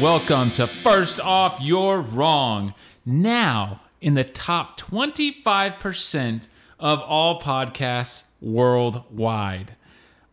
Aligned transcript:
Welcome 0.00 0.52
to 0.52 0.68
First 0.84 1.18
Off, 1.18 1.58
You're 1.60 1.98
Wrong. 1.98 2.72
Now, 3.04 3.80
in 4.00 4.14
the 4.14 4.22
top 4.22 4.78
25% 4.78 6.46
of 6.78 7.00
all 7.00 7.40
podcasts 7.40 8.30
worldwide. 8.40 9.74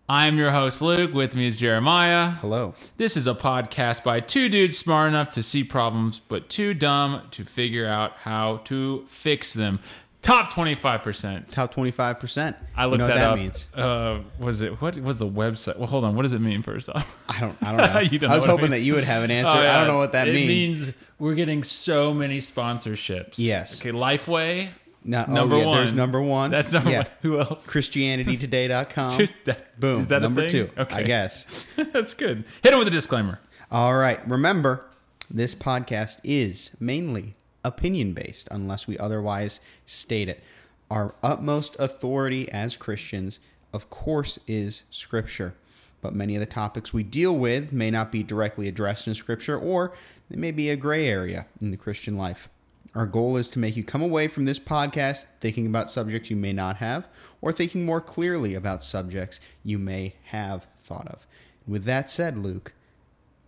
I'm 0.07 0.37
your 0.37 0.51
host, 0.51 0.83
Luke. 0.83 1.15
With 1.15 1.35
me 1.35 1.47
is 1.47 1.59
Jeremiah. 1.59 2.29
Hello. 2.29 2.75
This 2.97 3.17
is 3.17 3.25
a 3.25 3.33
podcast 3.33 4.03
by 4.03 4.19
two 4.19 4.49
dudes 4.49 4.77
smart 4.77 5.09
enough 5.09 5.31
to 5.31 5.41
see 5.41 5.63
problems, 5.63 6.19
but 6.19 6.47
too 6.47 6.75
dumb 6.75 7.23
to 7.31 7.43
figure 7.43 7.87
out 7.87 8.11
how 8.17 8.57
to 8.65 9.03
fix 9.07 9.53
them. 9.53 9.79
Top 10.25 10.51
25%. 10.51 11.49
Top 11.49 11.71
25%. 11.71 12.55
I 12.75 12.85
looked 12.85 12.93
you 12.93 12.97
know 12.97 13.07
that, 13.07 13.13
what 13.13 13.19
that 13.19 13.29
up. 13.29 13.37
means. 13.37 13.67
Uh, 13.75 14.21
was 14.39 14.63
it 14.63 14.81
what 14.81 14.97
was 14.97 15.19
the 15.19 15.27
website? 15.27 15.77
Well, 15.77 15.85
hold 15.85 16.03
on. 16.03 16.15
What 16.15 16.23
does 16.23 16.33
it 16.33 16.41
mean 16.41 16.63
first 16.63 16.89
off? 16.89 17.25
I 17.29 17.39
don't 17.39 17.55
I 17.61 17.77
don't 17.77 17.93
know. 17.93 17.99
You 17.99 18.17
don't 18.17 18.31
I 18.31 18.35
was 18.35 18.43
hoping 18.43 18.71
that 18.71 18.79
you 18.79 18.95
would 18.95 19.03
have 19.03 19.21
an 19.23 19.29
answer. 19.29 19.45
Oh, 19.55 19.61
yeah. 19.61 19.75
I 19.75 19.79
don't 19.79 19.87
know 19.87 19.97
what 19.97 20.13
that 20.13 20.27
means. 20.27 20.87
it 20.87 20.87
means. 20.87 20.93
we're 21.19 21.35
getting 21.35 21.63
so 21.63 22.11
many 22.11 22.39
sponsorships. 22.39 23.35
Yes. 23.37 23.79
Okay, 23.79 23.91
Lifeway. 23.91 24.69
No, 25.03 25.23
oh, 25.27 25.31
number 25.31 25.57
yeah, 25.59 25.65
one. 25.67 25.77
There's 25.77 25.93
number 25.93 26.19
one. 26.19 26.49
That's 26.49 26.73
number 26.73 26.89
yeah. 26.89 26.97
one. 26.97 27.07
Who 27.21 27.39
else? 27.39 27.67
ChristianityToday.com. 27.67 29.17
Dude, 29.19 29.33
that- 29.45 29.79
Boom. 29.79 30.01
Is 30.01 30.07
that 30.07 30.23
number 30.23 30.49
two. 30.49 30.71
I 30.75 31.03
guess. 31.03 31.65
That's 31.93 32.15
good. 32.15 32.45
Hit 32.63 32.73
it 32.73 32.77
with 32.77 32.87
a 32.87 32.91
disclaimer. 32.91 33.39
All 33.71 33.95
right. 33.95 34.27
Remember, 34.27 34.85
this 35.29 35.53
podcast 35.53 36.19
is 36.23 36.71
mainly 36.79 37.35
opinion 37.65 38.13
based 38.13 38.47
unless 38.51 38.87
we 38.87 38.97
otherwise 38.97 39.59
state 39.85 40.29
it. 40.29 40.43
Our 40.89 41.15
utmost 41.23 41.75
authority 41.79 42.51
as 42.51 42.77
Christians, 42.77 43.39
of 43.73 43.89
course, 43.89 44.39
is 44.47 44.83
Scripture. 44.91 45.55
But 46.01 46.13
many 46.13 46.35
of 46.35 46.39
the 46.39 46.45
topics 46.45 46.93
we 46.93 47.03
deal 47.03 47.35
with 47.35 47.73
may 47.73 47.89
not 47.89 48.11
be 48.11 48.21
directly 48.21 48.67
addressed 48.67 49.07
in 49.07 49.15
Scripture, 49.15 49.57
or 49.57 49.93
they 50.29 50.37
may 50.37 50.51
be 50.51 50.69
a 50.69 50.75
gray 50.75 51.07
area 51.07 51.47
in 51.59 51.71
the 51.71 51.77
Christian 51.77 52.15
life. 52.15 52.49
Our 52.93 53.07
goal 53.07 53.35
is 53.35 53.49
to 53.49 53.59
make 53.59 53.75
you 53.75 53.83
come 53.83 54.03
away 54.03 54.27
from 54.27 54.45
this 54.45 54.59
podcast 54.59 55.25
thinking 55.41 55.65
about 55.65 55.91
subjects 55.91 56.29
you 56.29 56.35
may 56.35 56.53
not 56.53 56.77
have, 56.77 57.07
or 57.41 57.51
thinking 57.51 57.85
more 57.85 57.99
clearly 57.99 58.53
about 58.53 58.83
subjects 58.83 59.41
you 59.63 59.79
may 59.79 60.15
have 60.25 60.67
thought 60.79 61.07
of. 61.07 61.25
With 61.67 61.85
that 61.85 62.11
said, 62.11 62.37
Luke, 62.37 62.71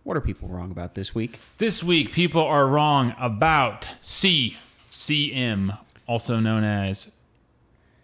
what 0.08 0.16
are 0.16 0.22
people 0.22 0.48
wrong 0.48 0.70
about 0.70 0.94
this 0.94 1.14
week? 1.14 1.38
This 1.58 1.84
week, 1.84 2.12
people 2.12 2.40
are 2.40 2.66
wrong 2.66 3.14
about 3.20 3.86
CCM, 4.00 5.74
also 6.06 6.40
known 6.40 6.64
as 6.64 7.12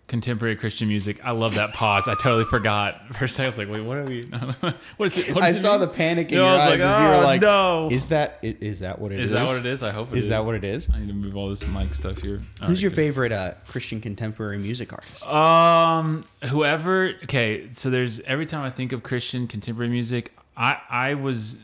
contemporary 0.06 0.54
Christian 0.54 0.86
music. 0.86 1.18
I 1.24 1.32
love 1.32 1.54
that 1.54 1.72
pause. 1.72 2.06
I 2.06 2.12
totally 2.12 2.44
forgot. 2.44 3.14
For 3.16 3.24
a 3.24 3.28
second, 3.28 3.44
I 3.44 3.48
was 3.48 3.56
like, 3.58 3.68
wait, 3.70 3.80
what 3.80 3.96
are 3.96 4.04
we? 4.04 4.22
what 4.98 5.06
is 5.06 5.16
it? 5.16 5.34
What 5.34 5.44
I 5.44 5.48
it 5.48 5.54
saw 5.54 5.78
mean? 5.78 5.80
the 5.80 5.86
panic 5.86 6.30
in 6.30 6.36
Yeah, 6.40 6.44
your 6.52 6.60
eyes 6.60 6.70
like, 6.72 6.80
as 6.80 7.00
you 7.00 7.06
were 7.06 7.14
"Oh, 7.14 7.20
like, 7.22 7.40
no." 7.40 7.88
"Is 7.90 8.06
that 8.08 8.38
is 8.42 8.80
that 8.80 8.98
what 8.98 9.10
it 9.10 9.20
is? 9.20 9.32
Is 9.32 9.40
that 9.40 9.46
what 9.48 9.58
it 9.58 9.64
is? 9.64 9.82
I 9.82 9.90
hope 9.90 10.12
it 10.12 10.18
Is 10.18 10.24
is, 10.26 10.28
that 10.28 10.44
what 10.44 10.54
it 10.56 10.64
is? 10.64 10.86
I 10.92 11.00
need 11.00 11.08
to 11.08 11.14
move 11.14 11.38
all 11.38 11.48
this 11.48 11.66
mic 11.66 11.94
stuff 11.94 12.18
here. 12.18 12.42
All 12.60 12.68
Who's 12.68 12.80
right, 12.80 12.82
your 12.82 12.90
good. 12.90 12.96
favorite 12.96 13.32
uh, 13.32 13.54
Christian 13.66 14.02
contemporary 14.02 14.58
music 14.58 14.92
artist? 14.92 15.26
Um, 15.26 16.26
whoever. 16.42 17.14
Okay, 17.24 17.72
so 17.72 17.88
there's 17.88 18.20
every 18.20 18.44
time 18.44 18.62
I 18.62 18.68
think 18.68 18.92
of 18.92 19.02
Christian 19.02 19.46
contemporary 19.48 19.90
music, 19.90 20.36
I 20.54 20.78
I 20.90 21.14
was 21.14 21.56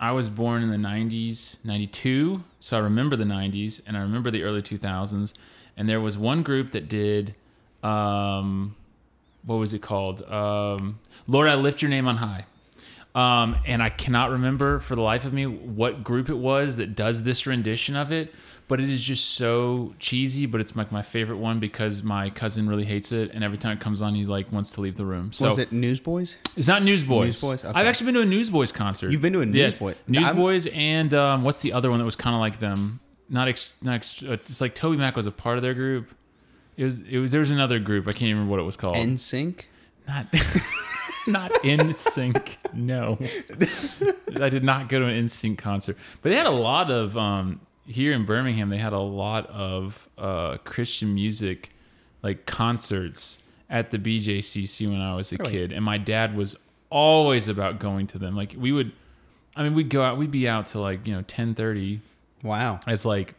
I 0.00 0.12
was 0.12 0.28
born 0.28 0.62
in 0.62 0.70
the 0.70 0.76
'90s, 0.76 1.64
'92, 1.64 2.42
so 2.60 2.76
I 2.76 2.80
remember 2.80 3.16
the 3.16 3.24
'90s 3.24 3.82
and 3.86 3.96
I 3.96 4.00
remember 4.00 4.30
the 4.30 4.44
early 4.44 4.62
2000s. 4.62 5.34
And 5.76 5.88
there 5.88 6.00
was 6.00 6.18
one 6.18 6.42
group 6.42 6.72
that 6.72 6.88
did, 6.88 7.34
um, 7.82 8.74
what 9.44 9.56
was 9.56 9.72
it 9.72 9.80
called? 9.80 10.22
Um, 10.22 10.98
Lord, 11.28 11.48
I 11.48 11.54
lift 11.54 11.82
your 11.82 11.88
name 11.88 12.08
on 12.08 12.16
high. 12.16 12.46
Um, 13.14 13.56
and 13.64 13.82
I 13.82 13.88
cannot 13.88 14.30
remember 14.30 14.80
for 14.80 14.94
the 14.94 15.02
life 15.02 15.24
of 15.24 15.32
me 15.32 15.46
what 15.46 16.04
group 16.04 16.28
it 16.28 16.36
was 16.36 16.76
that 16.76 16.94
does 16.94 17.22
this 17.22 17.46
rendition 17.46 17.96
of 17.96 18.12
it. 18.12 18.34
But 18.68 18.80
it 18.80 18.90
is 18.90 19.02
just 19.02 19.30
so 19.30 19.94
cheesy. 19.98 20.44
But 20.46 20.60
it's 20.60 20.76
like 20.76 20.92
my 20.92 21.02
favorite 21.02 21.38
one 21.38 21.58
because 21.58 22.02
my 22.02 22.30
cousin 22.30 22.68
really 22.68 22.84
hates 22.84 23.12
it, 23.12 23.32
and 23.32 23.42
every 23.42 23.58
time 23.58 23.72
it 23.72 23.80
comes 23.80 24.02
on, 24.02 24.14
he 24.14 24.24
like 24.24 24.52
wants 24.52 24.70
to 24.72 24.82
leave 24.82 24.96
the 24.96 25.06
room. 25.06 25.32
So 25.32 25.46
was 25.46 25.58
it 25.58 25.72
Newsboys? 25.72 26.36
it's 26.56 26.68
not 26.68 26.82
Newsboys. 26.82 27.42
Newsboys? 27.42 27.64
Okay. 27.64 27.78
I've 27.78 27.86
actually 27.86 28.06
been 28.06 28.14
to 28.16 28.20
a 28.20 28.26
Newsboys 28.26 28.70
concert. 28.70 29.10
You've 29.10 29.22
been 29.22 29.32
to 29.32 29.40
a 29.40 29.46
yes. 29.46 29.80
Newsboy- 29.80 29.94
Newsboys, 30.06 30.66
and 30.68 31.14
um, 31.14 31.44
what's 31.44 31.62
the 31.62 31.72
other 31.72 31.90
one 31.90 31.98
that 31.98 32.04
was 32.04 32.16
kind 32.16 32.34
of 32.36 32.40
like 32.40 32.60
them? 32.60 33.00
Not 33.30 33.48
ex, 33.48 33.82
not 33.82 33.94
ex, 33.94 34.22
uh, 34.22 34.32
it's 34.32 34.60
like 34.60 34.74
TobyMac 34.74 35.16
was 35.16 35.26
a 35.26 35.30
part 35.32 35.56
of 35.56 35.62
their 35.62 35.74
group. 35.74 36.14
It 36.76 36.84
was, 36.84 37.00
it 37.00 37.18
was. 37.18 37.32
There 37.32 37.40
was 37.40 37.50
another 37.50 37.78
group. 37.78 38.06
I 38.06 38.12
can't 38.12 38.30
remember 38.30 38.50
what 38.50 38.60
it 38.60 38.64
was 38.64 38.76
called. 38.76 38.96
NSYNC. 38.96 39.64
not, 40.06 40.26
not 41.26 41.64
in 41.64 41.92
sync. 41.92 42.58
No, 42.72 43.18
I 44.40 44.48
did 44.48 44.62
not 44.62 44.88
go 44.88 45.00
to 45.00 45.06
an 45.06 45.14
in 45.14 45.28
sync 45.28 45.58
concert. 45.58 45.96
But 46.22 46.30
they 46.30 46.36
had 46.36 46.46
a 46.46 46.50
lot 46.50 46.90
of 46.90 47.16
um, 47.16 47.60
here 47.88 48.12
in 48.12 48.24
Birmingham. 48.24 48.68
They 48.70 48.78
had 48.78 48.92
a 48.92 48.98
lot 49.00 49.46
of 49.48 50.08
uh, 50.18 50.58
Christian 50.58 51.14
music, 51.14 51.70
like 52.22 52.46
concerts 52.46 53.42
at 53.70 53.90
the 53.90 53.98
BJCC 53.98 54.88
when 54.90 55.00
I 55.00 55.14
was 55.14 55.32
a 55.32 55.36
Really? 55.36 55.50
kid, 55.52 55.72
and 55.72 55.84
my 55.84 55.98
dad 55.98 56.36
was 56.36 56.56
always 56.90 57.48
about 57.48 57.78
going 57.78 58.06
to 58.08 58.18
them. 58.18 58.36
Like 58.36 58.54
we 58.56 58.72
would, 58.72 58.92
I 59.56 59.62
mean, 59.62 59.74
we'd 59.74 59.88
go 59.90 60.02
out. 60.02 60.16
We'd 60.18 60.30
be 60.30 60.48
out 60.48 60.66
till 60.66 60.80
like 60.82 61.06
you 61.06 61.14
know 61.14 61.22
ten 61.22 61.54
thirty 61.54 62.00
Wow, 62.42 62.80
as 62.86 63.04
like 63.04 63.34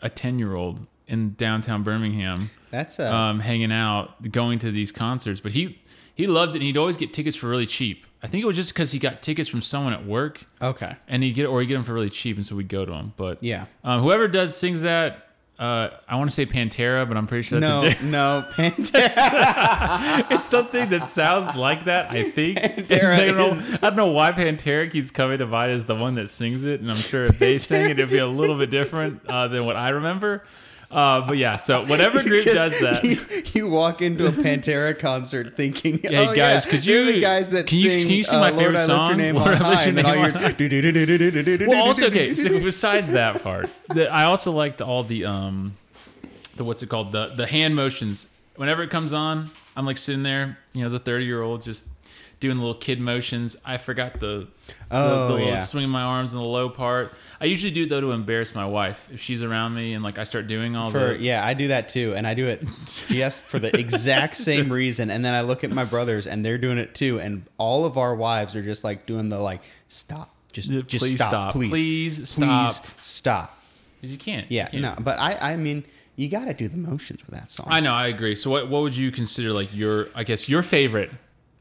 a 0.00 0.08
ten 0.08 0.38
year 0.38 0.54
old 0.54 0.86
in 1.06 1.34
downtown 1.34 1.82
Birmingham 1.82 2.50
that's 2.70 2.98
uh, 2.98 3.14
um, 3.14 3.40
hanging 3.40 3.70
out, 3.72 4.30
going 4.32 4.58
to 4.60 4.70
these 4.70 4.90
concerts. 4.92 5.40
But 5.40 5.52
he 5.52 5.78
he 6.14 6.26
loved 6.26 6.54
it. 6.54 6.58
and 6.58 6.66
He'd 6.66 6.76
always 6.76 6.96
get 6.96 7.12
tickets 7.12 7.36
for 7.36 7.48
really 7.48 7.66
cheap. 7.66 8.06
I 8.22 8.26
think 8.26 8.42
it 8.42 8.46
was 8.46 8.56
just 8.56 8.72
because 8.72 8.90
he 8.92 8.98
got 8.98 9.20
tickets 9.20 9.48
from 9.48 9.60
someone 9.60 9.92
at 9.92 10.06
work, 10.06 10.40
okay. 10.62 10.96
and 11.08 11.22
he 11.22 11.28
would 11.30 11.34
get 11.36 11.44
or 11.46 11.60
he 11.60 11.66
get 11.66 11.74
them 11.74 11.82
for 11.84 11.92
really 11.92 12.08
cheap, 12.10 12.36
and 12.36 12.46
so 12.46 12.56
we'd 12.56 12.68
go 12.68 12.84
to 12.86 12.92
him. 12.92 13.12
But 13.18 13.42
Yeah. 13.42 13.66
um, 13.84 14.00
whoever 14.02 14.28
does 14.28 14.56
sings 14.56 14.80
that, 14.82 15.28
uh, 15.58 15.90
I 16.08 16.16
want 16.16 16.30
to 16.30 16.34
say 16.34 16.46
Pantera, 16.46 17.06
but 17.06 17.16
I'm 17.18 17.26
pretty 17.26 17.42
sure 17.42 17.60
No, 17.60 17.82
that's 17.82 18.00
a, 18.00 18.04
no, 18.04 18.44
Pantera. 18.52 20.26
it's 20.30 20.44
something 20.46 20.88
that 20.90 21.02
sounds 21.08 21.56
like 21.56 21.84
that. 21.84 22.10
I 22.10 22.30
think. 22.30 22.58
Pantera 22.58 23.12
I, 23.12 23.26
don't 23.26 23.36
know, 23.36 23.46
is- 23.48 23.74
I 23.74 23.78
don't 23.90 23.96
know 23.96 24.10
why 24.10 24.32
Pantera 24.32 24.90
keeps 24.90 25.10
coming 25.10 25.38
to 25.38 25.46
mind 25.46 25.70
as 25.70 25.84
the 25.86 25.94
one 25.94 26.14
that 26.16 26.30
sings 26.30 26.64
it, 26.64 26.80
and 26.80 26.90
I'm 26.90 26.96
sure 26.96 27.24
if 27.24 27.38
they 27.38 27.58
sang 27.58 27.84
it, 27.90 27.98
it'd 27.98 28.10
be 28.10 28.18
a 28.18 28.26
little 28.26 28.56
bit 28.58 28.70
different 28.70 29.20
uh, 29.28 29.48
than 29.48 29.64
what 29.66 29.76
I 29.76 29.90
remember. 29.90 30.44
Uh, 30.94 31.26
but 31.26 31.36
yeah, 31.36 31.56
so 31.56 31.84
whatever 31.86 32.22
group 32.30 32.44
Just- 32.44 32.54
does 32.56 32.80
that. 32.80 33.02
You, 33.04 33.18
you 33.52 33.68
walk 33.68 34.00
into 34.00 34.26
a 34.28 34.30
Pantera 34.30 34.96
concert 34.98 35.56
thinking, 35.56 35.98
Hey, 35.98 36.16
oh, 36.16 36.34
guys, 36.34 36.64
yeah, 36.64 36.70
could 36.70 36.80
they're 36.82 37.04
you- 37.06 37.12
the 37.14 37.20
guys 37.20 37.50
that 37.50 37.66
can 37.66 37.78
you- 37.78 37.90
sing, 37.90 38.00
can 38.02 38.10
you 38.10 38.22
sing 38.24 38.38
uh, 38.38 38.40
my 38.42 38.50
Lord, 38.50 38.58
favorite 38.60 38.78
I 38.78 38.80
lift 38.82 38.88
your 38.88 38.96
song? 39.08 39.16
name 39.16 39.34
Lord, 39.34 39.48
on 39.48 39.54
I 39.54 39.58
lift 39.58 39.62
high, 39.64 39.80
your 39.82 39.88
and 39.88 39.98
then 39.98 40.06
all 40.06 40.12
name 40.12 40.20
you 40.20 40.24
on 40.26 40.30
hear 40.32 40.40
high. 40.40 40.48
is 40.50 40.54
do-do-do-do-do-do-do-do-do-do-do. 40.54 41.68
Well, 41.68 41.84
also 41.86 42.06
okay. 42.06 42.34
So 42.36 42.48
besides 42.62 43.10
that 43.12 43.42
part, 43.42 43.68
the, 43.88 44.08
I 44.08 44.24
also 44.24 44.52
liked 44.52 44.80
all 44.80 45.02
the 45.02 45.24
um, 45.24 45.76
the 46.56 46.62
what's 46.64 46.82
it 46.82 46.88
called 46.88 47.10
the 47.12 47.26
the 47.26 47.46
hand 47.46 47.74
motions. 47.74 48.28
Whenever 48.56 48.82
it 48.84 48.90
comes 48.90 49.12
on, 49.12 49.50
I'm 49.76 49.84
like 49.86 49.96
sitting 57.40 57.54
there, 57.54 57.56
you 57.56 57.56
know, 57.56 57.58
as 57.58 57.64
a 57.64 57.70
30 57.70 57.74
year 57.74 57.74
old, 57.74 57.74
just 57.74 57.74
doing 57.74 57.74
the 57.74 57.74
little 57.74 57.74
kid 57.74 57.74
motions. 57.74 57.74
I 57.74 57.74
usually 57.74 57.74
do 57.74 57.82
it 57.84 57.88
though 57.88 58.00
to 58.00 58.10
embarrass 58.12 58.54
my 58.54 58.66
wife 58.66 59.08
if 59.12 59.20
she's 59.20 59.42
around 59.42 59.74
me 59.74 59.94
and 59.94 60.02
like 60.04 60.18
I 60.18 60.24
start 60.24 60.46
doing 60.46 60.76
all 60.76 60.90
For 60.90 61.14
the 61.14 61.18
yeah, 61.18 61.44
I 61.44 61.54
do 61.54 61.68
that 61.68 61.88
too, 61.88 62.14
and 62.14 62.26
I 62.26 62.34
do 62.34 62.46
it 62.46 62.62
just 63.08 63.44
for 63.44 63.58
the 63.58 63.76
exact 63.78 64.36
same 64.36 64.72
reason. 64.72 65.10
And 65.10 65.24
then 65.24 65.34
I 65.34 65.40
look 65.42 65.64
at 65.64 65.70
my 65.70 65.84
brothers, 65.84 66.26
and 66.26 66.44
they're 66.44 66.58
doing 66.58 66.78
it 66.78 66.94
too, 66.94 67.20
and 67.20 67.44
all 67.58 67.84
of 67.84 67.96
our 67.98 68.14
wives 68.14 68.54
are 68.56 68.62
just 68.62 68.84
like 68.84 69.06
doing 69.06 69.28
the 69.28 69.38
like 69.38 69.60
stop, 69.88 70.34
just 70.52 70.70
Yeah, 70.70 70.82
just 70.86 71.02
please 71.04 71.14
stop, 71.16 71.28
stop. 71.28 71.52
please, 71.52 71.70
Please 71.70 72.28
stop. 72.28 72.72
please 72.74 72.92
stop. 73.04 73.58
you 74.02 74.16
can't. 74.18 74.50
Yeah, 74.50 74.68
you 74.72 74.80
no, 74.80 74.88
can't. 74.94 75.04
but 75.04 75.18
I 75.18 75.54
I 75.54 75.56
mean 75.56 75.84
you 76.16 76.28
got 76.28 76.44
to 76.44 76.54
do 76.54 76.68
the 76.68 76.76
motions 76.76 77.20
with 77.26 77.34
that 77.34 77.50
song. 77.50 77.66
I 77.68 77.80
know, 77.80 77.92
I 77.92 78.06
agree. 78.06 78.36
So 78.36 78.50
what 78.50 78.68
what 78.70 78.82
would 78.82 78.96
you 78.96 79.10
consider 79.10 79.52
like 79.52 79.74
your 79.74 80.08
I 80.14 80.22
guess 80.24 80.48
your 80.48 80.62
favorite? 80.62 81.10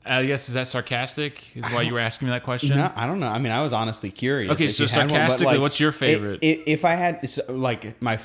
I 0.06 0.26
guess 0.26 0.50
is 0.50 0.56
that 0.56 0.68
sarcastic? 0.68 1.56
Is 1.56 1.66
why 1.72 1.82
you 1.84 1.94
were 1.94 2.00
asking 2.00 2.28
me 2.28 2.34
that 2.34 2.44
question? 2.44 2.78
No, 2.78 2.92
I 2.96 3.08
don't 3.08 3.20
know. 3.20 3.28
I 3.30 3.40
mean, 3.40 3.52
I 3.52 3.64
was 3.64 3.72
honestly 3.74 4.12
curious. 4.12 4.52
Okay, 4.52 4.68
so 4.68 4.84
you 4.84 4.90
had 4.90 4.98
one, 5.00 5.10
but, 5.10 5.16
sarcastically, 5.30 5.60
what's 5.60 5.80
your 5.80 5.92
favorite? 5.92 6.40
i- 6.44 6.48
i- 6.48 6.64
if 6.68 6.84
I 6.86 6.96
had 6.96 7.26
like 7.50 8.02
my 8.02 8.20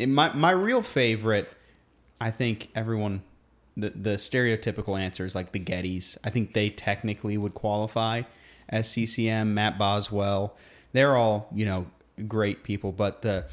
my 0.00 0.32
my 0.32 0.50
real 0.52 0.82
favorite, 0.82 1.50
I 2.20 2.30
think 2.30 2.68
everyone 2.74 3.22
the 3.76 3.90
the 3.90 4.10
stereotypical 4.16 4.98
answer 4.98 5.24
is 5.26 5.34
like 5.34 5.52
the 5.52 5.60
Gettys. 5.60 6.16
I 6.24 6.30
think 6.30 6.54
they 6.54 6.70
technically 6.70 7.36
would 7.36 7.52
qualify 7.54 8.22
as 8.68 8.90
CCM. 8.90 9.52
Matt 9.54 9.78
Boswell, 9.78 10.56
they're 10.92 11.14
all 11.14 11.48
you 11.54 11.66
know 11.66 11.86
great 12.26 12.62
people, 12.62 12.90
but 12.92 13.20
the 13.22 13.44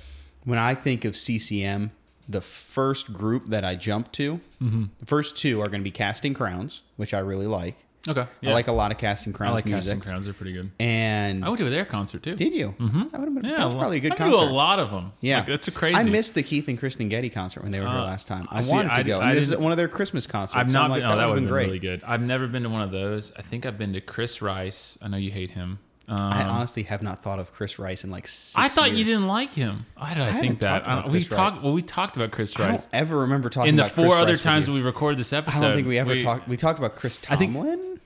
when 0.46 0.58
I 0.60 0.76
think 0.76 1.04
of 1.06 1.18
CCM, 1.18 1.92
the 2.30 2.42
first 2.42 3.12
group 3.14 3.48
that 3.50 3.64
I 3.66 3.76
jump 3.76 4.12
to, 4.14 4.40
Mm-hmm. 4.62 4.84
the 5.00 5.06
first 5.06 5.38
two 5.38 5.60
are 5.62 5.68
going 5.68 5.82
to 5.82 5.84
be 5.84 5.92
Casting 5.92 6.34
Crowns, 6.34 6.82
which 6.96 7.14
I 7.14 7.20
really 7.20 7.48
like. 7.48 7.78
Okay. 8.06 8.26
I 8.44 8.52
like 8.52 8.68
a 8.68 8.74
lot 8.74 8.92
of 8.92 8.98
Casting 8.98 9.34
I 9.34 9.38
Crowns 9.38 9.54
like 9.56 9.66
music. 9.66 9.84
Casting 9.84 10.00
Crowns. 10.02 10.26
They're 10.26 10.34
pretty 10.34 10.52
good. 10.52 10.72
And 10.78 11.44
I 11.46 11.48
went 11.48 11.60
to 11.60 11.70
their 11.70 11.86
concert 11.86 12.22
too. 12.22 12.36
did 12.36 12.54
you? 12.54 12.76
Mm-hmm. 12.78 13.00
That 13.12 13.20
would 13.20 13.26
have 13.30 13.34
been 13.36 13.46
Yeah, 13.46 13.56
that 13.58 13.66
was 13.66 13.76
a 13.76 13.78
probably 13.78 13.98
a 13.98 14.00
good 14.02 14.12
I 14.12 14.16
concert. 14.16 14.36
a 14.50 14.52
lot 14.52 14.80
of 14.80 14.92
them. 14.92 15.14
Yeah, 15.22 15.38
Like, 15.38 15.48
that's 15.48 15.68
a 15.70 15.72
crazy. 15.72 15.98
I 15.98 16.04
missed 16.04 16.36
the 16.36 16.44
Keith 16.44 16.68
and 16.68 16.78
Kristen 16.78 17.08
Getty 17.08 17.30
concert 17.30 17.64
when 17.64 17.72
they 17.72 17.80
were 17.80 17.88
here 17.88 17.96
Uh, 18.00 18.04
last 18.06 18.28
time. 18.28 18.46
I 18.52 18.58
I 18.58 18.62
see, 18.62 18.76
wanted 18.76 18.94
to 18.96 19.04
go. 19.04 19.22
I 19.22 19.34
this 19.36 19.50
is 19.50 19.58
one 19.58 19.72
of 19.72 19.78
their 19.78 19.88
Christmas 19.88 20.28
concerts. 20.28 20.58
I've 20.58 20.70
so 20.70 20.80
not 20.80 20.86
I'm 20.86 20.92
like. 20.92 21.04
Oh, 21.04 21.16
that 21.16 21.16
would've 21.16 21.30
would 21.30 21.36
have 21.36 21.44
been 21.46 21.50
great. 21.54 21.66
really 21.68 21.80
good. 21.80 22.02
I've 22.06 22.22
never 22.22 22.46
been 22.48 22.64
to 22.64 22.70
one 22.70 22.82
of 22.82 22.92
those. 22.92 23.32
I 23.38 23.42
think 23.42 23.66
I've 23.66 23.78
been 23.78 23.94
to 23.94 24.02
Chris 24.02 24.42
Rice. 24.42 24.98
I 25.02 25.08
know 25.08 25.18
you 25.18 25.32
hate 25.32 25.52
him. 25.52 25.80
I 26.06 26.42
um, 26.44 26.50
honestly 26.50 26.84
have 26.84 27.02
not 27.02 27.24
thought 27.24 27.40
of 27.40 27.52
Chris 27.54 27.80
Rice 27.80 28.04
in 28.04 28.12
like 28.12 28.28
six 28.28 28.58
I 28.58 28.68
thought 28.68 28.92
you 28.92 29.06
didn't 29.06 29.28
like 29.28 29.54
him. 29.54 29.86
Why 29.96 30.14
did 30.14 30.24
I, 30.24 30.32
think 30.34 30.60
that? 30.60 30.86
I- 30.88 31.02
uh, 31.04 31.10
we 31.10 31.24
talked. 31.24 31.64
Well, 31.64 31.72
we 31.72 31.82
talked 31.82 32.18
about 32.18 32.32
Chris 32.32 32.60
Rice. 32.60 32.68
I 32.68 32.72
don't 32.72 32.88
ever 32.92 33.20
remember 33.20 33.50
talking 33.50 33.70
in 33.70 33.76
the 33.78 33.84
about 33.84 33.96
four 33.96 34.06
Chris 34.08 34.18
other 34.20 34.32
Rice 34.34 34.44
times 34.44 34.70
we 34.70 34.82
recorded 34.82 35.18
this 35.18 35.32
episode. 35.32 35.64
I 35.64 35.68
don't 35.70 35.76
think 35.78 35.88
we 35.88 35.98
ever 35.98 36.12
we- 36.12 36.22
talked. 36.22 36.48
We 36.50 36.58
talked 36.58 36.78
about 36.78 36.96
Chris 36.96 37.20
I 37.30 37.38
think- 37.38 37.54
Tomlin. 37.54 38.00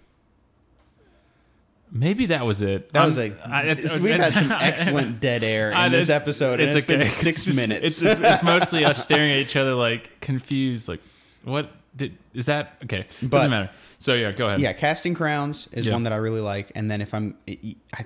Maybe 1.92 2.26
that 2.28 2.46
was 2.46 2.62
it. 2.62 2.92
that 2.94 3.00
I'm- 3.00 3.08
was 3.10 3.18
a. 3.18 3.34
I- 3.50 3.64
it's- 3.68 4.00
we've 4.02 4.14
had 4.16 4.34
some 4.34 4.52
excellent 4.60 5.20
dead 5.20 5.44
air 5.44 5.72
in 5.72 5.78
I- 5.78 5.90
this 5.90 6.10
it's- 6.10 6.22
episode, 6.22 6.60
and 6.60 6.70
it's 6.72 6.86
been 6.86 7.02
six 7.08 7.38
It's 7.38 7.46
just- 7.46 7.58
minutes. 7.58 7.86
It's, 7.86 8.02
it's, 8.04 8.20
it's 8.20 8.44
mostly 8.44 8.86
us 8.86 9.02
staring 9.04 9.32
at 9.32 9.38
each 9.38 9.56
other 9.56 9.74
like 9.74 10.20
confused. 10.20 10.88
Like, 10.88 11.02
what 11.44 11.72
did 11.98 12.18
is 12.34 12.46
that? 12.46 12.78
Okay, 12.86 13.06
But- 13.22 13.32
doesn't 13.38 13.52
matter. 13.52 13.70
So 13.98 14.14
yeah, 14.14 14.32
go 14.32 14.48
ahead. 14.48 14.60
yeah, 14.60 14.72
casting 14.74 15.14
crowns 15.16 15.68
is 15.74 15.86
Yeah. 15.86 15.94
one 15.94 16.04
that 16.04 16.14
I 16.14 16.18
really 16.18 16.40
like, 16.42 16.72
and 16.76 16.90
then 16.90 17.02
if 17.02 17.14
I'm, 17.14 17.36
I, 17.48 18.06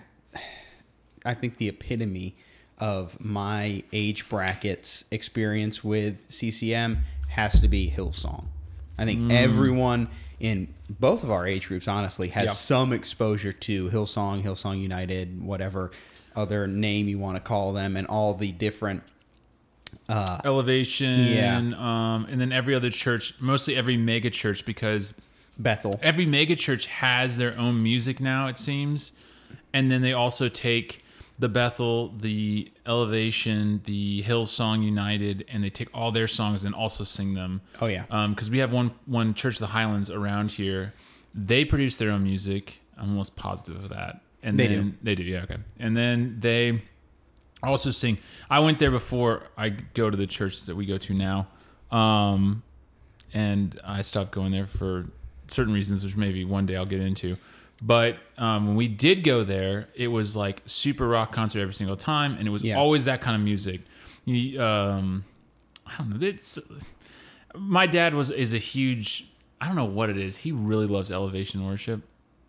I 1.26 1.34
think 1.34 1.58
the 1.58 1.68
epitome 1.70 2.36
of 2.80 3.20
my 3.24 3.84
age 3.94 4.28
brackets 4.30 5.04
experience 5.12 5.84
with 5.84 6.26
CCM 6.32 7.04
has 7.30 7.60
to 7.60 7.68
be 7.68 7.92
Hillsong. 7.96 8.46
I 8.98 9.06
think 9.06 9.20
Mm. 9.22 9.32
everyone 9.32 10.08
in 10.40 10.68
both 10.90 11.24
of 11.24 11.30
our 11.30 11.46
age 11.46 11.68
groups, 11.68 11.88
honestly, 11.88 12.30
has 12.30 12.46
Yeah. 12.46 12.52
some 12.54 12.92
exposure 12.94 13.54
to 13.54 13.90
Hillsong, 13.90 14.42
Hillsong 14.44 14.82
United, 14.82 15.44
whatever 15.44 15.92
other 16.36 16.66
name 16.66 17.08
you 17.08 17.20
want 17.20 17.36
to 17.36 17.42
call 17.42 17.74
them, 17.74 17.96
and 17.96 18.08
all 18.08 18.34
the 18.34 18.52
different. 18.52 19.04
Elevation. 20.46 21.20
Yeah. 21.26 21.58
Um, 21.58 22.26
and 22.30 22.40
then 22.40 22.52
every 22.52 22.76
other 22.76 22.90
church, 22.90 23.34
mostly 23.40 23.76
every 23.76 23.98
mega 23.98 24.30
church, 24.30 24.66
because 24.66 25.14
Bethel. 25.58 26.00
every 26.02 26.26
mega 26.26 26.56
church 26.56 26.86
has 26.88 27.38
their 27.38 27.58
own 27.58 27.82
music 27.82 28.20
now. 28.20 28.48
It 28.48 28.58
seems, 28.58 29.14
and 29.74 29.92
then 29.92 30.02
they 30.02 30.14
also 30.14 30.48
take 30.48 31.04
the 31.40 31.50
Bethel, 31.50 32.10
the 32.20 32.72
Elevation, 32.86 33.82
the 33.86 34.22
Hillsong 34.24 34.84
United, 34.84 35.46
and 35.48 35.64
they 35.64 35.70
take 35.72 35.90
all 35.94 36.12
their 36.12 36.28
songs 36.28 36.64
and 36.64 36.76
also 36.76 37.04
sing 37.04 37.34
them. 37.34 37.62
Oh, 37.82 37.88
yeah. 37.88 38.04
because 38.28 38.50
we 38.50 38.60
have 38.60 38.72
one 38.72 38.92
one 39.06 39.34
church, 39.34 39.58
the 39.58 39.68
Highlands, 39.68 40.10
around 40.10 40.52
here. 40.52 40.94
They 41.34 41.66
produce 41.66 41.98
their 41.98 42.12
own 42.12 42.24
music. 42.24 42.80
I'm 42.98 43.10
almost 43.12 43.36
positive 43.36 43.84
of 43.84 43.90
that. 43.90 44.22
And 44.44 44.58
They 44.58 44.68
then 44.68 44.90
do. 44.92 44.98
they 45.04 45.16
do, 45.16 45.24
yeah, 45.24 45.44
okay. 45.44 45.58
And 45.80 45.96
then 45.96 46.38
they 46.40 46.82
also 47.70 47.92
sing. 47.92 48.18
I 48.50 48.60
went 48.60 48.80
there 48.80 48.92
before 48.92 49.44
I 49.58 49.70
go 49.70 50.10
to 50.10 50.18
the 50.18 50.28
church 50.28 50.64
that 50.66 50.76
we 50.76 50.86
go 50.86 50.98
to 50.98 51.14
now, 51.14 51.48
um, 51.92 52.64
and 53.34 53.80
I 53.84 54.02
stopped 54.02 54.32
going 54.32 54.52
there 54.52 54.68
for 54.68 55.06
certain 55.48 55.74
reasons, 55.74 56.04
which 56.04 56.16
maybe 56.18 56.44
one 56.46 56.66
day 56.66 56.76
I'll 56.76 56.86
get 56.86 57.02
into. 57.02 57.38
But 57.84 58.18
um, 58.38 58.68
when 58.68 58.76
we 58.76 58.88
did 58.88 59.24
go 59.24 59.44
there, 59.44 59.88
it 59.96 60.08
was 60.08 60.36
like 60.36 60.62
super 60.66 61.08
rock 61.08 61.32
concert 61.32 61.62
every 61.62 61.74
single 61.74 61.96
time, 61.98 62.36
and 62.38 62.48
it 62.48 62.52
was 62.52 62.64
Yeah. 62.64 62.78
always 62.78 63.06
that 63.06 63.22
kind 63.22 63.36
of 63.36 63.42
music. 63.42 63.82
You, 64.26 64.62
um, 64.62 65.24
I 65.88 65.98
don't 65.98 66.10
know. 66.20 66.26
It's 66.28 66.60
my 67.56 67.86
dad 67.88 68.14
was 68.14 68.30
is 68.32 68.54
a 68.54 68.58
huge. 68.60 69.28
I 69.60 69.68
don't 69.68 69.76
know 69.76 69.86
what 69.86 70.10
it 70.10 70.18
is. 70.18 70.38
He 70.38 70.52
really 70.52 70.88
loves 70.88 71.12
elevation 71.12 71.66
worship. 71.66 72.02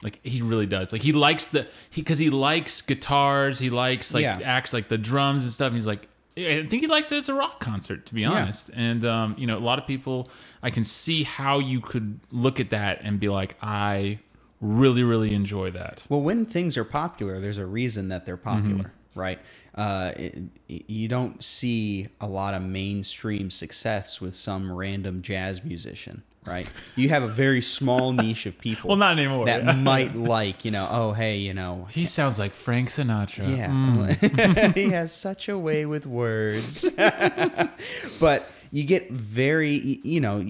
Like 0.03 0.19
he 0.25 0.43
really 0.43 0.67
does. 0.67 0.93
Like 0.93 1.03
he 1.03 1.13
likes 1.13 1.47
the 1.49 1.67
he 1.91 2.03
because 2.03 2.19
he 2.19 2.31
likes 2.31 2.81
guitars. 2.83 3.59
He 3.59 3.71
likes 3.71 4.13
like 4.15 4.23
Yeah. 4.23 4.39
acts 4.43 4.73
like 4.73 4.89
the 4.89 4.99
drums 4.99 5.45
and 5.45 5.53
stuff. 5.53 5.69
And 5.69 5.77
he's 5.77 5.87
like, 5.87 6.09
I 6.37 6.65
think 6.67 6.81
he 6.83 6.87
likes 6.87 7.13
it 7.13 7.17
as 7.17 7.29
a 7.29 7.35
rock 7.35 7.61
concert, 7.61 8.07
to 8.07 8.15
be 8.15 8.25
honest. 8.25 8.71
And 8.75 9.05
um, 9.05 9.35
you 9.39 9.47
know, 9.47 9.59
a 9.59 9.61
lot 9.61 9.79
of 9.79 9.87
people, 9.87 10.31
I 10.63 10.71
can 10.71 10.83
see 10.85 11.23
how 11.25 11.59
you 11.59 11.81
could 11.81 12.21
look 12.31 12.59
at 12.59 12.71
that 12.71 13.01
and 13.03 13.21
be 13.21 13.29
like, 13.29 13.57
I 13.63 14.19
really, 14.61 15.03
really 15.03 15.35
enjoy 15.35 15.71
that. 15.73 16.05
Well, 16.09 16.21
when 16.21 16.47
things 16.47 16.77
are 16.79 16.85
popular, 16.85 17.39
there's 17.39 17.59
a 17.59 17.67
reason 17.67 18.09
that 18.09 18.25
they're 18.27 18.37
popular, 18.37 18.85
Mm-hmm. 18.85 19.21
right? 19.21 19.39
Uh, 19.75 20.13
it, 20.17 20.39
you 20.69 21.09
don't 21.09 21.43
see 21.43 22.07
a 22.21 22.27
lot 22.27 22.55
of 22.55 22.63
mainstream 22.63 23.51
success 23.51 24.21
with 24.21 24.37
some 24.37 24.71
random 24.71 25.21
jazz 25.23 25.65
musician, 25.65 26.23
right? 26.44 26.71
You 26.97 27.09
have 27.11 27.23
a 27.23 27.29
very 27.29 27.61
small 27.62 28.12
niche 28.12 28.47
of 28.47 28.59
people. 28.59 28.89
Well, 28.89 28.97
not 28.99 29.12
anymore. 29.19 29.47
That 29.47 29.77
might 29.79 30.15
like, 30.17 30.65
you 30.65 30.71
know, 30.71 30.89
oh 30.91 31.12
hey, 31.12 31.37
you 31.39 31.55
know, 31.55 31.87
He 31.91 32.06
sounds 32.06 32.39
like 32.39 32.53
Frank 32.53 32.89
Sinatra. 32.89 33.56
yeah, 33.56 33.69
Mm. 33.71 34.75
he 34.75 34.91
has 34.91 35.12
such 35.15 35.49
a 35.49 35.56
way 35.59 35.87
with 35.87 36.06
words. 36.06 36.91
but 38.21 38.49
you 38.71 38.85
get 38.85 39.11
very, 39.11 40.00
you 40.03 40.21
know, 40.21 40.44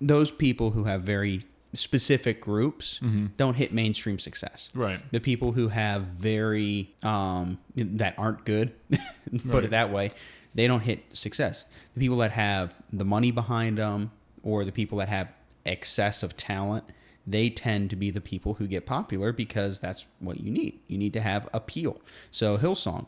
those 0.00 0.30
people 0.30 0.70
who 0.70 0.84
have 0.84 1.02
very 1.02 1.44
specific 1.72 2.40
groups 2.40 3.00
don't 3.36 3.54
hit 3.54 3.72
mainstream 3.72 4.18
success. 4.18 4.70
Right. 4.74 5.00
The 5.12 5.20
people 5.20 5.52
who 5.52 5.68
have 5.68 6.02
very 6.02 6.92
um, 7.02 7.58
that 7.76 8.14
aren't 8.18 8.44
good, 8.44 8.72
put 8.90 9.44
Right. 9.44 9.64
it 9.64 9.70
that 9.70 9.92
way, 9.92 10.10
they 10.54 10.66
don't 10.66 10.80
hit 10.80 11.04
success. 11.12 11.64
The 11.94 12.00
people 12.00 12.16
that 12.18 12.32
have 12.32 12.74
the 12.92 13.04
money 13.04 13.30
behind 13.30 13.78
them, 13.78 14.10
or 14.42 14.64
the 14.64 14.72
people 14.72 14.98
that 14.98 15.08
have 15.08 15.28
excess 15.66 16.22
of 16.22 16.36
talent, 16.36 16.84
they 17.26 17.50
tend 17.50 17.90
to 17.90 17.96
be 17.96 18.10
the 18.10 18.20
people 18.20 18.54
who 18.54 18.66
get 18.66 18.86
popular 18.86 19.32
because 19.32 19.80
that's 19.80 20.06
what 20.18 20.40
you 20.40 20.50
need. 20.50 20.80
You 20.88 20.98
need 20.98 21.12
to 21.12 21.20
have 21.20 21.48
appeal. 21.52 22.00
So 22.30 22.56
Hillsong, 22.58 23.06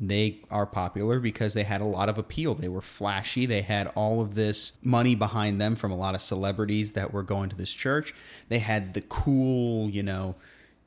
they 0.00 0.40
are 0.50 0.66
popular 0.66 1.20
because 1.20 1.54
they 1.54 1.62
had 1.62 1.80
a 1.80 1.84
lot 1.84 2.08
of 2.08 2.18
appeal. 2.18 2.54
They 2.54 2.68
were 2.68 2.80
flashy. 2.80 3.46
They 3.46 3.62
had 3.62 3.86
all 3.94 4.20
of 4.20 4.34
this 4.34 4.72
money 4.82 5.14
behind 5.14 5.60
them 5.60 5.76
from 5.76 5.92
a 5.92 5.96
lot 5.96 6.14
of 6.16 6.20
celebrities 6.20 6.92
that 6.92 7.12
were 7.12 7.22
going 7.22 7.50
to 7.50 7.56
this 7.56 7.72
church. 7.72 8.12
They 8.48 8.58
had 8.58 8.94
the 8.94 9.00
cool, 9.02 9.88
you 9.88 10.02
know, 10.02 10.34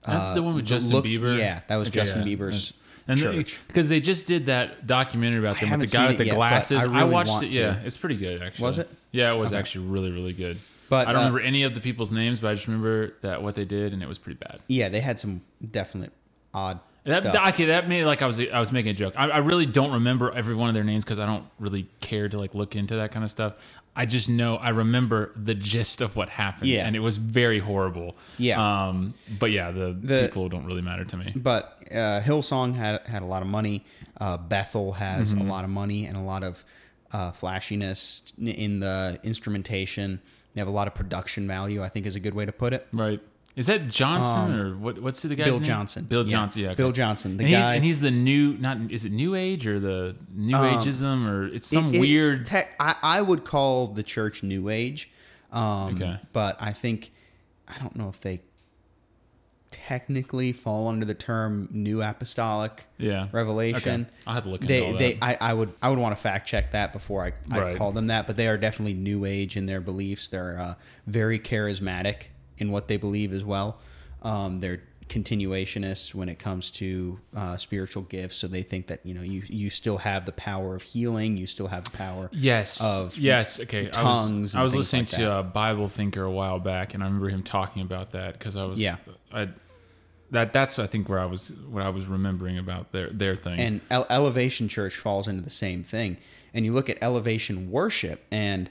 That's 0.06 0.36
the 0.36 0.44
one 0.44 0.54
with 0.56 0.66
uh, 0.66 0.68
Justin 0.68 0.96
look- 0.98 1.06
Bieber. 1.06 1.38
Yeah, 1.38 1.62
that 1.68 1.78
was 1.78 1.88
Okay, 1.88 1.96
Justin 2.02 2.28
yeah. 2.28 2.36
Bieber's 2.36 2.74
and 3.08 3.20
church. 3.20 3.60
because 3.68 3.90
they 3.90 4.00
just 4.00 4.28
did 4.28 4.48
that 4.48 4.88
documentary 4.88 5.40
about 5.42 5.60
them 5.60 5.70
with 5.72 5.90
the 5.92 5.98
guy 5.98 6.08
with 6.08 6.18
the 6.18 6.26
yet, 6.26 6.36
glasses. 6.36 6.86
I 6.86 7.02
I, 7.02 7.04
watched 7.04 7.44
it. 7.44 7.52
to. 7.52 7.58
Yeah, 7.60 7.80
it's 7.84 7.98
pretty 7.98 8.16
good 8.18 8.42
actually. 8.42 8.64
Was 8.66 8.78
it? 8.80 8.90
Yeah, 9.12 9.32
it 9.34 9.38
was 9.38 9.52
Okay. 9.52 9.60
actually 9.60 9.88
really 9.88 10.12
really 10.12 10.34
good. 10.34 10.58
But, 10.88 11.08
I 11.08 11.14
don't 11.14 11.22
uh, 11.22 11.26
remember 11.26 11.40
any 11.40 11.64
of 11.64 11.74
the 11.74 11.82
people's 11.82 12.12
names, 12.12 12.40
but 12.40 12.52
I 12.52 12.54
just 12.54 12.68
remember 12.68 13.14
that 13.22 13.42
what 13.42 13.56
they 13.56 13.66
did, 13.66 13.92
and 13.94 14.04
it 14.04 14.08
was 14.08 14.20
pretty 14.20 14.38
bad. 14.38 14.60
yeah, 14.68 14.88
they 14.90 15.00
had 15.02 15.20
some 15.20 15.42
definite 15.72 16.12
odd 16.54 16.80
That, 17.06 17.18
stuff. 17.24 17.34
that- 17.34 17.54
okay, 17.56 17.66
that 17.66 17.90
made 17.90 18.06
like 18.06 18.22
I 18.22 18.28
was 18.28 18.40
I 18.40 18.60
was 18.60 18.72
making 18.72 18.92
a 18.92 18.94
joke. 18.94 19.14
I, 19.18 19.30
I 19.30 19.38
really 19.38 19.66
don't 19.66 19.92
remember 19.94 20.32
every 20.32 20.54
one 20.56 20.70
of 20.70 20.76
their 20.76 20.84
names 20.84 21.04
because 21.04 21.18
I 21.20 21.26
don't 21.26 21.44
really 21.60 21.88
care 22.02 22.30
to 22.30 22.38
like 22.38 22.54
look 22.54 22.76
into 22.76 22.96
that 22.98 23.12
kind 23.12 23.24
of 23.24 23.32
stuff. 23.32 23.54
I 23.96 24.06
just 24.06 24.30
know 24.30 24.58
I 24.58 24.70
remember 24.70 25.32
the 25.36 25.54
gist 25.56 26.02
of 26.02 26.16
what 26.16 26.28
happened, 26.30 26.68
Yeah. 26.70 26.86
and 26.86 26.96
it 26.96 27.00
was 27.00 27.16
very 27.18 27.60
horrible. 27.60 28.16
Yeah. 28.38 28.60
Um, 28.88 29.14
but 29.40 29.52
yeah, 29.52 29.72
the, 29.72 29.98
The- 30.00 30.24
people 30.28 30.50
don't 30.50 30.66
really 30.66 30.82
matter 30.82 31.06
to 31.06 31.18
me. 31.18 31.32
but 31.36 31.78
uh, 31.92 32.20
Hillsong 32.22 32.76
had 32.76 33.02
had 33.08 33.22
a 33.22 33.26
lot 33.26 33.42
of 33.42 33.48
money. 33.48 33.86
Uh, 34.20 34.38
Bethel 34.38 34.94
has 34.94 35.34
Mm-hmm. 35.34 35.48
a 35.48 35.52
lot 35.52 35.64
of 35.64 35.70
money 35.70 36.06
and 36.06 36.18
a 36.18 36.22
lot 36.22 36.44
of 36.44 36.64
uh, 37.14 37.32
flashiness 37.32 38.34
in 38.40 38.80
the 38.82 39.20
instrumentation. 39.24 40.20
They 40.54 40.62
have 40.62 40.68
a 40.68 40.72
lot 40.72 40.88
of 40.88 40.96
production 40.96 41.48
value. 41.48 41.84
I 41.84 41.90
think 41.90 42.06
is 42.06 42.16
a 42.16 42.20
good 42.20 42.34
way 42.34 42.46
to 42.46 42.52
put 42.52 42.74
it. 42.74 42.88
Right. 42.92 43.22
Is 43.56 43.68
that 43.68 43.88
Johnson 43.88 44.60
or 44.60 44.76
what? 44.78 45.00
What's 45.02 45.22
the 45.22 45.30
guy's 45.36 45.46
Um, 45.48 45.52
Bill 45.54 45.60
name? 45.62 45.68
Johnson. 45.68 46.04
Bill. 46.06 46.24
Johnson. 46.26 46.62
Yeah. 46.62 46.68
okay. 46.70 46.76
Bill 46.76 46.92
Johnson, 46.92 47.38
the 47.38 47.46
and 47.46 47.52
guy- 47.54 47.58
He's, 47.72 47.76
and 47.78 47.86
he's 47.86 48.00
the 48.02 48.12
new. 48.12 48.58
Not 48.58 48.78
is 48.92 49.06
it 49.06 49.12
New 49.14 49.34
Age 49.36 49.66
or 49.66 49.80
the 49.80 50.16
New 50.34 50.56
Um, 50.58 50.66
Ageism 50.76 51.28
or 51.28 51.46
it's 51.48 51.68
some 51.68 51.90
It- 51.90 51.96
it- 51.96 52.00
weird. 52.02 52.46
te- 52.46 52.58
I, 52.80 52.96
I 53.02 53.22
would 53.22 53.46
call 53.46 53.88
the 53.88 54.04
church 54.04 54.44
New 54.44 54.68
Age. 54.70 55.10
Um, 55.54 55.96
Okay. 55.96 56.20
But 56.34 56.58
I 56.60 56.74
think 56.74 57.14
I 57.68 57.78
don't 57.80 57.96
know 57.96 58.10
if 58.10 58.20
they 58.20 58.42
technically 59.72 60.52
fall 60.54 60.88
under 60.88 61.06
the 61.06 61.14
term 61.14 61.68
New 61.72 62.02
Apostolic 62.02 62.86
yeah. 62.98 63.28
Revelation. 63.32 64.02
Okay. 64.02 64.12
I'll 64.28 64.34
have 64.36 64.44
to 64.44 64.50
look 64.50 64.62
into 64.62 64.74
They, 64.74 64.92
they, 64.94 65.14
that. 65.16 65.42
I, 65.44 65.50
I 65.52 65.54
would, 65.54 65.74
I 65.82 65.90
would 65.90 66.00
want 66.00 66.16
to 66.16 66.22
fact 66.22 66.48
check 66.48 66.72
that 66.72 66.94
before 66.94 67.24
I, 67.26 67.34
I 67.52 67.60
Right. 67.60 67.78
call 67.78 67.92
them 67.92 68.08
that. 68.08 68.26
But 68.28 68.38
they 68.38 68.48
are 68.48 68.58
definitely 68.58 68.94
New 68.94 69.26
Age 69.26 69.58
in 69.58 69.66
their 69.66 69.82
beliefs. 69.82 70.30
They're 70.30 70.58
uh, 70.60 70.76
very 71.08 71.40
charismatic 71.40 72.28
in 72.58 72.72
what 72.72 72.88
they 72.88 72.98
believe 72.98 73.34
as 73.34 73.44
well. 73.44 73.78
Um, 74.22 74.60
they're 74.60 74.82
continuationists 75.08 76.16
when 76.16 76.30
it 76.30 76.40
comes 76.40 76.72
to 76.72 77.20
uh, 77.36 77.58
spiritual 77.58 78.04
gifts. 78.04 78.38
So 78.38 78.48
they 78.48 78.64
think 78.64 78.88
that 78.88 79.06
you 79.06 79.14
know 79.14 79.22
you 79.22 79.44
you 79.48 79.70
still 79.70 79.98
have 79.98 80.26
the 80.26 80.32
power 80.32 80.76
of 80.76 80.82
healing. 80.82 81.38
You 81.38 81.48
still 81.48 81.68
have 81.68 81.84
the 81.86 81.96
power. 81.98 82.30
Yes. 82.34 82.82
of 82.84 83.18
yes. 83.18 83.60
Okay. 83.60 83.90
tongues 83.90 84.56
I 84.56 84.64
was, 84.64 84.74
I 84.76 84.76
was 84.76 84.76
listening 84.76 85.04
like 85.04 85.12
to 85.12 85.40
a 85.40 85.44
Bible 85.44 85.88
thinker 85.88 86.24
a 86.24 86.32
while 86.32 86.60
back, 86.60 86.94
and 86.94 87.04
I 87.04 87.06
remember 87.06 87.30
him 87.30 87.44
talking 87.44 87.82
about 87.82 88.12
that 88.12 88.34
because 88.34 88.56
I 88.56 88.66
was. 88.66 88.82
Yeah. 88.82 88.98
I, 89.32 89.50
that 90.32 90.54
that's 90.54 90.80
I 90.80 90.88
think 90.88 91.08
where 91.08 91.20
I 91.20 91.26
was 91.26 91.52
what 91.70 91.84
I 91.84 91.90
was 91.90 92.08
remembering 92.08 92.58
about 92.58 92.92
their 92.92 93.10
their 93.10 93.36
thing. 93.36 93.60
And 93.60 93.82
Ele- 93.92 94.08
Elevation 94.10 94.68
Church 94.68 94.96
falls 94.96 95.28
into 95.28 95.44
the 95.44 95.50
same 95.50 95.84
thing. 95.84 96.18
And 96.54 96.66
you 96.66 96.74
look 96.74 96.90
at 96.90 96.98
Elevation 97.02 97.70
Worship, 97.70 98.26
and 98.32 98.70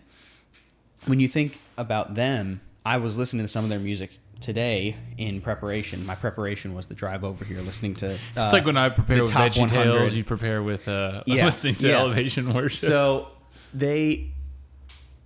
when 1.04 1.20
you 1.20 1.28
think 1.28 1.60
about 1.76 2.14
them, 2.14 2.60
I 2.84 2.98
was 2.98 3.16
listening 3.16 3.44
to 3.44 3.48
some 3.48 3.64
of 3.64 3.70
their 3.70 3.78
music 3.78 4.18
today 4.40 4.96
in 5.16 5.40
preparation. 5.40 6.04
My 6.04 6.14
preparation 6.14 6.74
was 6.74 6.86
the 6.86 6.94
drive 6.94 7.24
over 7.24 7.44
here, 7.44 7.60
listening 7.60 7.94
to. 7.96 8.12
Uh, 8.14 8.18
it's 8.36 8.52
like 8.52 8.66
when 8.66 8.76
I 8.76 8.90
prepare 8.90 9.22
with 9.22 9.30
Veggie 9.30 9.60
100. 9.60 9.84
Tales, 9.84 10.14
you 10.14 10.24
prepare 10.24 10.62
with 10.62 10.86
uh, 10.86 11.22
Yeah, 11.26 11.46
listening 11.46 11.76
to 11.76 11.88
yeah. 11.88 11.98
Elevation 11.98 12.52
Worship. 12.52 12.78
So 12.78 13.28
they 13.72 14.32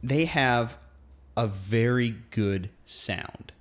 they 0.03 0.27
have 0.27 0.79
a 1.37 1.47
very 1.47 2.15
good 2.31 2.71
sound. 2.85 3.53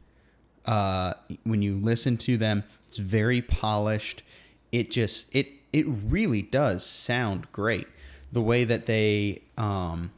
Uh, 0.66 1.14
when 1.44 1.62
you 1.62 1.76
listen 1.76 2.18
to 2.18 2.38
them, 2.38 2.64
it's 2.88 2.98
very 2.98 3.42
polished. 3.42 4.22
It 4.72 4.92
just 4.92 5.34
it 5.36 5.48
it 5.74 5.86
really 5.88 6.42
does 6.44 6.86
sound 6.86 7.52
great. 7.52 7.88
The 8.32 8.42
way 8.42 8.64
that 8.64 8.86
they 8.86 9.42
um, 9.58 10.12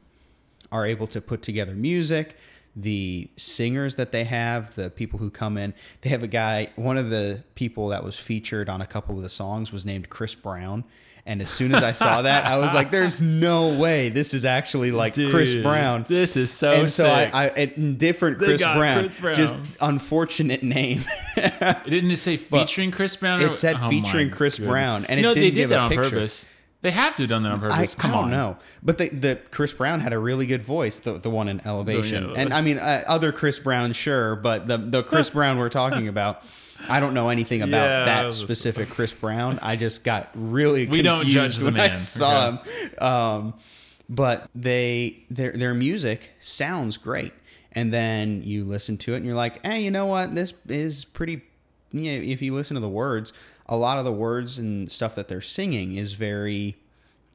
are 0.72 0.86
able 0.86 1.08
to 1.08 1.22
put 1.22 1.42
together 1.42 1.76
music, 1.76 2.36
the 2.76 3.30
singers 3.36 3.96
that 3.96 4.12
they 4.12 4.24
have, 4.24 4.76
the 4.76 4.90
people 4.90 5.20
who 5.20 5.30
come 5.30 5.58
in. 5.58 5.74
They 6.02 6.10
have 6.10 6.24
a 6.24 6.28
guy, 6.28 6.70
one 6.76 6.98
of 6.98 7.10
the 7.10 7.44
people 7.56 7.90
that 7.90 8.04
was 8.04 8.18
featured 8.20 8.70
on 8.70 8.82
a 8.82 8.88
couple 8.88 9.18
of 9.18 9.24
the 9.24 9.30
songs 9.30 9.72
was 9.74 9.86
named 9.86 10.10
Chris 10.10 10.36
Brown. 10.36 10.84
And 11.26 11.42
as 11.44 11.50
soon 11.50 11.76
as 11.76 11.84
I 11.84 11.92
saw 11.92 12.24
that, 12.24 12.46
I 12.46 12.58
was 12.58 12.74
like, 12.74 12.90
"There's 12.90 13.22
no 13.22 13.78
way 13.78 14.10
this 14.10 14.34
is 14.34 14.46
actually 14.46 14.92
like 14.92 15.14
Chris 15.14 15.54
Brown." 15.54 16.06
This 16.08 16.36
is 16.36 16.52
so 16.52 16.72
and 16.72 16.90
so 16.90 17.08
I, 17.12 17.26
sick. 17.26 17.36
I, 17.36 17.46
a 17.58 17.66
different 17.68 18.40
Chris 18.40 18.64
Brown, 18.64 19.00
Chris 19.02 19.20
Brown. 19.20 19.36
just 19.36 19.54
unfortunate 19.80 20.64
name. 20.64 21.04
Didn't 21.36 22.10
it 22.10 22.18
say 22.18 22.38
featuring 22.38 22.90
Chris 22.90 23.16
Brown? 23.16 23.44
or- 23.44 23.48
it 23.48 23.56
said 23.58 23.76
Oh 23.80 23.90
featuring 23.90 24.32
Chris 24.32 24.56
goodness. 24.56 24.72
Brown, 24.72 25.06
and 25.06 25.20
you 25.20 25.24
know 25.24 25.34
it 25.34 25.36
they 25.36 25.42
didn't 25.42 25.56
did 25.56 25.62
give 25.62 25.70
that 25.72 25.80
a 25.80 25.82
on 25.82 25.90
picture. 25.90 26.10
purpose. 26.10 26.46
They 26.82 26.92
have 26.92 27.16
to 27.18 27.24
have 27.24 27.30
done 27.30 27.44
that 27.44 27.52
on 27.52 27.60
I, 27.60 27.68
purpose. 27.70 27.96
Come 27.96 28.12
I 28.12 28.14
don't 28.14 28.24
on. 28.26 28.32
know, 28.32 28.58
but 28.82 28.98
the, 28.98 29.10
the 29.10 29.40
Chris 29.52 29.74
Brown 29.74 30.00
had 30.00 30.14
a 30.14 30.20
really 30.20 30.46
good 30.46 30.64
voice, 30.64 31.00
the 31.00 31.14
the 31.14 31.30
one 31.30 31.50
in 31.50 31.62
Elevation, 31.66 32.30
yeah. 32.30 32.36
and 32.38 32.54
I 32.54 32.62
mean 32.62 32.78
uh, 32.78 33.04
other 33.08 33.32
Chris 33.34 33.60
Brown, 33.60 33.92
sure, 33.94 34.38
but 34.38 34.68
the 34.68 34.78
the 34.78 35.04
Chris 35.04 35.30
Brown 35.32 35.58
we're 35.58 35.68
talking 35.70 36.08
about, 36.08 36.42
I 36.88 37.02
don't 37.02 37.14
know 37.14 37.28
anything 37.28 37.62
about 37.62 37.82
Yeah, 37.84 38.06
that 38.06 38.06
that 38.06 38.26
was 38.28 38.40
a- 38.40 38.44
specific 38.46 38.90
Chris 38.90 39.14
Brown. 39.14 39.60
I 39.62 39.76
just 39.76 40.06
got 40.06 40.30
really 40.36 40.88
We 40.88 41.02
don't 41.02 41.26
judge 41.28 41.58
the 41.58 41.66
when 41.66 41.76
I 41.76 41.88
man, 41.90 41.96
saw 41.98 42.48
okay. 42.48 42.72
him. 42.82 43.04
Um, 43.04 43.54
but 44.08 44.50
they 44.56 45.26
their 45.30 45.52
their 45.52 45.74
music 45.74 46.32
sounds 46.40 46.96
great, 46.96 47.34
and 47.74 47.94
then 47.94 48.42
you 48.44 48.64
listen 48.64 48.98
to 49.00 49.14
it 49.14 49.18
and 49.18 49.26
you're 49.26 49.36
like, 49.36 49.66
hey, 49.66 49.82
you 49.82 49.92
know 49.92 50.06
what? 50.06 50.34
This 50.34 50.54
is 50.70 51.04
pretty. 51.04 51.42
Yeah, 51.92 52.14
if 52.14 52.42
you 52.42 52.54
listen 52.54 52.76
to 52.76 52.80
the 52.82 52.88
words, 52.88 53.34
a 53.70 53.78
lot 53.78 53.98
of 54.00 54.04
the 54.06 54.12
words 54.12 54.58
and 54.58 54.92
stuff 54.92 55.16
that 55.16 55.28
they're 55.30 55.42
singing 55.42 55.96
is 55.96 56.14
very 56.14 56.76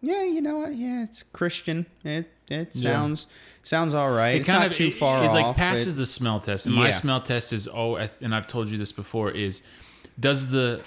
yeah, 0.03 0.23
you 0.25 0.43
know 0.43 0.59
what? 0.59 0.75
Yeah, 0.75 1.03
it's 1.05 1.23
Christian. 1.23 1.87
It 2.05 2.31
it 2.51 2.71
Yeah. 2.75 2.93
sounds 2.93 3.27
sounds 3.63 3.95
all 3.95 4.11
right. 4.13 4.33
It 4.35 4.41
it's 4.41 4.49
kind 4.51 4.61
not 4.61 4.67
of 4.69 4.75
too 4.75 4.89
it- 4.89 4.95
far 4.95 5.25
It 5.25 5.29
off. 5.29 5.33
like 5.35 5.57
passes 5.57 5.95
It- 5.95 5.99
the 5.99 6.07
smell 6.07 6.41
test, 6.41 6.67
and 6.67 6.75
my 6.75 6.91
smell 6.91 7.23
test 7.23 7.53
is 7.55 7.67
oh, 7.73 7.97
and 8.21 8.35
I've 8.35 8.47
told 8.47 8.69
you 8.69 8.77
this 8.77 8.93
before 8.93 9.31
is 9.31 9.63
does 10.21 10.51
the 10.51 10.83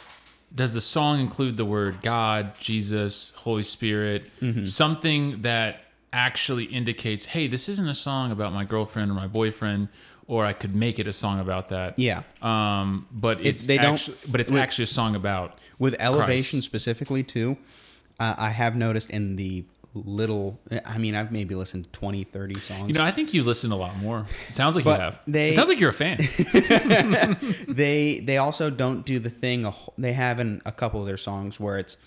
does 0.56 0.74
the 0.74 0.82
song 0.82 1.20
include 1.20 1.58
the 1.58 1.66
word 1.66 1.98
God, 2.02 2.54
Jesus, 2.60 3.34
Holy 3.38 3.64
Spirit, 3.64 4.30
Mm-hmm. 4.42 4.64
something 4.66 5.42
that 5.42 5.82
actually 6.14 6.64
indicates, 6.66 7.26
hey, 7.26 7.48
this 7.48 7.68
isn't 7.68 7.88
a 7.90 7.94
song 7.96 8.32
about 8.32 8.54
my 8.54 8.64
girlfriend 8.64 9.12
or 9.12 9.14
my 9.14 9.28
boyfriend, 9.28 9.90
or 10.28 10.46
I 10.46 10.54
could 10.54 10.76
make 10.76 11.00
it 11.00 11.08
a 11.08 11.14
song 11.14 11.40
about 11.40 11.70
that. 11.70 11.98
yeah. 11.98 12.24
Um, 12.42 13.08
but 13.12 13.46
it's 13.46 13.66
they 13.66 13.78
don't- 13.78 13.94
actually, 13.96 14.18
but 14.30 14.42
it's 14.42 14.52
with- 14.52 14.62
actually 14.62 14.84
a 14.84 14.88
song 14.88 15.16
about 15.16 15.58
With 15.80 15.96
elevation 16.00 16.58
Christ. 16.60 16.66
specifically 16.66 17.24
too, 17.24 17.58
uh, 18.20 18.36
I 18.38 18.50
have 18.50 18.76
noticed 18.76 19.10
in 19.10 19.36
the 19.38 19.64
little 19.94 20.60
I 20.86 20.98
mean, 21.00 21.16
I've 21.16 21.32
maybe 21.32 21.56
listened 21.56 21.86
to 21.92 22.00
20, 22.00 22.24
30 22.26 22.60
songs. 22.60 22.88
You 22.90 22.94
know, 22.94 23.04
I 23.04 23.10
think 23.12 23.34
you 23.34 23.44
listen 23.44 23.72
a 23.72 23.76
lot 23.78 23.98
more. 23.98 24.28
It 24.48 24.54
sounds 24.54 24.76
like 24.76 24.84
But 24.86 25.00
you 25.00 25.04
have. 25.06 25.20
they- 25.28 25.50
it 25.50 25.56
sounds 25.56 25.70
like 25.70 25.80
you're 25.80 25.90
a 25.90 25.94
fan. 25.94 26.18
they 27.68 28.20
they 28.20 28.38
also 28.38 28.70
don't 28.70 29.06
do 29.06 29.20
the 29.20 29.30
thing 29.30 29.72
they 29.98 30.14
have 30.14 30.40
in 30.40 30.62
a 30.66 30.72
couple 30.72 31.00
of 31.02 31.08
their 31.08 31.18
songs 31.18 31.60
where 31.60 31.80
it's 31.80 31.98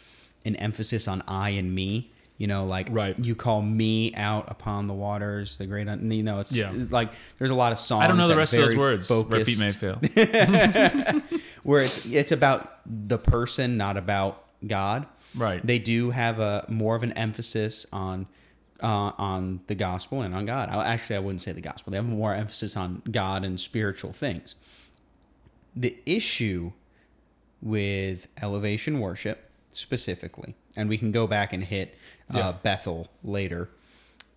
an 0.44 0.56
emphasis 0.56 1.08
on 1.08 1.22
I 1.26 1.50
and 1.50 1.74
me. 1.74 2.10
You 2.40 2.46
know, 2.46 2.64
like 2.64 2.88
Right. 2.90 3.18
you 3.18 3.34
call 3.34 3.60
me 3.60 4.14
out 4.14 4.46
upon 4.50 4.86
the 4.86 4.94
waters, 4.94 5.58
the 5.58 5.66
great. 5.66 5.86
Un-, 5.86 6.10
you 6.10 6.22
know, 6.22 6.40
it's 6.40 6.50
Yeah. 6.52 6.72
like 6.88 7.12
there's 7.38 7.50
a 7.50 7.54
lot 7.54 7.70
of 7.70 7.76
songs. 7.78 8.02
I 8.02 8.06
don't 8.08 8.16
know 8.16 8.28
the 8.28 8.34
rest 8.34 8.54
of 8.54 8.60
those 8.60 8.74
words. 8.74 9.10
Where 9.10 9.44
feet 9.44 9.58
may 9.58 9.72
fail. 9.72 9.96
where 11.62 11.82
it's 11.82 12.04
it's 12.06 12.32
about 12.32 12.80
the 12.86 13.18
person, 13.18 13.76
not 13.76 13.98
about 13.98 14.42
God. 14.66 15.06
Right. 15.34 15.64
They 15.64 15.78
do 15.78 16.12
have 16.12 16.40
a 16.40 16.64
more 16.68 16.96
of 16.96 17.02
an 17.02 17.12
emphasis 17.12 17.84
on 17.92 18.26
uh, 18.82 19.12
on 19.18 19.60
the 19.66 19.74
gospel 19.74 20.22
and 20.22 20.34
on 20.34 20.46
God. 20.46 20.70
I, 20.70 20.94
actually, 20.94 21.16
I 21.16 21.18
wouldn't 21.18 21.42
say 21.42 21.52
the 21.52 21.60
gospel. 21.60 21.90
They 21.90 21.98
have 21.98 22.06
more 22.06 22.34
emphasis 22.34 22.74
on 22.74 23.02
God 23.10 23.44
and 23.44 23.60
spiritual 23.60 24.12
things. 24.14 24.54
The 25.76 25.94
issue 26.06 26.72
with 27.60 28.28
elevation 28.42 28.98
worship 28.98 29.50
specifically, 29.72 30.54
and 30.74 30.88
we 30.88 30.96
can 30.96 31.12
go 31.12 31.26
back 31.26 31.52
and 31.52 31.62
hit 31.64 31.94
uh, 32.34 32.52
Bethel 32.52 33.08
later. 33.22 33.70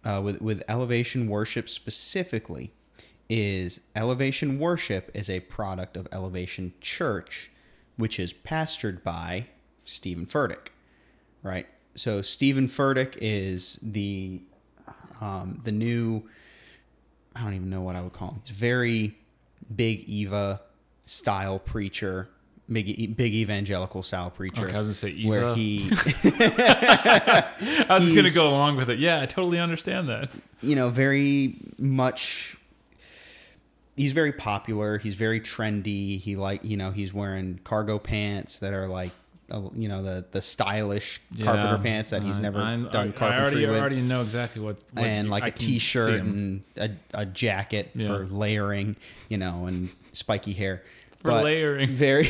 Uh, 0.06 0.22
with 0.22 0.42
with 0.42 0.62
elevation 0.68 1.30
worship 1.30 1.70
specifically, 1.70 2.74
is 3.30 3.82
elevation 3.96 4.60
worship 4.60 5.10
is 5.14 5.30
a 5.30 5.40
product 5.42 5.96
of 5.96 6.08
Elevation 6.12 6.74
Church, 6.82 7.50
which 7.96 8.20
is 8.20 8.34
pastored 8.34 9.02
by 9.04 9.48
Stephen 9.86 10.26
Furtick, 10.26 10.68
right? 11.42 11.68
So 11.96 12.22
Stephen 12.22 12.68
Furtick 12.68 13.18
is 13.22 13.80
the 13.82 14.42
um, 15.22 15.62
the 15.64 15.72
new 15.72 16.24
I 17.36 17.44
don't 17.44 17.54
even 17.54 17.70
know 17.70 17.82
what 17.82 17.96
I 17.96 18.02
would 18.02 18.14
call 18.14 18.30
him. 18.30 18.42
He's 18.46 18.56
very 18.56 19.18
big 19.74 20.02
Eva 20.02 20.62
style 21.06 21.60
preacher, 21.60 22.30
big 22.72 23.16
big 23.18 23.34
evangelical 23.34 24.04
style 24.04 24.30
preacher. 24.30 24.66
Okay, 24.68 24.76
I 24.76 24.80
was 24.80 24.88
gonna 24.88 24.94
say 24.94 25.24
where 25.26 25.54
he 25.54 25.90
I 26.24 27.98
was 28.00 28.12
gonna 28.12 28.32
go 28.32 28.48
along 28.48 28.78
with 28.78 28.90
it. 28.90 29.00
Yeah, 29.00 29.22
I 29.22 29.26
totally 29.26 29.60
understand 29.60 30.10
that. 30.10 30.32
you 30.62 30.76
know, 30.76 30.90
very 30.90 31.56
much. 31.78 32.58
He's 33.96 34.12
very 34.14 34.32
popular. 34.32 34.98
He's 34.98 35.14
very 35.16 35.40
trendy. 35.40 36.18
He 36.20 36.36
like 36.36 36.64
you 36.64 36.78
know 36.78 36.92
he's 36.92 37.14
wearing 37.14 37.60
cargo 37.64 38.00
pants 38.00 38.60
that 38.60 38.74
are 38.74 38.88
like 38.88 39.12
you 39.76 39.88
know 39.88 40.02
the 40.02 40.26
the 40.32 40.42
stylish 40.42 41.22
carpenter 41.44 41.78
pants 41.84 42.10
that 42.10 42.24
he's 42.24 42.40
I- 42.40 42.42
never 42.42 42.60
I, 42.60 42.76
done 42.78 42.90
I, 42.96 43.02
I 43.10 43.12
carpentry 43.12 43.42
already, 43.44 43.66
with, 43.68 43.80
already 43.80 44.02
know 44.02 44.22
exactly 44.24 44.62
what, 44.64 44.78
what 44.94 45.06
and 45.06 45.30
like 45.30 45.44
I 45.44 45.48
a 45.48 45.52
t-shirt 45.52 46.22
and 46.22 46.64
a, 46.76 46.90
a 47.14 47.26
jacket 47.26 47.92
Yeah. 47.94 48.08
for 48.08 48.26
layering, 48.26 48.96
you 49.30 49.38
know, 49.38 49.66
and 49.66 49.90
spiky 50.14 50.54
hair 50.54 50.82
For 51.24 51.32
layering. 51.44 51.90
Very, 51.90 52.30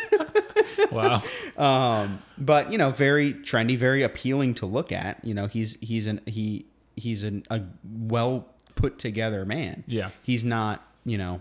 wow. 0.90 1.22
um, 1.56 2.22
but 2.38 2.72
you 2.72 2.78
know, 2.78 2.90
very 2.90 3.34
trendy, 3.34 3.76
very 3.76 4.02
appealing 4.02 4.54
to 4.54 4.66
look 4.66 4.92
at. 4.92 5.24
You 5.24 5.34
know, 5.34 5.46
he's 5.46 5.76
he's 5.80 6.06
an 6.06 6.20
he 6.26 6.66
he's 6.96 7.22
an, 7.22 7.44
a 7.50 7.62
well 7.84 8.46
put 8.74 8.98
together 8.98 9.44
man. 9.44 9.84
Yeah. 9.86 10.10
he's 10.22 10.44
not 10.44 10.82
you 11.04 11.16
know 11.18 11.40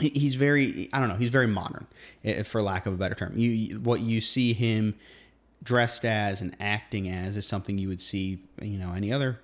he- 0.00 0.08
he's 0.10 0.36
very 0.36 0.88
i 0.92 1.00
don't 1.00 1.08
know 1.08 1.16
he's 1.16 1.28
very 1.28 1.46
modern 1.48 1.86
eh, 2.24 2.44
for 2.44 2.62
lack 2.62 2.86
of 2.86 2.94
a 2.94 2.96
better 2.96 3.14
term 3.16 3.32
you 3.36 3.78
what 3.80 4.00
you 4.00 4.20
see 4.20 4.52
him 4.54 4.94
dressed 5.62 6.04
as 6.04 6.40
and 6.40 6.56
acting 6.60 7.08
as 7.10 7.36
is 7.36 7.46
something 7.46 7.76
you 7.76 7.88
would 7.88 8.00
see 8.00 8.38
you 8.62 8.78
know 8.78 8.92
any 8.94 9.12
other 9.12 9.40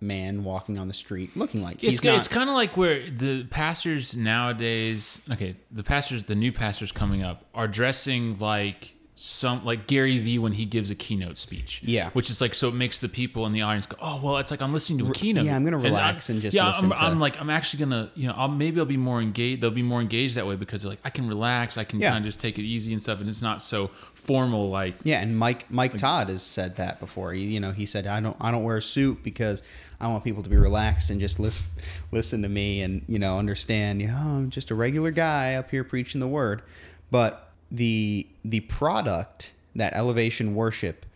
man 0.00 0.44
walking 0.44 0.76
on 0.78 0.88
the 0.88 0.94
street 0.94 1.34
looking 1.36 1.62
like 1.62 1.76
It's, 1.82 1.90
he's 1.90 2.04
not 2.04 2.16
it's 2.18 2.28
kind 2.28 2.50
of 2.50 2.54
like 2.54 2.76
where 2.76 3.08
the 3.10 3.44
pastors 3.44 4.14
nowadays, 4.16 5.20
okay, 5.30 5.56
the 5.70 5.82
pastors, 5.82 6.24
the 6.24 6.34
new 6.34 6.52
pastors 6.52 6.92
coming 6.92 7.22
up 7.22 7.44
are 7.54 7.68
dressing 7.68 8.38
like 8.38 8.92
some, 9.18 9.64
like 9.64 9.86
Gary 9.86 10.18
Vee 10.18 10.38
when 10.38 10.52
he 10.52 10.66
gives 10.66 10.90
a 10.90 10.94
keynote 10.94 11.38
speech. 11.38 11.80
Yeah. 11.82 12.10
Which 12.10 12.28
is 12.28 12.42
like, 12.42 12.54
so 12.54 12.68
it 12.68 12.74
makes 12.74 13.00
the 13.00 13.08
people 13.08 13.46
in 13.46 13.52
the 13.52 13.62
audience 13.62 13.86
go, 13.86 13.96
oh, 13.98 14.20
well, 14.22 14.36
it's 14.36 14.50
like 14.50 14.60
I'm 14.60 14.74
listening 14.74 14.98
to 14.98 15.06
a 15.10 15.14
keynote. 15.14 15.46
yeah, 15.46 15.56
I'm 15.56 15.64
gonna 15.64 15.76
And 15.78 15.84
relax 15.86 16.28
I- 16.28 16.34
and 16.34 16.42
just 16.42 16.54
yeah, 16.54 16.66
I'm, 16.70 16.90
to- 16.90 17.00
I'm 17.02 17.18
like, 17.18 17.40
I'm 17.40 17.48
actually 17.48 17.80
gonna, 17.80 18.10
you 18.14 18.28
know, 18.28 18.34
I'll, 18.36 18.48
maybe 18.48 18.78
I'll 18.78 18.84
be 18.84 18.98
more 18.98 19.22
engaged. 19.22 19.62
They'll 19.62 19.70
be 19.70 19.82
more 19.82 20.02
engaged 20.02 20.34
that 20.34 20.46
way 20.46 20.56
because 20.56 20.82
they're 20.82 20.90
like, 20.90 21.00
I 21.02 21.08
can 21.08 21.26
relax. 21.28 21.78
I 21.78 21.84
can 21.84 21.98
Yeah. 22.00 22.10
kind 22.10 22.18
of 22.18 22.24
just 22.24 22.40
take 22.40 22.58
it 22.58 22.64
easy 22.64 22.92
and 22.92 23.00
stuff. 23.00 23.20
And 23.20 23.28
it's 23.30 23.40
not 23.40 23.62
so 23.62 23.86
formal 24.12 24.68
like, 24.68 24.96
Yeah, 25.02 25.22
and 25.22 25.38
Mike 25.38 25.70
Mike 25.70 25.96
Todd 25.96 26.28
has 26.28 26.42
said 26.42 26.76
that 26.76 27.00
before. 27.00 27.32
He, 27.32 27.44
you 27.44 27.60
know, 27.60 27.72
he 27.72 27.86
said 27.86 28.06
I 28.06 28.20
don't 28.20 28.36
I 28.38 28.50
don't 28.50 28.64
wear 28.64 28.76
a 28.76 28.82
suit 28.82 29.22
because 29.22 29.62
I 30.00 30.08
want 30.08 30.24
people 30.24 30.42
to 30.42 30.48
be 30.48 30.56
relaxed 30.56 31.10
and 31.10 31.20
just 31.20 31.38
listen 31.38 31.68
listen 32.12 32.42
to 32.42 32.48
me 32.48 32.82
and 32.82 33.02
you 33.08 33.18
know 33.18 33.38
understand. 33.38 34.00
You 34.00 34.08
know, 34.08 34.18
"Oh, 34.18 34.36
I'm 34.38 34.50
just 34.50 34.70
a 34.70 34.74
regular 34.74 35.10
guy 35.10 35.54
up 35.54 35.70
here 35.70 35.84
preaching 35.84 36.20
the 36.20 36.28
word. 36.28 36.62
But 37.10 37.50
the 37.70 38.26
the 38.44 38.60
product 38.60 39.54
that 39.74 39.94
Elevation 39.94 40.54
Worship 40.54 41.06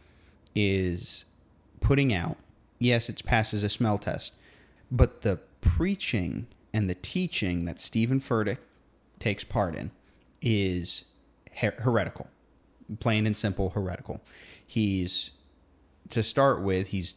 is 0.54 1.24
putting 1.80 2.12
out, 2.12 2.36
yes, 2.78 3.08
it 3.08 3.24
passes 3.24 3.62
a 3.64 3.68
smell 3.68 3.98
test, 3.98 4.34
but 4.90 5.22
the 5.22 5.38
preaching 5.60 6.46
and 6.72 6.88
the 6.88 6.94
teaching 6.94 7.64
that 7.64 7.80
Stephen 7.80 8.20
Furtick 8.20 8.58
takes 9.18 9.44
part 9.44 9.74
in 9.74 9.90
is 10.42 11.04
her- 11.56 11.74
heretical, 11.78 12.28
plain 12.98 13.26
and 13.26 13.36
simple 13.36 13.70
heretical. 13.70 14.20
He's 14.66 15.30
to 16.10 16.22
start 16.22 16.60
with, 16.60 16.88
he's 16.88 17.14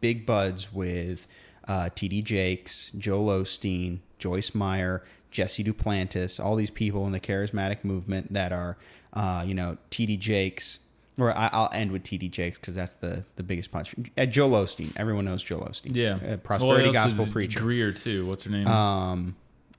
big 0.00 0.24
buds 0.26 0.72
with 0.72 1.26
uh, 1.66 1.88
T.D. 1.94 2.22
Jakes, 2.22 2.90
Joel 2.96 3.42
Osteen, 3.42 3.98
Joyce 4.18 4.54
Meyer, 4.54 5.04
Jesse 5.30 5.62
Duplantis, 5.62 6.42
all 6.42 6.56
these 6.56 6.70
people 6.70 7.04
in 7.06 7.12
the 7.12 7.20
charismatic 7.20 7.84
movement 7.84 8.32
that 8.32 8.52
are, 8.52 8.76
uh, 9.12 9.44
you 9.46 9.54
know, 9.54 9.76
T.D. 9.90 10.16
Jakes. 10.16 10.78
Or 11.18 11.36
I, 11.36 11.50
I'll 11.52 11.68
end 11.72 11.90
with 11.90 12.04
T.D. 12.04 12.28
Jakes 12.28 12.58
because 12.58 12.76
that's 12.76 12.94
the 12.94 13.24
the 13.34 13.42
biggest 13.42 13.72
punch. 13.72 13.92
Uh, 14.16 14.24
Joel 14.24 14.64
Osteen, 14.64 14.92
everyone 14.96 15.24
knows 15.24 15.42
Joel 15.42 15.62
Osteen. 15.62 15.94
yeah. 15.96 16.18
uh, 16.34 16.36
prosperity 16.36 16.92
gospel 16.92 17.26
preacher. 17.26 17.58
Greer 17.58 17.90
too. 17.90 18.24
What's 18.26 18.44
her 18.44 18.50
name? 18.50 18.68
Um, 18.68 19.34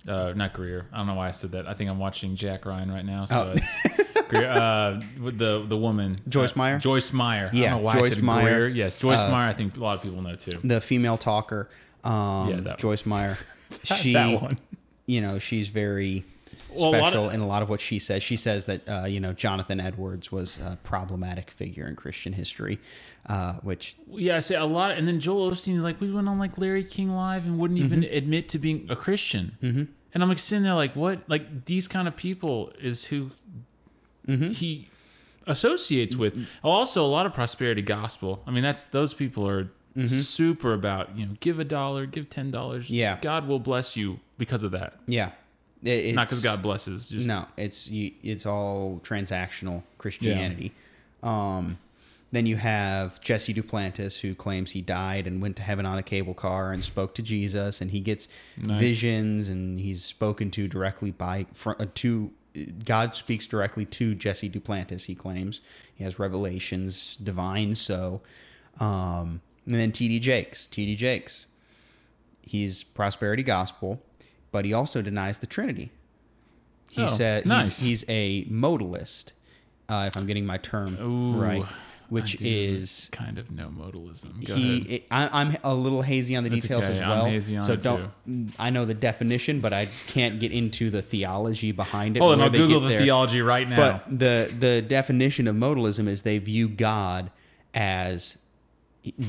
Uh, 0.06 0.34
not 0.36 0.52
Greer. 0.54 0.88
I 0.92 0.98
don't 0.98 1.08
know 1.08 1.14
why 1.16 1.30
I 1.30 1.32
said 1.32 1.52
that. 1.54 1.66
I 1.66 1.74
think 1.76 1.90
I'm 1.90 1.98
watching 2.00 2.36
Jack 2.36 2.66
Ryan 2.66 2.92
right 2.92 3.06
now. 3.06 3.22
Oh. 3.22 3.26
So 3.26 3.54
it's 3.56 3.96
Greer, 3.96 4.08
uh, 4.34 5.00
with 5.22 5.38
the 5.38 5.66
the 5.68 5.78
woman 5.78 6.18
Joyce 6.28 6.52
uh, 6.54 6.60
Meyer? 6.60 6.80
Joyce 6.80 7.12
Meyer. 7.14 7.50
I 7.52 7.56
Yeah, 7.56 7.70
don't 7.72 7.80
know 7.80 7.86
why 7.86 7.94
I 7.94 8.00
Joyce 8.02 8.14
said 8.16 8.24
Meyer. 8.24 8.44
Greer. 8.44 8.68
Yes, 8.68 9.00
Joyce 9.00 9.20
Uh, 9.20 9.32
Meyer. 9.32 9.50
I 9.50 9.54
think 9.54 9.78
a 9.78 9.80
lot 9.80 9.98
of 9.98 10.04
people 10.04 10.22
know 10.22 10.36
too. 10.36 10.60
the 10.64 10.80
female 10.82 11.18
talker, 11.18 11.70
um, 12.04 12.50
Yeah, 12.66 12.76
Joyce 12.78 13.06
Meyer. 13.06 13.38
She, 13.84 14.14
that 14.14 14.42
one. 14.42 14.58
you 15.06 15.22
know, 15.22 15.38
she's 15.38 15.68
very 15.68 16.26
Well, 16.74 16.92
a 16.94 16.98
special 16.98 17.28
of- 17.30 17.36
in 17.36 17.40
a 17.40 17.46
lot 17.48 17.62
of 17.62 17.70
what 17.70 17.82
she 17.82 18.00
says. 18.00 18.24
She 18.24 18.36
says 18.36 18.66
that 18.66 18.82
uh, 18.90 19.06
you 19.06 19.20
know 19.20 19.32
Jonathan 19.34 19.80
Edwards 19.80 20.32
was 20.32 20.60
a 20.60 20.78
problematic 20.84 21.52
figure 21.52 21.86
in 21.88 21.96
Christian 21.96 22.34
history, 22.34 22.80
uh, 23.28 23.54
which 23.62 23.96
Yeah, 24.12 24.38
I 24.38 24.40
say 24.40 24.56
a 24.56 24.66
lot, 24.66 24.92
and 24.92 25.08
then 25.08 25.20
Joel 25.20 25.52
Osteen 25.52 25.78
is 25.78 25.84
like, 25.84 26.02
we 26.02 26.12
went 26.12 26.28
on 26.28 26.40
like 26.40 26.58
Larry 26.58 26.84
King 26.84 27.16
Live 27.16 27.46
and 27.46 27.60
wouldn't 27.60 27.80
even 27.80 28.02
Mm-hmm. 28.02 28.18
admit 28.18 28.50
to 28.50 28.58
being 28.60 28.88
a 28.90 28.96
Christian. 28.96 29.56
Mm-hmm. 29.62 29.84
And 30.16 30.24
I'm 30.24 30.30
like 30.30 30.40
sitting 30.40 30.64
there 30.64 30.74
like, 30.74 30.96
what? 30.96 31.20
Like 31.28 31.66
these 31.66 31.88
kind 31.88 32.08
of 32.08 32.16
people 32.16 32.74
is 32.82 33.06
who 33.06 33.30
Mm-hmm. 34.30 34.52
he 34.52 34.88
associates 35.48 36.16
with. 36.16 36.48
Also, 36.64 37.06
a 37.06 37.08
lot 37.08 37.26
of 37.26 37.34
prosperity 37.34 37.82
gospel. 37.82 38.42
I 38.46 38.52
mean, 38.52 38.64
that's 38.64 38.86
those 38.86 39.14
people 39.14 39.48
are 39.48 39.70
super 40.04 40.74
about 40.74 41.18
you 41.18 41.26
know, 41.26 41.34
give 41.40 41.60
a 41.60 41.64
dollar, 41.66 42.06
give 42.06 42.30
ten 42.30 42.52
dollars. 42.52 42.86
Mm-hmm. 42.86 42.94
Yeah. 42.96 43.18
God 43.22 43.48
will 43.48 43.60
bless 43.60 43.98
you 43.98 44.20
because 44.38 44.64
of 44.64 44.72
that. 44.72 44.94
yeah, 45.08 45.32
it, 45.84 46.16
Not 46.16 46.28
because 46.28 46.44
God 46.44 46.62
blesses. 46.62 47.10
Just 47.10 47.28
No, 47.28 47.46
it's 47.58 47.90
you, 47.90 48.12
it's 48.24 48.46
all 48.46 49.02
transactional 49.04 49.84
Christianity. 49.98 50.72
Um, 51.24 51.78
then 52.32 52.46
you 52.46 52.58
have 52.58 53.20
Jesse 53.22 53.54
Duplantis, 53.56 54.20
who 54.20 54.36
claims 54.36 54.72
he 54.72 54.82
died 54.82 55.26
and 55.26 55.42
went 55.42 55.56
to 55.56 55.64
heaven 55.64 55.86
on 55.88 55.98
a 55.98 56.04
cable 56.04 56.36
car 56.36 56.72
and 56.72 56.84
spoke 56.84 57.16
to 57.16 57.24
Jesus, 57.24 57.82
and 57.82 57.90
he 57.92 58.00
gets 58.00 58.28
Nice. 58.56 58.80
visions, 58.80 59.50
and 59.50 59.80
he's 59.80 60.04
spoken 60.06 60.52
to 60.52 60.68
directly 60.68 61.10
by 61.12 61.48
fr- 61.54 61.72
uh, 61.80 61.88
to 61.96 62.32
God 62.86 63.16
speaks 63.16 63.46
directly 63.46 63.86
to 63.86 64.16
Jesse 64.16 64.50
Duplantis. 64.50 65.06
He 65.06 65.16
claims 65.16 65.62
he 65.94 66.04
has 66.04 66.18
revelations, 66.20 67.16
divine. 67.18 67.76
So, 67.76 68.22
um, 68.80 69.42
and 69.66 69.76
then 69.76 69.92
T.D. 69.92 70.20
Jakes, 70.20 70.66
T.D. 70.68 70.96
Jakes, 70.96 71.46
he's 72.42 72.84
prosperity 72.84 73.44
gospel, 73.44 74.02
but 74.52 74.66
he 74.66 74.74
also 74.74 75.02
denies 75.02 75.38
the 75.38 75.48
Trinity. 75.48 75.92
He 76.92 77.04
Oh, 77.04 77.08
said 77.08 77.46
nice. 77.46 77.80
he's, 77.80 78.02
he's 78.02 78.06
a 78.10 78.46
modalist, 78.46 79.32
uh, 79.88 80.06
if 80.08 80.18
I'm 80.18 80.26
getting 80.26 80.46
my 80.46 80.58
term 80.58 80.98
Ooh, 81.00 81.40
right, 81.40 81.66
which 82.10 82.42
is 82.42 83.10
kind 83.12 83.38
of 83.38 83.52
no 83.52 83.70
modalism. 83.70 84.46
Go 84.46 84.56
he. 84.56 84.80
It, 84.80 85.06
I, 85.12 85.30
I'm 85.32 85.56
a 85.64 85.74
little 85.74 86.02
hazy 86.02 86.36
on 86.36 86.44
the 86.44 86.50
That's 86.50 86.64
details 86.64 86.86
okay. 86.86 87.36
as 87.36 87.50
well. 87.50 87.62
so 87.62 87.76
don't. 87.76 88.12
I 88.58 88.70
know 88.70 88.86
the 88.86 88.94
definition, 88.94 89.62
but 89.62 89.74
I 89.74 89.90
can't 90.08 90.40
get 90.40 90.52
into 90.52 90.90
the 90.90 91.02
theology 91.02 91.72
behind 91.72 92.18
it. 92.18 92.22
Oh, 92.22 92.30
where 92.30 92.42
I'll 92.42 92.50
Google 92.50 92.82
the 92.82 92.90
there. 92.90 93.00
theology 93.00 93.42
right 93.42 93.68
now. 93.68 93.78
But 93.78 94.20
the 94.20 94.54
the 94.58 94.82
definition 94.82 95.48
of 95.48 95.56
modalism 95.56 96.08
is 96.08 96.24
they 96.24 96.40
view 96.40 96.68
God 96.68 97.32
as 97.74 98.38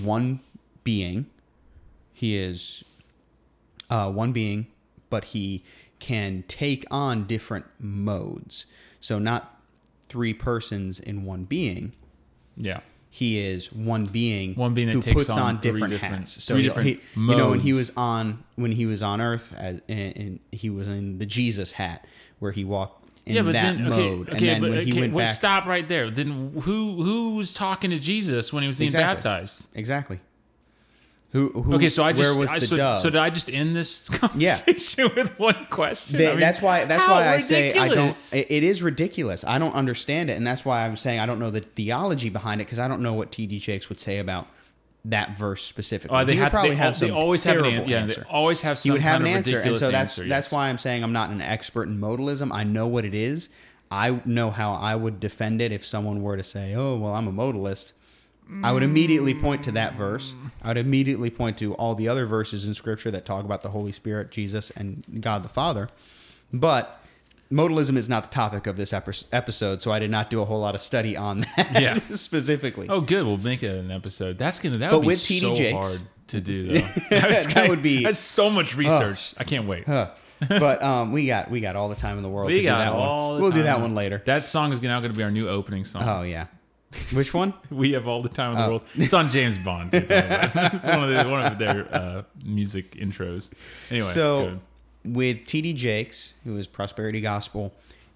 one 0.02 0.40
being. 0.84 1.26
He 2.12 2.36
is 2.36 2.84
uh, 3.88 4.10
one 4.10 4.32
being, 4.32 4.66
but 5.08 5.26
he 5.26 5.64
can 5.98 6.44
take 6.48 6.84
on 6.90 7.24
different 7.26 7.66
modes. 7.78 8.66
So 9.00 9.18
not 9.18 9.60
three 10.08 10.34
persons 10.34 10.98
in 10.98 11.24
one 11.24 11.44
being. 11.44 11.92
Yeah. 12.60 12.80
He 13.12 13.40
is 13.44 13.72
one 13.72 14.06
being, 14.06 14.54
One 14.54 14.72
being 14.72 14.86
who 14.88 15.00
takes 15.02 15.16
puts 15.24 15.30
on 15.30 15.40
on, 15.56 15.60
different, 15.60 15.90
different- 15.90 16.14
hats. 16.18 16.44
So 16.44 16.54
he, 16.54 16.62
different 16.62 16.88
he- 16.90 17.00
you 17.16 17.34
know, 17.36 17.50
when 17.50 17.58
he 17.58 17.72
was 17.72 17.90
on 17.96 18.44
when 18.54 18.70
he 18.70 18.86
was 18.86 19.02
on 19.02 19.20
Earth, 19.20 19.52
as, 19.58 19.80
and, 19.88 20.16
and 20.16 20.40
he 20.52 20.70
was 20.70 20.86
in 20.86 21.18
the 21.18 21.26
Jesus 21.26 21.72
hat, 21.72 22.06
where 22.38 22.52
he 22.52 22.64
walked 22.64 23.08
in 23.26 23.34
yeah, 23.34 23.42
but 23.42 23.52
that 23.54 23.76
then 23.76 23.86
okay, 23.92 24.10
mode, 24.10 24.28
okay, 24.28 24.38
and 24.38 24.46
then 24.46 24.60
but 24.60 24.70
when 24.70 24.84
he 24.86 24.92
okay, 24.92 25.00
went 25.00 25.12
wait, 25.12 25.24
back, 25.24 25.34
stop 25.34 25.66
right 25.66 25.88
there. 25.88 26.08
Then 26.08 26.52
who 26.60 27.02
who 27.02 27.34
was 27.34 27.52
talking 27.52 27.90
to 27.90 27.98
Jesus 27.98 28.52
when 28.52 28.62
he 28.62 28.68
was 28.68 28.78
being 28.78 28.86
Exactly. 28.86 29.14
baptized? 29.28 29.76
exactly. 29.76 30.20
Who, 31.32 31.48
who? 31.50 31.74
Okay, 31.76 31.88
so 31.88 32.02
I 32.02 32.12
just 32.12 32.36
I, 32.36 32.58
so, 32.58 32.92
so 32.94 33.08
did 33.08 33.20
I 33.20 33.30
just 33.30 33.48
end 33.48 33.76
this 33.76 34.08
conversation 34.08 35.10
with 35.16 35.38
one 35.38 35.66
question? 35.70 36.16
They- 36.16 36.26
I 36.26 36.30
mean, 36.30 36.40
that's 36.40 36.60
why. 36.60 36.84
That's 36.86 37.06
why 37.06 37.28
I 37.28 37.38
say 37.38 37.78
I 37.78 37.88
don't. 37.88 38.08
It, 38.32 38.50
it 38.50 38.64
is 38.64 38.82
ridiculous. 38.82 39.44
I 39.44 39.60
don't 39.60 39.74
understand 39.74 40.30
it, 40.30 40.36
and 40.36 40.44
that's 40.44 40.64
why 40.64 40.84
I'm 40.84 40.96
saying 40.96 41.20
I 41.20 41.26
don't 41.26 41.38
know 41.38 41.50
the 41.50 41.60
theology 41.60 42.30
behind 42.30 42.60
it 42.60 42.64
because 42.64 42.80
I 42.80 42.88
don't 42.88 43.00
know 43.00 43.14
what 43.14 43.30
T.D. 43.30 43.60
Jakes 43.60 43.88
would 43.88 44.00
say 44.00 44.18
about 44.18 44.48
that 45.04 45.36
verse 45.36 45.62
specifically. 45.62 46.18
Oh, 46.18 46.24
they 46.24 46.32
he 46.32 46.38
have, 46.38 46.50
probably 46.50 46.70
they, 46.70 46.76
have 46.76 46.98
they 46.98 47.08
some 47.08 47.16
always 47.16 47.44
have 47.44 47.64
an 47.64 47.88
yeah, 47.88 47.98
answer. 48.00 48.22
they 48.22 48.30
always 48.30 48.60
have 48.62 48.80
he 48.80 48.90
would 48.90 49.00
have 49.00 49.20
an 49.20 49.28
answer, 49.28 49.60
and 49.60 49.76
so 49.78 49.90
that's 49.90 50.18
answer, 50.18 50.28
that's 50.28 50.46
yes. 50.46 50.52
why 50.52 50.68
I'm 50.68 50.78
saying 50.78 51.04
I'm 51.04 51.12
not 51.12 51.30
an 51.30 51.40
expert 51.40 51.84
in 51.84 51.98
modalism. 51.98 52.50
I 52.52 52.64
know 52.64 52.88
what 52.88 53.04
it 53.04 53.14
is. 53.14 53.50
I 53.88 54.20
know 54.24 54.50
how 54.50 54.72
I 54.72 54.96
would 54.96 55.20
defend 55.20 55.62
it 55.62 55.70
if 55.70 55.86
someone 55.86 56.22
were 56.22 56.36
to 56.36 56.42
say, 56.42 56.74
"Oh, 56.74 56.98
well, 56.98 57.14
I'm 57.14 57.28
a 57.28 57.32
modalist." 57.32 57.92
I 58.62 58.72
would 58.72 58.82
immediately 58.82 59.34
point 59.34 59.62
to 59.64 59.72
that 59.72 59.94
verse. 59.94 60.34
I 60.62 60.68
would 60.68 60.76
immediately 60.76 61.30
point 61.30 61.58
to 61.58 61.74
all 61.74 61.94
the 61.94 62.08
other 62.08 62.26
verses 62.26 62.64
in 62.66 62.74
Scripture 62.74 63.10
that 63.10 63.24
talk 63.24 63.44
about 63.44 63.62
the 63.62 63.70
Holy 63.70 63.92
Spirit, 63.92 64.30
Jesus, 64.30 64.70
and 64.70 65.04
God 65.20 65.42
the 65.42 65.48
Father. 65.48 65.88
But 66.52 67.00
modalism 67.50 67.96
is 67.96 68.08
not 68.08 68.24
the 68.24 68.30
topic 68.30 68.66
of 68.66 68.76
this 68.76 68.92
episode, 68.92 69.82
so 69.82 69.92
I 69.92 69.98
did 69.98 70.10
not 70.10 70.30
do 70.30 70.40
a 70.40 70.44
whole 70.44 70.60
lot 70.60 70.74
of 70.74 70.80
study 70.80 71.16
on 71.16 71.40
that 71.56 71.80
Yeah. 71.80 71.98
specifically. 72.16 72.88
Oh, 72.88 73.00
good. 73.00 73.24
We'll 73.24 73.36
make 73.38 73.62
it 73.62 73.74
an 73.74 73.90
episode. 73.90 74.38
That's 74.38 74.58
gonna 74.60 74.78
that 74.78 74.90
But 74.90 75.00
would 75.00 75.08
be 75.08 75.14
TD 75.14 75.40
so 75.40 75.54
Jakes- 75.54 75.76
hard 75.76 76.00
to 76.28 76.40
do 76.40 76.66
though. 76.74 76.88
That 77.10 77.66
would 77.68 77.82
be- 77.82 78.04
That's 78.04 78.18
so 78.18 78.50
much 78.50 78.76
research. 78.76 79.34
I 79.36 79.44
can't 79.44 79.66
wait. 79.66 79.86
Huh. 79.86 80.10
but 80.48 80.82
um, 80.82 81.12
we 81.12 81.26
got 81.26 81.50
we 81.50 81.60
got 81.60 81.76
all 81.76 81.88
the 81.90 81.94
time 81.96 82.16
in 82.16 82.22
the 82.22 82.28
world 82.30 82.48
to 82.48 82.54
we 82.54 82.60
do 82.62 82.66
got 82.68 82.78
that 82.78 82.92
all. 82.92 83.32
one. 83.32 83.42
We'll 83.42 83.50
do 83.50 83.62
that 83.64 83.78
one 83.80 83.94
later. 83.94 84.22
That 84.24 84.48
song 84.48 84.72
is 84.72 84.80
now 84.80 84.98
going 85.00 85.12
to 85.12 85.16
be 85.16 85.22
our 85.22 85.30
new 85.30 85.48
opening 85.48 85.84
song. 85.84 86.02
Oh 86.06 86.22
yeah. 86.22 86.46
Which 87.12 87.32
one? 87.32 87.54
We 87.70 87.92
have 87.92 88.08
all 88.08 88.22
the 88.22 88.28
time 88.28 88.52
in 88.52 88.58
the 88.58 88.64
Oh. 88.64 88.68
world. 88.68 88.82
It's 88.96 89.14
on 89.14 89.30
James 89.30 89.56
Bond. 89.58 89.92
too, 89.92 90.00
by 90.00 90.06
the 90.06 90.12
way. 90.12 90.70
it's 90.74 90.88
one 90.88 91.04
of 91.04 91.08
the, 91.24 91.30
one 91.30 91.44
of 91.52 91.58
their 91.58 91.88
uh, 91.94 92.22
music 92.44 92.96
intros. 92.96 93.50
Anyway, 93.90 94.06
so 94.06 94.58
with 95.04 95.38
TD 95.46 95.74
Jakes, 95.76 96.34
who 96.44 96.56
is 96.56 96.66
prosperity 96.66 97.20
gospel 97.20 97.72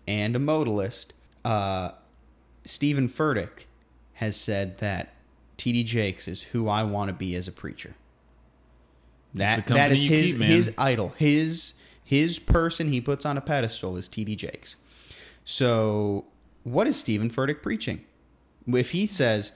and 0.08 0.34
a 0.34 0.38
modalist, 0.38 1.08
uh, 1.44 1.90
Stephen 2.64 3.08
Furtick 3.08 3.66
has 4.14 4.36
said 4.36 4.78
that 4.78 5.14
TD 5.56 5.84
Jakes 5.84 6.26
is 6.28 6.42
who 6.42 6.68
I 6.68 6.82
want 6.82 7.08
to 7.08 7.14
be 7.14 7.34
as 7.36 7.46
a 7.46 7.52
preacher. 7.52 7.94
That 9.34 9.66
that 9.68 9.92
is 9.92 10.02
his 10.02 10.34
keep, 10.34 10.42
his 10.42 10.72
idol. 10.78 11.10
His 11.16 11.74
his 12.04 12.38
person 12.38 12.88
he 12.88 13.00
puts 13.00 13.24
on 13.26 13.36
a 13.36 13.40
pedestal 13.40 13.96
is 13.96 14.08
TD 14.08 14.36
Jakes. 14.36 14.76
So 15.44 16.24
what 16.62 16.86
is 16.86 16.96
Stephen 16.96 17.30
Furtick 17.30 17.62
preaching? 17.62 18.04
If 18.66 18.90
he 18.92 19.06
says, 19.06 19.52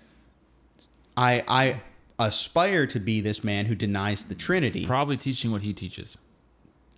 I 1.17 1.43
I 1.49 1.81
aspire 2.19 2.87
to 2.89 2.99
be 3.01 3.21
this 3.21 3.43
man 3.45 3.67
who 3.67 3.75
denies 3.75 4.25
the 4.25 4.35
Trinity. 4.35 4.85
probably 4.85 5.17
teaching 5.17 5.51
what 5.53 5.63
he 5.63 5.73
teaches. 5.73 6.17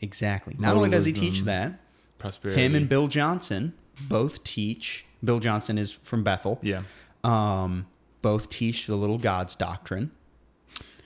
Exactly. 0.01 0.57
Not 0.59 0.77
only 0.77 0.88
does 0.90 1.05
he 1.05 1.12
teach 1.12 1.42
that, 1.42 1.79
Prosperity. 2.18 2.61
him 2.62 2.75
and 2.75 2.88
Bill 2.88 3.07
Johnson 3.09 3.75
both 4.09 4.42
teach. 4.44 5.05
Bill 5.23 5.40
Johnson 5.40 5.77
is 5.77 5.92
from 5.92 6.23
Bethel. 6.25 6.59
yeah. 6.62 6.83
Um, 7.23 7.87
both 8.23 8.49
teach 8.49 8.87
the 8.87 8.96
little 8.96 9.18
gods 9.18 9.55
doctrine, 9.55 10.11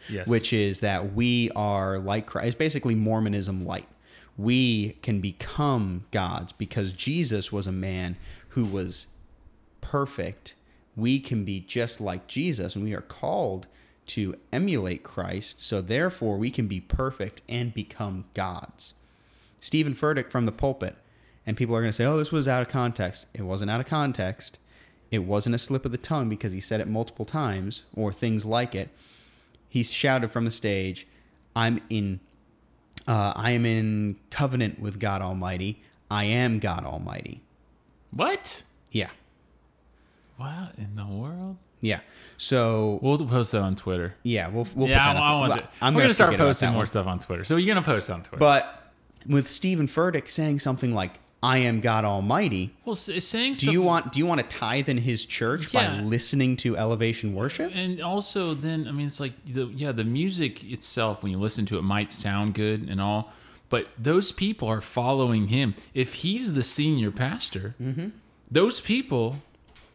Yes. 0.09 0.29
which 0.29 0.53
is 0.53 0.79
that 0.81 1.13
we 1.13 1.51
are 1.57 1.99
like 1.99 2.27
Christ. 2.27 2.47
It's 2.49 2.55
basically 2.57 2.95
Mormonism 2.95 3.65
light. 3.67 3.89
We 4.37 4.91
can 5.03 5.21
become 5.21 6.05
gods 6.13 6.53
because 6.53 6.93
Jesus 6.93 7.51
was 7.53 7.67
a 7.67 7.73
man 7.73 8.17
who 8.51 8.65
was 8.65 9.09
perfect. 9.81 10.55
We 10.97 11.19
can 11.21 11.45
be 11.45 11.61
just 11.61 12.01
like 12.01 12.27
Jesus, 12.27 12.75
and 12.75 12.85
we 12.85 12.95
are 12.95 13.01
called 13.01 13.67
to 14.07 14.37
emulate 14.53 15.03
Christ. 15.03 15.61
So 15.61 15.81
therefore, 15.81 16.37
we 16.37 16.51
can 16.51 16.69
be 16.69 16.81
perfect 16.81 17.43
and 17.49 17.75
become 17.75 18.27
gods. 18.35 18.95
Stephen 19.61 19.95
Furtick 19.95 20.31
from 20.31 20.47
the 20.47 20.53
pulpit, 20.53 20.97
and 21.47 21.57
people 21.57 21.75
are 21.75 21.81
going 21.81 21.89
to 21.89 21.97
say, 21.97 22.05
"Oh, 22.05 22.19
this 22.19 22.33
was 22.33 22.47
out 22.47 22.63
of 22.63 22.69
context." 22.69 23.27
It 23.35 23.43
wasn't 23.43 23.71
out 23.71 23.81
of 23.81 23.87
context. 23.87 24.59
It 25.11 25.21
wasn't 25.21 25.55
a 25.55 25.59
slip 25.59 25.85
of 25.85 25.93
the 25.93 25.99
tongue 25.99 26.29
because 26.29 26.53
he 26.53 26.61
said 26.61 26.81
it 26.81 26.89
multiple 26.89 27.25
times 27.25 27.83
or 27.95 28.13
things 28.13 28.45
like 28.45 28.75
it. 28.75 28.91
He 29.69 29.83
shouted 29.83 30.31
from 30.31 30.45
the 30.45 30.51
stage, 30.51 31.07
"I'm 31.57 31.81
in, 31.89 32.21
uh, 33.07 33.33
I 33.35 33.53
am 33.53 33.65
in 33.65 34.19
covenant 34.31 34.81
with 34.81 34.99
God 35.01 35.23
Almighty. 35.23 35.83
I 36.11 36.25
am 36.25 36.59
God 36.59 36.85
Almighty." 36.85 37.41
what? 38.11 38.63
Yeah, 38.91 39.11
What 40.37 40.75
in 40.79 40.97
the 40.97 41.07
world? 41.07 41.57
yeah. 41.81 42.01
So 42.37 42.99
We'll 43.03 43.19
post 43.19 43.53
that 43.53 43.61
on 43.63 43.77
Twitter. 43.77 44.15
yeah, 44.23 44.49
we'll 44.49 44.67
we'll 44.75 44.89
yeah, 44.89 45.07
I, 45.07 45.13
I 45.15 45.35
want 45.37 45.49
well, 45.49 45.59
to. 45.59 45.65
I'm 45.81 45.95
We're 45.95 46.01
gonna 46.01 46.05
gonna 46.05 46.15
start 46.15 46.37
posting 46.37 46.71
more 46.71 46.79
one. 46.79 46.87
stuff 46.87 47.07
on 47.07 47.19
Twitter. 47.19 47.45
So 47.45 47.57
you're 47.57 47.75
gonna 47.75 47.85
post 47.87 48.11
on 48.11 48.23
Twitter. 48.23 48.39
But 48.41 48.93
with 49.27 49.49
Stephen 49.51 49.87
Furtick 49.87 50.29
saying 50.29 50.59
something 50.59 50.93
like, 50.95 51.21
"I 51.43 51.59
am 51.59 51.81
God 51.81 52.05
Almighty," 52.05 52.75
well, 52.85 52.95
saying 52.97 53.55
do 53.55 53.71
you 53.71 53.81
want 53.83 54.13
do 54.13 54.19
you 54.19 54.27
want 54.27 54.41
to 54.41 54.57
tithe 54.59 54.89
in 54.89 54.99
His 54.99 55.25
church 55.25 55.73
Yeah. 55.73 55.97
by 55.99 56.03
listening 56.03 56.57
to 56.59 56.77
Elevation 56.77 57.35
Worship? 57.35 57.71
And 57.75 58.01
also, 58.01 58.55
then 58.55 58.89
I 58.89 58.93
mean, 58.93 59.07
it's 59.07 59.21
like 59.21 59.33
the 59.47 59.67
yeah, 59.67 59.93
the 59.93 60.05
music 60.05 60.65
itself 60.65 61.23
when 61.23 61.31
you 61.33 61.39
listen 61.39 61.65
to 61.67 61.79
it 61.79 61.83
might 61.83 62.13
sound 62.13 62.55
good 62.55 62.89
and 62.89 63.01
all, 63.01 63.33
but 63.69 63.89
those 63.99 64.33
people 64.33 64.69
are 64.69 64.81
following 64.81 65.49
him. 65.49 65.75
If 65.95 66.15
he's 66.15 66.55
the 66.55 66.63
senior 66.63 67.11
pastor, 67.13 67.75
Mm-hmm. 67.81 68.09
those 68.51 68.81
people 68.81 69.37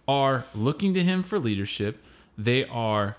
are 0.09 0.43
looking 0.55 0.95
to 0.95 1.03
him 1.03 1.21
for 1.21 1.37
leadership. 1.37 2.03
They 2.35 2.65
are 2.65 3.15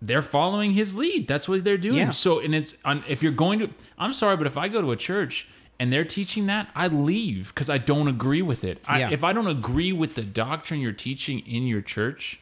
they're 0.00 0.22
following 0.22 0.72
his 0.72 0.96
lead. 0.96 1.28
That's 1.28 1.48
what 1.48 1.64
they're 1.64 1.76
doing. 1.76 1.98
Yeah. 1.98 2.10
So, 2.10 2.38
and 2.40 2.54
it's 2.54 2.74
on, 2.84 3.02
if 3.08 3.22
you're 3.22 3.32
going 3.32 3.58
to, 3.58 3.70
I'm 3.98 4.12
sorry, 4.12 4.36
but 4.36 4.46
if 4.46 4.56
I 4.56 4.68
go 4.68 4.80
to 4.80 4.92
a 4.92 4.96
church 4.96 5.48
and 5.78 5.92
they're 5.92 6.04
teaching 6.04 6.46
that, 6.46 6.70
I 6.74 6.86
leave 6.86 7.48
because 7.52 7.68
I 7.68 7.78
don't 7.78 8.08
agree 8.08 8.40
with 8.40 8.64
it. 8.64 8.80
I, 8.86 9.00
Yeah. 9.00 9.10
If 9.10 9.22
I 9.22 9.32
don't 9.32 9.48
agree 9.48 9.92
with 9.92 10.14
the 10.14 10.22
doctrine 10.22 10.80
you're 10.80 10.92
teaching 10.92 11.40
in 11.40 11.66
your 11.66 11.82
church, 11.82 12.40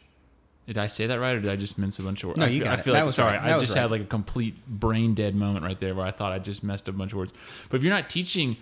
did 0.67 0.79
I 0.79 0.87
say 0.87 1.07
that 1.07 1.19
right, 1.19 1.35
or 1.35 1.41
did 1.41 1.51
I 1.51 1.57
just 1.57 1.79
mince 1.79 1.99
a 1.99 2.03
bunch 2.03 2.23
of 2.23 2.29
words? 2.29 2.39
No, 2.39 2.45
I 2.45 2.49
you 2.49 2.59
feel, 2.61 2.65
got 2.65 2.77
I 2.77 2.81
it. 2.81 2.85
feel 2.85 2.93
That 2.93 3.01
like 3.01 3.07
was 3.07 3.15
sorry, 3.15 3.39
right. 3.39 3.55
I 3.55 3.59
just 3.59 3.75
right. 3.75 3.83
had 3.83 3.91
like 3.91 4.03
a 4.03 4.05
complete 4.05 4.55
brain 4.67 5.15
dead 5.15 5.35
moment 5.35 5.65
right 5.65 5.81
there 5.81 5.95
where 5.95 6.05
I 6.07 6.11
thought 6.11 6.33
I 6.33 6.39
just 6.39 6.63
messed 6.63 6.89
up 6.89 6.95
a 6.95 6.99
bunch 6.99 7.13
of 7.13 7.19
words. 7.19 7.33
But 7.71 7.79
if 7.79 7.83
you're 7.83 7.95
not 7.95 8.11
teaching 8.11 8.59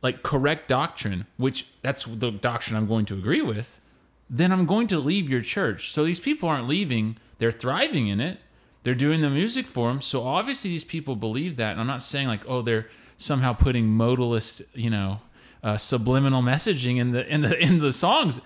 like 0.00 0.22
correct 0.22 0.68
doctrine, 0.68 1.26
which 1.38 1.66
that's 1.82 2.04
the 2.04 2.30
doctrine 2.30 2.76
I'm 2.76 2.86
going 2.86 3.04
to 3.06 3.14
agree 3.14 3.42
with, 3.42 3.80
then 4.32 4.50
I'm 4.50 4.64
going 4.64 4.86
to 4.88 4.98
leave 4.98 5.28
your 5.28 5.42
church. 5.42 5.92
So 5.92 6.04
these 6.04 6.18
people 6.18 6.48
aren't 6.48 6.66
leaving; 6.66 7.18
they're 7.38 7.52
thriving 7.52 8.08
in 8.08 8.18
it. 8.18 8.38
They're 8.82 8.94
doing 8.94 9.20
the 9.20 9.30
music 9.30 9.66
for 9.66 9.88
them. 9.88 10.00
So 10.00 10.24
obviously 10.26 10.70
these 10.70 10.84
people 10.84 11.14
believe 11.14 11.56
that. 11.56 11.72
And 11.72 11.80
I'm 11.80 11.86
not 11.86 12.02
saying 12.02 12.26
like, 12.26 12.42
oh, 12.48 12.62
they're 12.62 12.88
somehow 13.16 13.52
putting 13.52 13.86
modalist, 13.86 14.62
you 14.74 14.90
know, 14.90 15.20
uh, 15.62 15.76
subliminal 15.76 16.42
messaging 16.42 16.98
in 16.98 17.12
the 17.12 17.24
in 17.32 17.42
the 17.42 17.56
in 17.62 17.78
the 17.78 17.92
songs. 17.92 18.40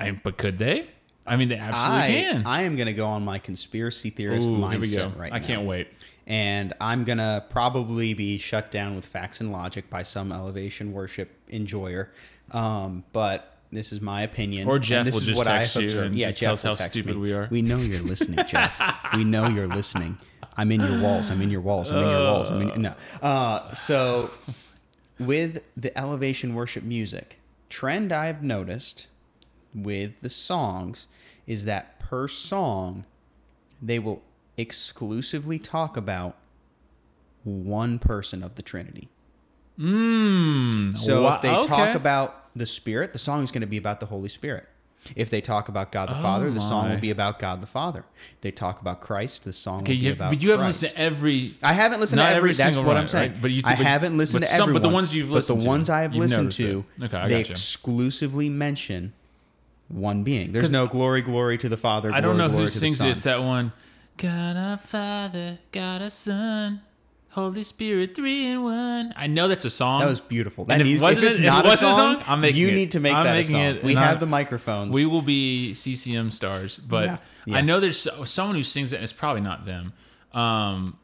I, 0.00 0.10
but 0.10 0.36
could 0.38 0.58
they? 0.58 0.88
I 1.26 1.36
mean, 1.36 1.48
they 1.48 1.56
absolutely 1.56 2.18
I, 2.18 2.22
can. 2.22 2.46
I 2.46 2.62
am 2.62 2.76
going 2.76 2.86
to 2.86 2.92
go 2.92 3.06
on 3.06 3.24
my 3.24 3.38
conspiracy 3.38 4.10
theorist 4.10 4.48
Ooh, 4.48 4.52
mindset 4.56 4.70
here 4.72 4.80
we 4.80 4.96
go. 5.12 5.12
right 5.18 5.32
I 5.32 5.38
now. 5.38 5.44
can't 5.44 5.66
wait. 5.66 5.88
And 6.26 6.72
I'm 6.80 7.04
going 7.04 7.18
to 7.18 7.44
probably 7.50 8.14
be 8.14 8.38
shut 8.38 8.70
down 8.70 8.96
with 8.96 9.06
facts 9.06 9.40
and 9.40 9.52
logic 9.52 9.88
by 9.88 10.02
some 10.02 10.32
elevation 10.32 10.92
worship 10.92 11.30
enjoyer. 11.48 12.10
Um, 12.50 13.04
but 13.12 13.55
this 13.76 13.92
is 13.92 14.00
my 14.00 14.22
opinion. 14.22 14.66
Or 14.68 14.76
and 14.76 14.84
Jeff 14.84 15.04
this 15.04 15.14
will 15.14 15.20
is 15.22 15.26
just 15.28 15.38
what 15.38 15.46
I 15.46 15.58
text 15.58 15.74
have 15.74 15.82
you 15.82 15.88
observed. 15.90 16.06
and 16.06 16.16
yeah, 16.18 16.28
just 16.28 16.38
Jeff 16.38 16.46
tell 16.46 16.52
us 16.54 16.64
will 16.64 16.70
how 16.70 16.74
text 16.76 16.92
stupid 16.94 17.16
me. 17.16 17.22
we 17.22 17.32
are. 17.32 17.48
We 17.50 17.62
know 17.62 17.78
you're 17.78 18.00
listening, 18.00 18.44
Jeff. 18.48 18.80
we 19.14 19.24
know 19.24 19.48
you're 19.48 19.66
listening. 19.68 20.18
I'm 20.56 20.72
in 20.72 20.80
your 20.80 21.00
walls. 21.02 21.30
I'm 21.30 21.42
in 21.42 21.50
your 21.50 21.60
walls. 21.60 21.90
I'm 21.90 22.02
in 22.02 22.08
your 22.08 22.24
walls. 22.30 22.50
I'm 22.50 22.62
in, 22.62 22.82
no. 22.82 22.94
Uh, 23.22 23.72
so 23.72 24.30
with 25.18 25.62
the 25.76 25.96
elevation 25.98 26.54
worship 26.54 26.82
music, 26.82 27.38
trend 27.68 28.12
I've 28.12 28.42
noticed 28.42 29.06
with 29.74 30.20
the 30.20 30.30
songs 30.30 31.08
is 31.46 31.66
that 31.66 31.98
per 32.00 32.26
song, 32.28 33.04
they 33.82 33.98
will 33.98 34.22
exclusively 34.56 35.58
talk 35.58 35.96
about 35.98 36.36
one 37.44 37.98
person 37.98 38.42
of 38.42 38.54
the 38.54 38.62
Trinity. 38.62 39.08
Mm, 39.78 40.96
So 40.96 41.30
if 41.34 41.42
they 41.42 41.50
okay. 41.50 41.68
talk 41.68 41.94
about 41.94 42.45
the 42.56 42.66
Spirit, 42.66 43.12
the 43.12 43.18
song 43.18 43.42
is 43.44 43.50
going 43.52 43.60
to 43.60 43.66
be 43.66 43.76
about 43.76 44.00
the 44.00 44.06
Holy 44.06 44.28
Spirit. 44.28 44.66
If 45.14 45.30
they 45.30 45.40
talk 45.40 45.68
about 45.68 45.92
God 45.92 46.08
the 46.08 46.18
oh 46.18 46.22
Father, 46.22 46.50
the 46.50 46.60
song 46.60 46.86
Oh 46.88 46.94
will 46.94 47.00
be 47.00 47.10
about 47.10 47.38
God 47.38 47.60
the 47.60 47.66
Father. 47.68 48.04
If 48.34 48.40
they 48.40 48.50
talk 48.50 48.80
about 48.80 49.00
Christ, 49.00 49.44
the 49.44 49.52
song 49.52 49.82
okay, 49.82 49.92
will 49.92 50.00
be 50.00 50.06
you, 50.06 50.12
about 50.14 50.32
but 50.32 50.42
you 50.42 50.50
haven't 50.50 50.64
Christ. 50.64 50.82
listened 50.82 50.96
to 50.98 51.02
every. 51.04 51.54
I 51.62 51.72
haven't 51.74 52.00
listened 52.00 52.20
to 52.22 52.26
every. 52.26 52.50
every 52.50 52.52
that's 52.54 52.76
what 52.76 52.86
one, 52.86 52.96
I'm 52.96 53.06
saying. 53.06 53.32
right? 53.34 53.42
But 53.42 53.50
you- 53.52 53.62
I 53.64 53.76
but- 53.76 53.86
haven't 53.86 54.18
listened 54.18 54.42
to 54.42 54.52
everyone. 54.52 54.72
but 54.72 54.82
the 54.88 54.92
ones 54.94 55.14
you've 55.14 55.30
listened 55.30 55.60
to. 55.60 55.60
But 55.60 55.62
the 55.64 55.68
ones 55.68 55.90
I've 55.90 56.16
listened 56.16 56.52
to. 56.52 56.84
Okay, 57.04 57.16
I 57.16 57.28
they 57.28 57.40
exclusively 57.42 58.48
mention 58.48 59.12
one 59.86 60.24
being. 60.24 60.50
There's 60.50 60.72
no 60.72 60.88
glory, 60.88 61.22
glory 61.22 61.56
to 61.58 61.68
the 61.68 61.76
Father. 61.76 62.10
I 62.12 62.18
don't 62.20 62.34
glory, 62.34 62.38
know 62.38 62.48
glory 62.48 62.62
who 62.64 62.68
sings. 62.68 63.00
It's 63.00 63.22
that 63.22 63.42
one. 63.44 63.72
God 64.16 64.56
a 64.56 64.78
Father, 64.78 65.58
God 65.70 66.02
a 66.02 66.10
Son, 66.10 66.80
Holy 67.36 67.62
Spirit, 67.62 68.14
three 68.16 68.46
in 68.46 68.62
one. 68.62 69.12
I 69.14 69.26
know 69.26 69.46
that's 69.46 69.66
a 69.66 69.70
song. 69.70 70.00
That 70.00 70.08
was 70.08 70.22
beautiful. 70.22 70.64
And 70.64 70.70
That 70.70 70.80
if 70.80 70.86
needs, 70.86 71.02
if 71.02 71.08
it's 71.22 71.38
it- 71.38 71.44
if 71.44 71.52
it 71.52 71.60
a 71.60 71.62
wasn't 71.68 71.90
a 71.90 71.94
song, 71.94 72.14
song, 72.16 72.24
I'm 72.26 72.40
making 72.40 72.62
you 72.62 72.68
it. 72.68 72.74
need 72.74 72.90
to 72.92 73.00
make 73.00 73.12
I'm 73.14 73.24
that 73.24 73.36
a 73.36 73.44
song. 73.44 73.60
it, 73.60 73.84
we 73.84 73.92
have 73.94 74.08
I'm- 74.12 74.20
the 74.20 74.26
microphones. 74.26 74.90
We 74.90 75.04
will 75.04 75.20
be 75.20 75.74
CCM 75.74 76.30
stars, 76.30 76.78
but 76.78 77.04
Yeah. 77.04 77.16
Yeah. 77.44 77.58
I 77.58 77.60
know 77.60 77.78
there's 77.78 77.98
so- 78.00 78.24
someone 78.24 78.56
who 78.56 78.62
sings 78.62 78.92
it, 78.94 78.96
and 78.96 79.04
it's 79.04 79.12
probably 79.12 79.42
not 79.42 79.66
them. 79.66 79.92
Um, 80.32 80.96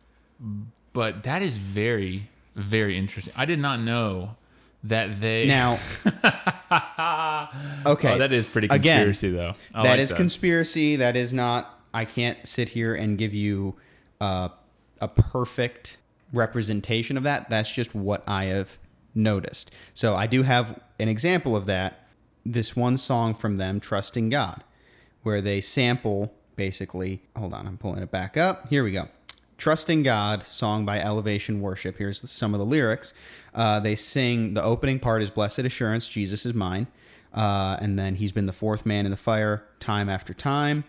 but 0.95 1.23
that 1.25 1.43
is 1.43 1.59
very, 1.59 2.31
very 2.57 2.97
interesting. 2.97 3.35
I 3.37 3.45
did 3.45 3.59
not 3.61 3.81
know 3.81 4.37
that 4.85 5.21
they. 5.21 5.47
now. 5.47 5.79
okay, 7.87 8.15
oh, 8.15 8.19
that 8.19 8.33
is 8.33 8.47
pretty 8.47 8.69
Again, 8.69 9.05
conspiracy, 9.07 9.31
though. 9.31 9.53
I 9.75 9.83
That 9.83 9.91
like 9.91 10.01
is 10.01 10.13
conspiracy. 10.15 10.97
That 10.97 11.15
is 11.17 11.33
not. 11.33 11.69
I 11.95 12.05
can't 12.07 12.39
sit 12.47 12.71
here 12.71 12.95
and 12.95 13.19
give 13.19 13.35
you 13.35 13.75
uh, 14.21 14.49
a 15.01 15.09
perfect 15.09 15.99
representation 16.33 17.17
of 17.17 17.23
that. 17.23 17.51
That's 17.51 17.71
just 17.71 17.95
what 17.95 18.23
I 18.27 18.45
have 18.45 18.79
noticed. 19.15 19.71
So 19.95 20.15
I 20.15 20.27
do 20.27 20.43
have 20.43 20.81
an 20.99 21.09
example 21.09 21.55
of 21.55 21.67
that. 21.67 22.07
This 22.45 22.75
one 22.75 22.97
song 22.97 23.35
from 23.35 23.57
them, 23.57 23.79
"Trusting 23.81 24.31
God," 24.31 24.65
where 25.23 25.41
they 25.41 25.61
sample 25.61 26.35
basically. 26.57 27.23
Hold 27.37 27.55
on, 27.55 27.67
I'm 27.67 27.79
pulling 27.79 28.03
it 28.03 28.11
back 28.11 28.37
up. 28.37 28.69
Here 28.69 28.85
we 28.85 28.93
go. 28.93 29.09
Trusting 29.59 30.03
God, 30.03 30.45
song 30.47 30.85
by 30.85 30.99
Elevation 30.99 31.61
Worship. 31.61 31.97
Here's 31.97 32.29
some 32.29 32.53
of 32.53 32.59
the 32.59 32.67
lyrics. 32.67 33.15
Uh, 33.55 33.79
they 33.81 33.95
sing, 33.95 34.55
the 34.55 34.63
opening 34.63 34.99
part 34.99 35.23
is 35.23 35.31
Blessed 35.31 35.61
Assurance, 35.61 36.09
Jesus 36.09 36.45
is 36.45 36.53
mine. 36.53 36.89
Uh, 37.33 37.77
and 37.81 37.99
then 37.99 38.17
he's 38.17 38.33
been 38.33 38.47
the 38.47 38.53
fourth 38.53 38.85
man 38.85 39.05
in 39.05 39.11
the 39.11 39.17
fire 39.17 39.65
time 39.79 40.09
after 40.09 40.35
time. 40.35 40.85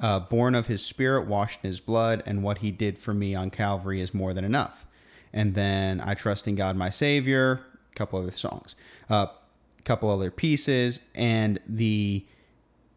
Uh, 0.00 0.18
born 0.20 0.54
of 0.54 0.66
his 0.66 0.84
spirit, 0.84 1.26
washed 1.26 1.60
in 1.62 1.68
his 1.68 1.80
blood, 1.80 2.22
and 2.24 2.42
what 2.42 2.58
he 2.58 2.70
did 2.70 2.98
for 2.98 3.12
me 3.12 3.34
on 3.34 3.50
Calvary 3.50 4.00
is 4.00 4.14
more 4.14 4.32
than 4.32 4.44
enough. 4.44 4.86
And 5.32 5.54
then 5.54 6.00
I 6.00 6.14
trust 6.14 6.48
in 6.48 6.54
God, 6.54 6.76
my 6.76 6.90
Savior. 6.90 7.60
A 7.92 7.94
couple 7.94 8.20
other 8.20 8.30
songs, 8.30 8.76
a 9.10 9.14
uh, 9.14 9.26
couple 9.84 10.08
other 10.10 10.30
pieces, 10.30 11.00
and 11.14 11.58
the 11.66 12.24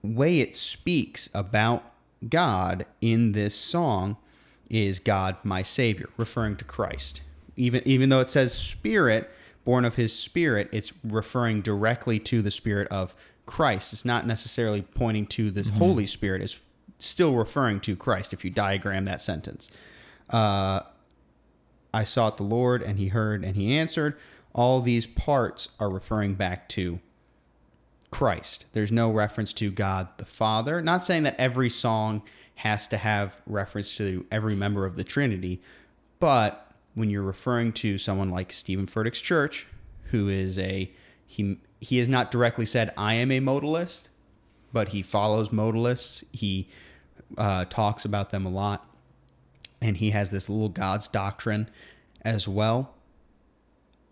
way 0.03 0.39
it 0.39 0.55
speaks 0.55 1.29
about 1.33 1.83
God 2.29 2.85
in 3.01 3.31
this 3.31 3.55
song 3.55 4.17
is 4.69 4.99
God 4.99 5.37
my 5.43 5.61
savior 5.61 6.09
referring 6.17 6.57
to 6.57 6.65
Christ 6.65 7.21
even 7.55 7.81
even 7.85 8.09
though 8.09 8.19
it 8.19 8.29
says 8.29 8.53
spirit 8.53 9.29
born 9.63 9.85
of 9.85 9.95
his 9.95 10.17
spirit 10.17 10.69
it's 10.71 10.93
referring 11.03 11.61
directly 11.61 12.19
to 12.19 12.41
the 12.41 12.51
spirit 12.51 12.87
of 12.89 13.15
Christ 13.45 13.93
it's 13.93 14.05
not 14.05 14.25
necessarily 14.25 14.81
pointing 14.81 15.27
to 15.27 15.51
the 15.51 15.63
holy 15.71 16.05
spirit 16.05 16.41
it's 16.41 16.59
still 17.05 17.35
referring 17.35 17.79
to 17.81 17.95
Christ 17.95 18.33
if 18.33 18.43
you 18.43 18.49
diagram 18.49 19.05
that 19.05 19.21
sentence 19.21 19.69
uh, 20.29 20.81
I 21.93 22.03
sought 22.03 22.37
the 22.37 22.43
Lord 22.43 22.81
and 22.81 22.97
he 22.97 23.09
heard 23.09 23.43
and 23.43 23.55
he 23.55 23.77
answered 23.77 24.17
all 24.53 24.81
these 24.81 25.05
parts 25.05 25.69
are 25.79 25.89
referring 25.89 26.35
back 26.35 26.67
to 26.69 26.99
Christ. 28.11 28.65
There's 28.73 28.91
no 28.91 29.11
reference 29.11 29.53
to 29.53 29.71
God 29.71 30.09
the 30.17 30.25
Father. 30.25 30.81
Not 30.81 31.03
saying 31.03 31.23
that 31.23 31.39
every 31.39 31.69
song 31.69 32.21
has 32.55 32.87
to 32.87 32.97
have 32.97 33.41
reference 33.47 33.97
to 33.97 34.25
every 34.31 34.55
member 34.55 34.85
of 34.85 34.95
the 34.95 35.03
Trinity, 35.03 35.61
but 36.19 36.71
when 36.93 37.09
you're 37.09 37.23
referring 37.23 37.73
to 37.73 37.97
someone 37.97 38.29
like 38.29 38.53
Stephen 38.53 38.85
Furtick's 38.85 39.21
church, 39.21 39.67
who 40.11 40.29
is 40.29 40.59
a 40.59 40.91
he 41.25 41.57
he 41.79 41.97
has 41.97 42.07
not 42.07 42.29
directly 42.29 42.65
said 42.65 42.93
I 42.95 43.15
am 43.15 43.31
a 43.31 43.39
modalist, 43.39 44.03
but 44.71 44.89
he 44.89 45.01
follows 45.01 45.49
modalists. 45.49 46.23
He 46.31 46.69
uh, 47.37 47.65
talks 47.65 48.05
about 48.05 48.31
them 48.31 48.45
a 48.45 48.49
lot, 48.49 48.87
and 49.81 49.97
he 49.97 50.11
has 50.11 50.29
this 50.29 50.49
little 50.49 50.69
God's 50.69 51.07
doctrine 51.07 51.69
as 52.21 52.47
well. 52.47 52.93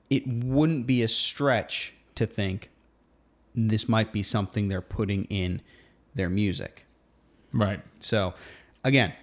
It 0.10 0.27
wouldn't 0.27 0.88
be 0.88 1.01
a 1.03 1.07
stretch 1.07 1.93
to 2.15 2.25
think 2.25 2.69
this 3.55 3.88
might 3.88 4.12
be 4.12 4.23
something 4.23 4.67
they're 4.67 4.81
putting 4.81 5.25
in 5.25 5.62
their 6.15 6.29
music. 6.29 6.86
right. 7.53 7.81
So, 7.99 8.34
again, 8.84 9.13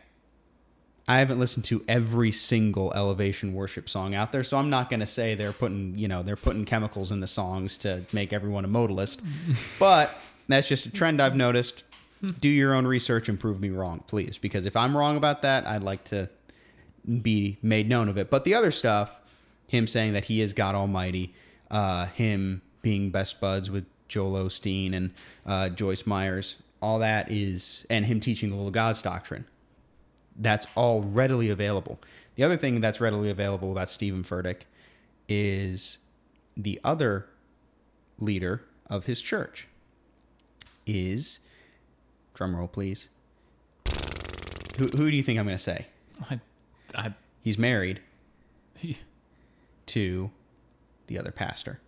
I 1.07 1.21
haven't 1.21 1.39
listened 1.39 1.65
to 1.67 1.83
every 1.89 2.31
single 2.33 2.93
elevation 2.93 3.55
worship 3.55 3.89
song 3.89 4.15
out 4.15 4.31
there, 4.31 4.45
so 4.45 4.59
I'm 4.59 4.69
not 4.69 4.91
going 4.91 5.01
to 5.01 5.07
say 5.07 5.35
they're 5.35 5.53
putting, 5.53 5.97
you 5.97 6.07
know, 6.07 6.23
they're 6.23 6.37
putting 6.37 6.67
chemicals 6.67 7.11
in 7.11 7.21
the 7.21 7.27
songs 7.27 7.79
to 7.79 8.05
make 8.13 8.35
everyone 8.35 8.67
a 8.67 8.69
modalist. 8.69 9.23
but 9.79 10.15
that's 10.49 10.69
just 10.69 10.85
a 10.85 10.91
trend 10.91 11.23
I've 11.23 11.35
noticed. 11.35 11.85
Do 12.41 12.49
your 12.49 12.75
own 12.75 12.87
research 12.87 13.29
and 13.29 13.39
prove 13.39 13.61
me 13.61 13.71
wrong, 13.71 14.03
please, 14.07 14.39
because 14.39 14.67
if 14.67 14.77
I'm 14.77 14.97
wrong 14.97 15.17
about 15.17 15.43
that, 15.43 15.67
I'd 15.67 15.83
like 15.83 16.05
to 16.05 16.29
be 17.23 17.59
made 17.63 17.89
known 17.89 18.09
of 18.09 18.19
it. 18.19 18.29
But 18.29 18.45
the 18.45 18.55
other 18.55 18.73
stuff, 18.73 19.21
him 19.67 19.87
saying 19.87 20.15
that 20.15 20.27
he 20.27 20.41
is 20.41 20.53
God 20.53 20.75
Almighty, 20.75 21.33
uh, 21.71 22.07
him 22.07 22.63
being 22.83 23.11
best 23.11 23.41
buds 23.41 23.71
with 23.71 23.87
Joel 24.09 24.45
Osteen 24.45 24.95
and 24.95 25.13
uh, 25.47 25.69
Joyce 25.69 26.07
Myers, 26.07 26.63
all 26.83 26.99
that 26.99 27.31
is, 27.31 27.87
and 27.89 28.07
him 28.07 28.21
teaching 28.21 28.51
the 28.51 28.57
little 28.57 28.71
God's 28.71 29.03
doctrine. 29.03 29.45
That's 30.37 30.67
all 30.75 31.03
readily 31.03 31.51
available. 31.51 32.01
The 32.37 32.45
other 32.45 32.57
thing 32.57 32.81
that's 32.81 33.01
readily 33.01 33.31
available 33.31 33.73
about 33.73 33.91
Stephen 33.91 34.23
Furtick 34.23 34.63
is 35.29 35.99
the 36.57 36.81
other 36.83 37.27
leader 38.19 38.65
of 38.89 39.07
his 39.07 39.21
church 39.21 39.69
is, 40.87 41.41
drum 42.39 42.55
roll 42.57 42.69
please. 42.69 43.09
Who, 44.79 44.87
who 44.87 45.11
do 45.11 45.17
you 45.17 45.25
think 45.25 45.41
I'm 45.41 45.45
going 45.47 45.57
to 45.57 45.63
say? 45.63 45.87
I, 46.31 46.41
I, 46.95 47.15
He's 47.43 47.59
married, 47.59 48.01
he, 48.77 48.97
to 49.87 50.31
the 51.09 51.19
other 51.19 51.33
pastor. 51.33 51.81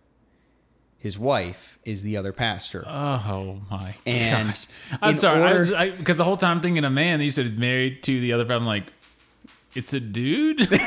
His 0.99 1.17
wife 1.17 1.79
is 1.85 2.03
the 2.03 2.17
other 2.17 2.33
pastor. 2.33 2.83
Oh 2.87 3.61
my 3.71 3.95
And 4.05 4.49
gosh! 4.49 4.67
I'm 5.01 5.11
in 5.11 5.17
sorry, 5.17 5.91
because 5.91 6.17
the 6.17 6.23
whole 6.25 6.35
time 6.37 6.57
I'm 6.57 6.61
thinking 6.61 6.83
a 6.83 6.89
man. 6.89 7.21
You 7.21 7.31
said 7.31 7.57
married 7.57 8.03
to 8.03 8.19
the 8.19 8.33
other. 8.33 8.53
I'm 8.53 8.65
like, 8.67 8.83
it's 9.73 9.93
a 9.93 9.99
dude. 9.99 10.67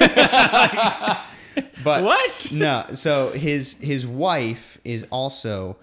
But 1.85 2.03
What? 2.03 2.53
No, 2.53 2.85
so 2.95 3.31
his 3.31 3.75
his 3.81 4.07
wife 4.07 4.79
is 4.85 5.07
also. 5.11 5.77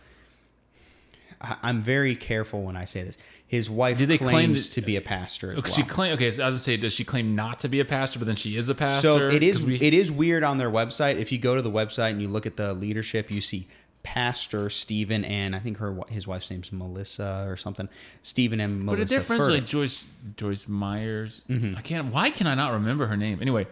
I- 1.40 1.58
I'm 1.64 1.82
very 1.82 2.16
careful 2.16 2.64
when 2.64 2.76
I 2.76 2.86
say 2.86 3.04
this. 3.04 3.18
His 3.52 3.70
wife 3.70 3.98
Did 3.98 4.08
they 4.08 4.18
claims 4.18 4.32
claim 4.32 4.54
that- 4.54 4.72
to 4.76 4.82
be 4.82 4.96
a 4.96 5.02
pastor 5.02 5.52
as 5.52 5.62
well. 5.62 5.74
She 5.74 5.84
claim 5.84 6.14
okay. 6.14 6.32
So 6.32 6.42
I 6.42 6.46
was 6.48 6.54
gonna 6.56 6.60
say, 6.60 6.78
does 6.78 6.94
she 6.94 7.04
claim 7.04 7.36
not 7.36 7.60
to 7.60 7.68
be 7.68 7.82
a 7.82 7.86
pastor, 7.86 8.18
but 8.18 8.26
then 8.26 8.38
she 8.38 8.56
is 8.56 8.70
a 8.70 8.76
pastor? 8.76 9.02
So 9.02 9.18
it 9.28 9.44
is 9.44 9.66
we- 9.66 9.76
it 9.82 9.94
is 9.94 10.10
weird 10.10 10.44
on 10.46 10.58
their 10.58 10.72
website. 10.72 11.18
If 11.18 11.34
you 11.34 11.38
go 11.38 11.56
to 11.56 11.62
the 11.62 11.70
website 11.72 12.12
and 12.12 12.22
you 12.22 12.30
look 12.30 12.46
at 12.46 12.56
the 12.56 12.74
leadership, 12.74 13.30
you 13.30 13.42
see 13.42 13.68
Pastor 14.04 14.70
Stephen 14.70 15.24
and 15.26 15.56
I 15.56 15.60
think 15.60 15.78
her 15.78 15.96
his 16.10 16.26
wife's 16.26 16.50
name's 16.50 16.72
Melissa 16.72 17.46
or 17.48 17.58
something. 17.58 17.88
Stephen 18.22 18.60
and 18.62 18.86
But 18.86 18.94
Melissa. 18.96 19.14
a 19.16 19.18
difference 19.18 19.46
Furtick. 19.46 19.50
like 19.52 19.66
Joyce 19.66 20.08
Joyce 20.38 20.68
Myers. 20.70 21.42
Mm-hmm. 21.50 21.76
I 21.78 21.82
can't. 21.82 22.08
Why 22.14 22.30
can 22.30 22.48
I 22.48 22.56
not 22.56 22.72
remember 22.72 23.08
her 23.08 23.18
name? 23.18 23.40
Anyway, 23.42 23.68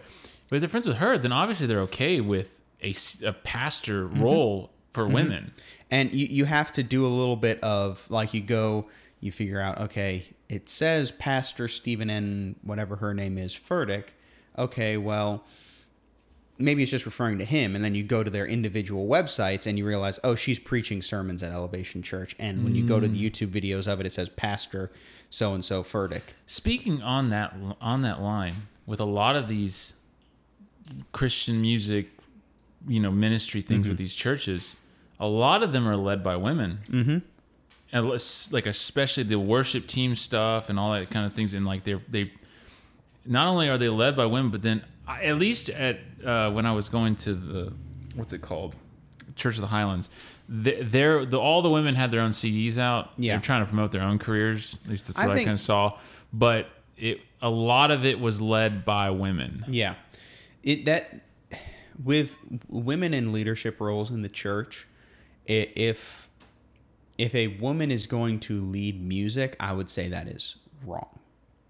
but 0.48 0.56
if 0.56 0.60
they're 0.60 0.68
friends 0.68 0.86
with 0.86 0.98
her, 0.98 1.16
then 1.18 1.32
obviously 1.32 1.66
they're 1.66 1.80
okay 1.80 2.20
with 2.20 2.60
a, 2.82 2.90
s- 2.90 3.22
a 3.24 3.32
pastor 3.32 4.06
Mm-hmm. 4.08 4.22
role 4.22 4.70
for 4.92 5.06
women. 5.06 5.52
and 5.90 6.12
you, 6.12 6.26
you 6.26 6.44
have 6.44 6.70
to 6.72 6.82
do 6.82 7.06
a 7.06 7.08
little 7.08 7.36
bit 7.36 7.58
of 7.62 8.06
like 8.10 8.34
you 8.34 8.40
go 8.40 8.88
you 9.20 9.30
figure 9.30 9.60
out 9.60 9.78
okay 9.78 10.24
it 10.48 10.68
says 10.68 11.12
pastor 11.12 11.68
stephen 11.68 12.08
n 12.10 12.56
whatever 12.62 12.96
her 12.96 13.12
name 13.14 13.36
is 13.38 13.54
furtick 13.54 14.04
okay 14.58 14.96
well 14.96 15.44
maybe 16.58 16.82
it's 16.82 16.90
just 16.90 17.06
referring 17.06 17.38
to 17.38 17.44
him 17.44 17.74
and 17.74 17.82
then 17.84 17.94
you 17.94 18.02
go 18.02 18.22
to 18.22 18.30
their 18.30 18.46
individual 18.46 19.06
websites 19.08 19.66
and 19.66 19.78
you 19.78 19.86
realize 19.86 20.18
oh 20.24 20.34
she's 20.34 20.58
preaching 20.58 21.00
sermons 21.00 21.42
at 21.42 21.52
elevation 21.52 22.02
church 22.02 22.36
and 22.38 22.64
when 22.64 22.74
you 22.74 22.86
go 22.86 23.00
to 23.00 23.08
the 23.08 23.30
youtube 23.30 23.48
videos 23.48 23.90
of 23.90 24.00
it 24.00 24.06
it 24.06 24.12
says 24.12 24.28
pastor 24.28 24.90
so 25.30 25.54
and 25.54 25.64
so 25.64 25.82
furtick 25.82 26.22
Speaking 26.46 27.00
on 27.02 27.30
that 27.30 27.54
on 27.80 28.02
that 28.02 28.20
line, 28.20 28.66
with 28.84 28.98
a 29.00 29.04
lot 29.04 29.36
of 29.36 29.46
these 29.46 29.94
Christian 31.12 31.60
music, 31.60 32.08
you 32.88 32.98
know, 33.00 33.10
ministry 33.12 33.60
things 33.60 33.82
Mm-hmm. 33.82 33.90
with 33.90 33.98
these 33.98 34.14
churches, 34.16 34.76
a 35.20 35.28
lot 35.28 35.62
of 35.62 35.70
them 35.72 35.86
are 35.86 35.96
led 35.96 36.24
by 36.24 36.34
women. 36.36 36.80
Mm-hmm. 36.88 37.18
And 37.92 38.08
like 38.52 38.66
especially 38.66 39.24
the 39.24 39.38
worship 39.38 39.86
team 39.86 40.14
stuff 40.14 40.68
and 40.70 40.78
all 40.78 40.92
that 40.92 41.10
kind 41.10 41.26
of 41.26 41.32
things. 41.34 41.54
And 41.54 41.66
like 41.66 41.82
they're 41.84 42.00
they, 42.08 42.30
not 43.26 43.46
only 43.48 43.68
are 43.68 43.78
they 43.78 43.88
led 43.88 44.16
by 44.16 44.26
women, 44.26 44.50
but 44.50 44.62
then 44.62 44.82
I- 45.08 45.24
at 45.24 45.38
least 45.38 45.70
at 45.70 45.98
uh, 46.24 46.50
when 46.52 46.66
I 46.66 46.72
was 46.72 46.88
going 46.88 47.16
to 47.16 47.34
the 47.34 47.72
what's 48.14 48.32
it 48.32 48.42
called, 48.42 48.76
Church 49.36 49.56
of 49.56 49.62
the 49.62 49.66
Highlands. 49.68 50.08
th- 50.64 50.86
They're 50.86 51.24
the 51.24 51.38
all 51.40 51.62
the 51.62 51.70
women 51.70 51.94
had 51.96 52.10
their 52.12 52.20
own 52.20 52.30
CDs 52.30 52.78
out. 52.78 53.10
Yeah. 53.16 53.34
they're 53.34 53.40
trying 53.42 53.60
to 53.60 53.66
promote 53.66 53.90
their 53.92 54.02
own 54.02 54.18
careers. 54.18 54.78
At 54.84 54.90
least 54.90 55.06
that's 55.08 55.18
what 55.18 55.30
I, 55.30 55.34
think- 55.34 55.46
kind 55.46 55.54
of 55.54 55.60
saw. 55.60 55.98
But 56.32 56.68
it 56.96 57.20
a 57.42 57.50
lot 57.50 57.90
of 57.90 58.04
it 58.04 58.20
was 58.20 58.40
led 58.40 58.84
by 58.84 59.10
women. 59.10 59.64
Yeah, 59.66 59.94
it 60.62 60.84
that 60.84 61.22
with 62.04 62.36
women 62.68 63.14
in 63.14 63.32
leadership 63.32 63.80
roles 63.80 64.10
in 64.12 64.22
the 64.22 64.28
church, 64.28 64.86
i- 65.48 65.68
if 65.74 66.28
if 67.20 67.34
a 67.34 67.48
woman 67.48 67.90
is 67.90 68.06
going 68.06 68.40
to 68.40 68.60
lead 68.60 69.02
music, 69.02 69.56
I 69.60 69.72
would 69.72 69.88
say 69.90 70.08
that 70.08 70.26
is 70.28 70.56
wrong. 70.84 71.18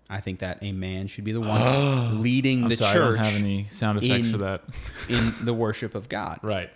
I 0.09 0.21
think 0.21 0.41
that 0.41 0.59
a 0.63 0.73
man 0.73 1.07
should 1.07 1.25
be 1.25 1.33
the 1.33 1.41
one 1.41 2.23
leading 2.23 2.65
I'm 2.65 2.69
the 2.69 2.77
sorry, 2.77 2.93
church 2.95 3.21
I 3.21 3.23
don't 3.23 3.33
have 3.33 3.43
any 3.43 3.67
sound 3.69 4.03
effects 4.03 4.27
in- 4.27 4.33
for 4.33 4.39
that. 4.39 4.63
in 5.09 5.35
the 5.45 5.55
worship 5.55 5.95
of 5.95 6.09
God. 6.09 6.41
Right. 6.43 6.71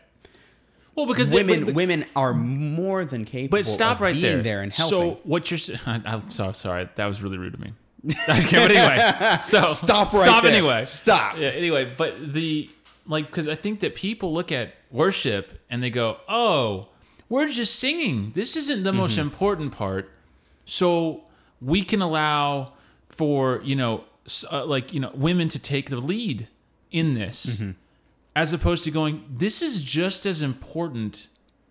Well, 0.94 1.06
because 1.06 1.30
they- 1.30 1.36
Women 1.36 1.60
but- 1.60 1.66
but- 1.66 1.74
women 1.74 2.04
are 2.14 2.32
more 2.32 3.04
than 3.04 3.24
capable 3.24 3.58
But 3.58 3.66
stop 3.66 3.96
of 3.96 4.02
right 4.02 4.14
being 4.14 4.22
there. 4.34 4.42
there 4.42 4.62
and 4.62 4.72
helping. 4.72 4.90
So 5.16 5.20
what 5.24 5.50
you're? 5.50 5.58
s- 5.58 5.70
I, 5.86 6.00
am 6.04 6.30
so 6.30 6.52
sorry. 6.52 6.88
That 6.94 7.06
was 7.06 7.22
really 7.22 7.38
rude 7.38 7.54
of 7.54 7.60
me. 7.60 7.72
okay, 8.28 8.50
but 8.52 8.70
anyway, 8.70 9.38
so 9.42 9.66
Stop 9.66 10.12
right 10.12 10.26
Stop 10.28 10.42
there. 10.44 10.52
anyway. 10.52 10.84
Stop. 10.84 11.38
Yeah. 11.38 11.48
Anyway, 11.48 11.90
but 11.96 12.34
the 12.34 12.68
like 13.06 13.26
because 13.26 13.48
I 13.48 13.54
think 13.54 13.80
that 13.80 13.94
people 13.94 14.32
look 14.34 14.52
at 14.52 14.74
worship 14.90 15.58
and 15.70 15.82
they 15.82 15.88
go, 15.90 16.18
"Oh, 16.28 16.88
we're 17.28 17.48
just 17.48 17.78
singing. 17.78 18.32
This 18.34 18.56
isn't 18.56 18.82
the 18.84 18.92
most 18.92 19.12
Mm-hmm. 19.12 19.20
important 19.28 19.72
part." 19.72 20.10
So 20.66 21.24
we 21.60 21.82
can 21.84 22.00
allow 22.02 22.72
for 23.08 23.60
you 23.64 23.76
know 23.76 24.04
uh, 24.50 24.64
like 24.64 24.92
you 24.92 25.00
know 25.00 25.10
women 25.14 25.48
to 25.48 25.58
take 25.58 25.90
the 25.90 25.96
lead 25.98 26.48
in 26.90 27.14
this, 27.14 27.46
Mm-hmm. 27.46 27.70
as 28.36 28.52
opposed 28.52 28.84
to 28.84 28.90
going, 28.90 29.24
"This 29.30 29.62
is 29.62 29.82
just 29.82 30.26
as 30.26 30.42
important." 30.42 31.28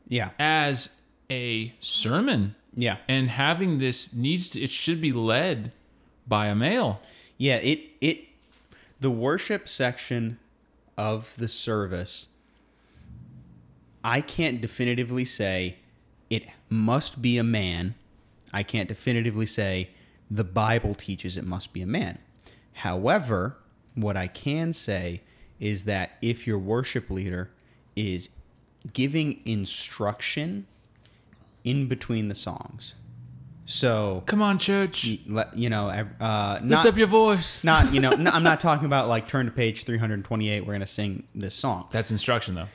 yeah, 0.09 0.29
as 0.37 0.99
a 1.31 1.73
sermon 1.79 2.55
yeah. 2.75 2.97
and 3.07 3.29
having 3.29 3.77
this 3.77 4.13
needs 4.13 4.49
to, 4.51 4.61
it 4.61 4.69
should 4.69 4.99
be 5.01 5.13
led 5.13 5.71
by 6.27 6.47
a 6.47 6.55
male 6.55 7.01
Yeah, 7.37 7.55
it 7.55 7.79
it 8.01 8.25
the 8.99 9.09
worship 9.09 9.67
section 9.69 10.37
of 10.97 11.35
the 11.37 11.47
service 11.47 12.27
I 14.03 14.21
can't 14.21 14.59
definitively 14.61 15.25
say 15.25 15.77
it 16.29 16.47
must 16.69 17.21
be 17.21 17.37
a 17.37 17.43
man. 17.43 17.95
I 18.51 18.63
can't 18.63 18.89
definitively 18.89 19.45
say 19.45 19.89
the 20.29 20.43
Bible 20.43 20.93
teaches 20.93 21.37
it 21.37 21.45
must 21.45 21.73
be 21.73 21.81
a 21.81 21.87
man. 21.87 22.19
However, 22.73 23.57
what 23.95 24.17
I 24.17 24.27
can 24.27 24.73
say 24.73 25.21
is 25.59 25.85
that 25.85 26.17
if 26.21 26.45
your 26.47 26.57
worship 26.57 27.09
leader 27.09 27.51
is 27.95 28.29
giving 28.91 29.39
instruction 29.45 30.67
in 31.63 31.87
between 31.87 32.27
the 32.27 32.35
songs. 32.35 32.95
So, 33.65 34.23
come 34.25 34.41
on 34.41 34.59
church 34.59 35.05
you 35.05 35.69
know, 35.69 35.87
uh, 35.87 36.53
lift 36.55 36.65
not 36.65 36.85
up 36.85 36.97
your 36.97 37.07
voice 37.07 37.63
not 37.63 37.93
you 37.93 38.01
know 38.01 38.09
no, 38.17 38.29
i'm 38.31 38.43
not 38.43 38.59
talking 38.59 38.85
about 38.85 39.07
like 39.07 39.25
turn 39.25 39.45
to 39.45 39.53
page 39.53 39.85
328 39.85 40.61
we're 40.61 40.65
going 40.65 40.81
to 40.81 40.85
sing 40.85 41.23
this 41.33 41.55
song 41.55 41.87
that's 41.89 42.11
instruction 42.11 42.55
though 42.55 42.67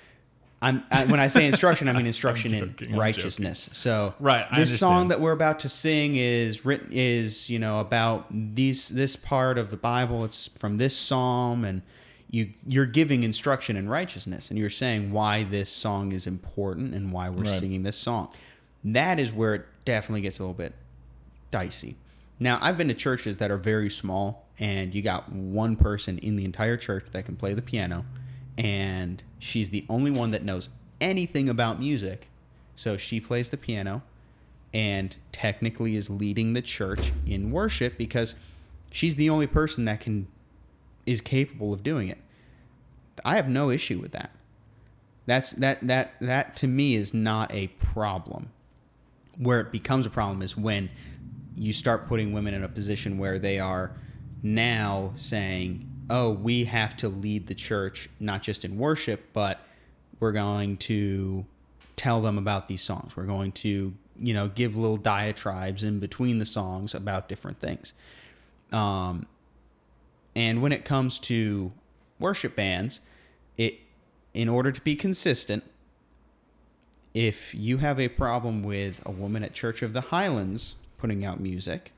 i'm 0.60 0.82
I, 0.90 1.04
when 1.06 1.20
i 1.20 1.28
say 1.28 1.46
instruction 1.52 1.88
i 1.88 1.92
mean 1.92 2.06
instruction 2.06 2.52
joking, 2.52 2.90
in 2.90 2.96
righteousness. 2.96 3.68
So 3.72 4.14
Right, 4.18 4.46
I 4.50 4.60
this 4.60 4.78
song 4.78 5.08
that 5.08 5.20
we're 5.20 5.32
about 5.32 5.60
to 5.60 5.68
sing 5.68 6.16
is 6.16 6.64
written 6.64 6.88
is 6.92 7.48
you 7.48 7.58
know 7.58 7.80
about 7.80 8.26
these 8.30 8.88
this 8.88 9.14
part 9.16 9.58
of 9.58 9.70
the 9.70 9.76
bible. 9.76 10.24
It's 10.24 10.48
from 10.58 10.76
this 10.78 10.96
psalm 10.96 11.64
and 11.64 11.82
you 12.30 12.52
you're 12.66 12.86
giving 12.86 13.22
instruction 13.22 13.76
in 13.76 13.88
righteousness 13.88 14.50
and 14.50 14.58
you're 14.58 14.68
saying 14.70 15.12
why 15.12 15.44
this 15.44 15.70
song 15.70 16.12
is 16.12 16.26
important 16.26 16.94
and 16.94 17.12
why 17.12 17.28
we're 17.30 17.42
Right. 17.44 17.58
singing 17.60 17.84
this 17.84 17.96
song. 17.96 18.28
That 18.84 19.18
is 19.18 19.32
where 19.32 19.54
it 19.54 19.66
definitely 19.84 20.20
gets 20.22 20.38
a 20.38 20.42
little 20.42 20.54
bit 20.54 20.74
dicey. 21.50 21.96
Now, 22.40 22.58
I've 22.62 22.78
been 22.78 22.88
to 22.88 22.94
churches 22.94 23.38
that 23.38 23.50
are 23.50 23.56
very 23.56 23.90
small, 23.90 24.46
and 24.60 24.94
you 24.94 25.02
got 25.02 25.32
one 25.32 25.74
person 25.74 26.18
in 26.18 26.36
the 26.36 26.44
entire 26.44 26.76
church 26.76 27.06
that 27.12 27.24
can 27.24 27.34
play 27.34 27.52
the 27.54 27.62
piano, 27.62 28.04
and 28.58 29.22
she's 29.38 29.70
the 29.70 29.86
only 29.88 30.10
one 30.10 30.32
that 30.32 30.42
knows 30.42 30.68
anything 31.00 31.48
about 31.48 31.78
music. 31.78 32.28
So 32.74 32.96
she 32.96 33.20
plays 33.20 33.48
the 33.48 33.56
piano 33.56 34.02
and 34.74 35.16
technically 35.32 35.96
is 35.96 36.10
leading 36.10 36.52
the 36.52 36.60
church 36.60 37.12
in 37.24 37.50
worship 37.52 37.96
because 37.96 38.34
she's 38.90 39.16
the 39.16 39.30
only 39.30 39.46
person 39.46 39.84
that 39.86 40.00
can 40.00 40.26
is 41.06 41.20
capable 41.22 41.72
of 41.72 41.82
doing 41.82 42.08
it. 42.08 42.18
I 43.24 43.36
have 43.36 43.48
no 43.48 43.70
issue 43.70 43.98
with 43.98 44.12
that. 44.12 44.30
That's 45.26 45.52
that 45.52 45.86
that 45.86 46.14
that 46.20 46.56
to 46.56 46.66
me 46.66 46.96
is 46.96 47.14
not 47.14 47.52
a 47.54 47.68
problem. 47.68 48.50
Where 49.36 49.60
it 49.60 49.70
becomes 49.70 50.04
a 50.04 50.10
problem 50.10 50.42
is 50.42 50.56
when 50.56 50.90
you 51.54 51.72
start 51.72 52.06
putting 52.08 52.32
women 52.32 52.54
in 52.54 52.64
a 52.64 52.68
position 52.68 53.18
where 53.18 53.38
they 53.38 53.58
are 53.58 53.92
now 54.42 55.12
saying, 55.16 55.88
"Oh, 56.10 56.30
we 56.30 56.64
have 56.64 56.96
to 56.98 57.08
lead 57.08 57.46
the 57.46 57.54
church 57.54 58.08
not 58.20 58.42
just 58.42 58.64
in 58.64 58.78
worship, 58.78 59.32
but 59.32 59.60
we're 60.20 60.32
going 60.32 60.76
to 60.78 61.44
tell 61.96 62.20
them 62.20 62.38
about 62.38 62.68
these 62.68 62.82
songs. 62.82 63.16
We're 63.16 63.24
going 63.24 63.52
to, 63.52 63.92
you 64.16 64.34
know, 64.34 64.48
give 64.48 64.76
little 64.76 64.96
diatribes 64.96 65.82
in 65.82 65.98
between 65.98 66.38
the 66.38 66.46
songs 66.46 66.94
about 66.94 67.28
different 67.28 67.60
things." 67.60 67.94
Um, 68.72 69.26
and 70.36 70.62
when 70.62 70.72
it 70.72 70.84
comes 70.84 71.18
to 71.20 71.72
worship 72.18 72.54
bands, 72.54 73.00
it 73.56 73.80
in 74.34 74.48
order 74.48 74.70
to 74.70 74.80
be 74.82 74.94
consistent, 74.94 75.64
if 77.14 77.54
you 77.54 77.78
have 77.78 77.98
a 77.98 78.08
problem 78.08 78.62
with 78.62 79.02
a 79.04 79.10
woman 79.10 79.42
at 79.42 79.52
Church 79.52 79.82
of 79.82 79.92
the 79.92 80.02
Highlands 80.02 80.76
putting 80.98 81.24
out 81.24 81.40
music, 81.40 81.92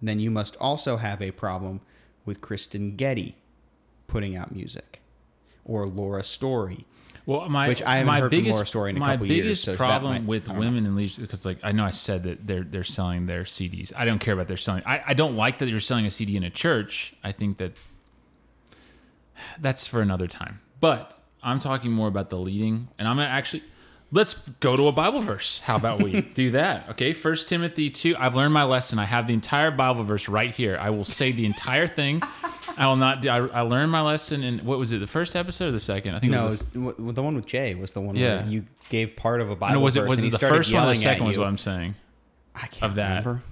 then 0.00 0.18
you 0.18 0.30
must 0.30 0.56
also 0.56 0.96
have 0.96 1.22
a 1.22 1.30
problem 1.30 1.80
with 2.24 2.40
Kristen 2.40 2.96
Getty 2.96 3.36
putting 4.06 4.36
out 4.36 4.54
music 4.54 5.00
or 5.64 5.86
Laura 5.86 6.22
Story. 6.24 6.84
well 7.26 7.48
my 7.48 7.68
Which 7.68 7.82
I 7.82 7.92
haven't 7.98 8.06
my 8.06 8.20
heard 8.20 8.30
from 8.30 8.38
biggest, 8.38 8.52
Laura 8.54 8.66
Story 8.66 8.90
in 8.90 8.96
a 8.96 9.00
my 9.00 9.12
couple 9.12 9.26
years, 9.26 9.42
biggest 9.42 9.64
so 9.64 9.76
problem 9.76 10.12
might- 10.12 10.24
with 10.24 10.48
know. 10.48 10.54
women 10.54 10.84
in 10.86 10.96
leadership 10.96 11.22
because 11.22 11.46
like 11.46 11.58
i 11.62 11.70
know 11.72 11.84
i 11.84 11.90
said 11.90 12.24
that 12.24 12.46
they're 12.46 12.64
they're 12.64 12.84
selling 12.84 13.26
their 13.26 13.44
cds 13.44 13.92
i 13.96 14.04
don't 14.04 14.18
care 14.18 14.34
about 14.34 14.48
their 14.48 14.56
selling 14.56 14.82
I, 14.86 15.02
I 15.08 15.14
don't 15.14 15.36
like 15.36 15.58
that 15.58 15.68
you're 15.68 15.80
selling 15.80 16.04
a 16.06 16.10
cd 16.10 16.36
in 16.36 16.42
a 16.44 16.50
church 16.50 17.14
i 17.24 17.30
think 17.32 17.56
that 17.58 17.72
that's 19.60 19.86
for 19.86 20.00
another 20.00 20.26
time 20.26 20.60
but 20.80 21.18
I'm 21.44 21.58
talking 21.58 21.90
more 21.90 22.06
about 22.06 22.30
the 22.30 22.38
leading, 22.38 22.86
and 23.00 23.08
I'm 23.08 23.16
gonna 23.16 23.28
actually 23.28 23.64
let's 24.12 24.34
go 24.60 24.76
to 24.76 24.86
a 24.88 24.92
Bible 24.92 25.20
verse. 25.20 25.58
How 25.60 25.76
about 25.76 26.02
we 26.02 26.20
do 26.34 26.50
that? 26.52 26.90
Okay, 26.90 27.12
First 27.12 27.48
Timothy 27.48 27.90
two. 27.90 28.14
I've 28.18 28.34
learned 28.36 28.54
my 28.54 28.62
lesson. 28.64 28.98
I 28.98 29.04
have 29.06 29.26
the 29.26 29.34
entire 29.34 29.70
Bible 29.70 30.04
verse 30.04 30.28
right 30.28 30.50
here. 30.50 30.78
I 30.80 30.90
will 30.90 31.04
say 31.04 31.32
the 31.32 31.46
entire 31.46 31.86
thing. 31.86 32.22
I 32.78 32.86
will 32.86 32.96
not. 32.96 33.22
Do, 33.22 33.28
I, 33.30 33.46
I 33.48 33.60
learned 33.62 33.90
my 33.90 34.02
lesson 34.02 34.42
in 34.42 34.58
what 34.60 34.78
was 34.78 34.92
it? 34.92 34.98
The 34.98 35.06
first 35.06 35.34
episode 35.34 35.68
or 35.68 35.72
the 35.72 35.80
second? 35.80 36.14
I 36.14 36.20
think 36.20 36.32
No, 36.32 36.44
it 36.48 36.62
it 36.74 36.76
was. 36.78 36.96
was, 36.98 37.14
the 37.14 37.22
one 37.22 37.34
with 37.34 37.46
Jay 37.46 37.74
was 37.74 37.92
the 37.92 38.00
one 38.00 38.14
Yeah. 38.16 38.42
where 38.42 38.46
you 38.50 38.64
gave 38.88 39.16
part 39.16 39.40
of 39.40 39.50
a 39.50 39.56
Bible 39.56 39.74
no, 39.74 39.80
was 39.80 39.96
it 39.96 40.00
verse 40.02 40.08
was 40.10 40.18
it 40.20 40.24
he 40.24 40.30
the 40.30 40.38
first 40.38 40.72
one 40.72 40.84
or 40.84 40.86
the 40.88 40.94
second? 40.94 41.26
Was 41.26 41.36
what 41.38 41.46
I'm 41.48 41.58
saying. 41.58 41.94
I 42.54 42.66
can't 42.66 42.82
of 42.84 42.94
that? 42.96 43.24
remember. 43.24 43.42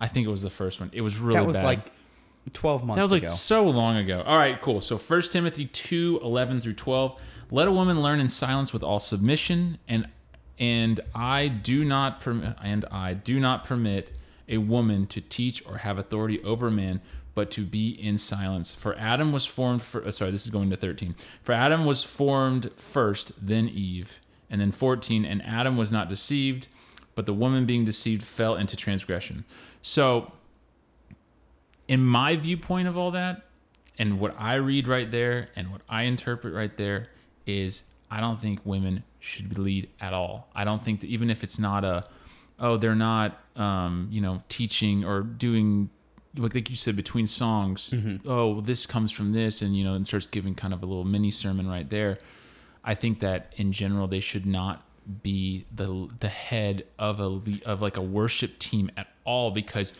I 0.00 0.06
think 0.08 0.26
it 0.26 0.30
was 0.30 0.42
the 0.42 0.50
first 0.50 0.80
one. 0.80 0.90
It 0.92 1.02
was 1.02 1.18
really 1.18 1.38
That 1.38 1.46
was 1.46 1.58
bad. 1.58 1.64
like 1.66 1.92
12 2.52 2.84
months 2.84 2.96
That 2.96 3.02
was 3.02 3.12
like 3.12 3.22
ago. 3.24 3.32
so 3.34 3.68
long 3.68 3.96
ago. 3.96 4.22
All 4.26 4.36
right, 4.38 4.60
cool. 4.60 4.80
So 4.80 4.96
1 4.96 5.22
Timothy 5.30 5.66
2, 5.66 6.20
11 6.22 6.60
through 6.62 6.72
12. 6.72 7.20
Let 7.50 7.66
a 7.66 7.72
woman 7.72 8.02
learn 8.02 8.20
in 8.20 8.28
silence 8.28 8.72
with 8.72 8.82
all 8.82 9.00
submission, 9.00 9.78
and 9.88 10.08
and 10.58 11.00
I 11.14 11.48
do 11.48 11.84
not 11.84 12.20
permit 12.20 12.56
and 12.62 12.84
I 12.90 13.14
do 13.14 13.40
not 13.40 13.64
permit 13.64 14.12
a 14.48 14.58
woman 14.58 15.06
to 15.06 15.20
teach 15.20 15.64
or 15.66 15.78
have 15.78 15.98
authority 15.98 16.42
over 16.42 16.66
a 16.68 16.70
man, 16.70 17.00
but 17.34 17.50
to 17.52 17.64
be 17.64 17.90
in 17.90 18.18
silence. 18.18 18.74
For 18.74 18.96
Adam 18.98 19.32
was 19.32 19.46
formed 19.46 19.82
for 19.82 20.06
uh, 20.06 20.10
sorry, 20.10 20.30
this 20.30 20.44
is 20.44 20.52
going 20.52 20.70
to 20.70 20.76
13. 20.76 21.14
For 21.42 21.52
Adam 21.52 21.84
was 21.84 22.04
formed 22.04 22.70
first, 22.76 23.32
then 23.46 23.68
Eve. 23.68 24.20
And 24.52 24.60
then 24.60 24.72
14, 24.72 25.24
and 25.24 25.44
Adam 25.44 25.76
was 25.76 25.92
not 25.92 26.08
deceived, 26.08 26.66
but 27.14 27.24
the 27.24 27.32
woman 27.32 27.66
being 27.66 27.84
deceived 27.84 28.24
fell 28.24 28.56
into 28.56 28.76
transgression. 28.76 29.44
So 29.80 30.32
in 31.86 32.04
my 32.04 32.34
viewpoint 32.34 32.88
of 32.88 32.96
all 32.96 33.12
that, 33.12 33.42
and 33.96 34.18
what 34.18 34.34
I 34.38 34.54
read 34.54 34.88
right 34.88 35.08
there, 35.10 35.50
and 35.54 35.70
what 35.70 35.82
I 35.88 36.02
interpret 36.02 36.52
right 36.52 36.76
there, 36.76 37.10
is 37.58 37.84
I 38.10 38.20
don't 38.20 38.40
think 38.40 38.60
women 38.64 39.04
should 39.18 39.58
lead 39.58 39.88
at 40.00 40.12
all. 40.12 40.48
I 40.54 40.64
don't 40.64 40.82
think 40.84 41.00
that 41.00 41.08
even 41.08 41.30
if 41.30 41.42
it's 41.44 41.58
not 41.58 41.84
a, 41.84 42.04
oh, 42.58 42.76
they're 42.76 42.94
not, 42.94 43.38
um, 43.56 44.08
you 44.10 44.20
know, 44.20 44.42
teaching 44.48 45.04
or 45.04 45.22
doing, 45.22 45.90
like, 46.36 46.54
like 46.54 46.70
you 46.70 46.76
said, 46.76 46.96
between 46.96 47.26
songs. 47.26 47.92
Oh, 48.26 48.52
well, 48.52 48.60
this 48.60 48.86
comes 48.86 49.12
from 49.12 49.32
this, 49.32 49.62
and 49.62 49.76
you 49.76 49.84
know, 49.84 49.94
and 49.94 50.06
starts 50.06 50.26
giving 50.26 50.54
kind 50.54 50.72
of 50.72 50.82
a 50.82 50.86
little 50.86 51.04
mini 51.04 51.30
sermon 51.30 51.68
right 51.68 51.88
there. 51.88 52.18
I 52.82 52.94
think 52.94 53.20
that 53.20 53.52
in 53.56 53.72
general 53.72 54.06
they 54.08 54.20
should 54.20 54.46
not 54.46 54.82
be 55.22 55.66
the 55.74 56.08
the 56.20 56.28
head 56.28 56.84
of 56.98 57.20
a 57.20 57.40
of 57.64 57.82
like 57.82 57.96
a 57.96 58.02
worship 58.02 58.58
team 58.58 58.90
at 58.96 59.08
all 59.24 59.50
because 59.50 59.92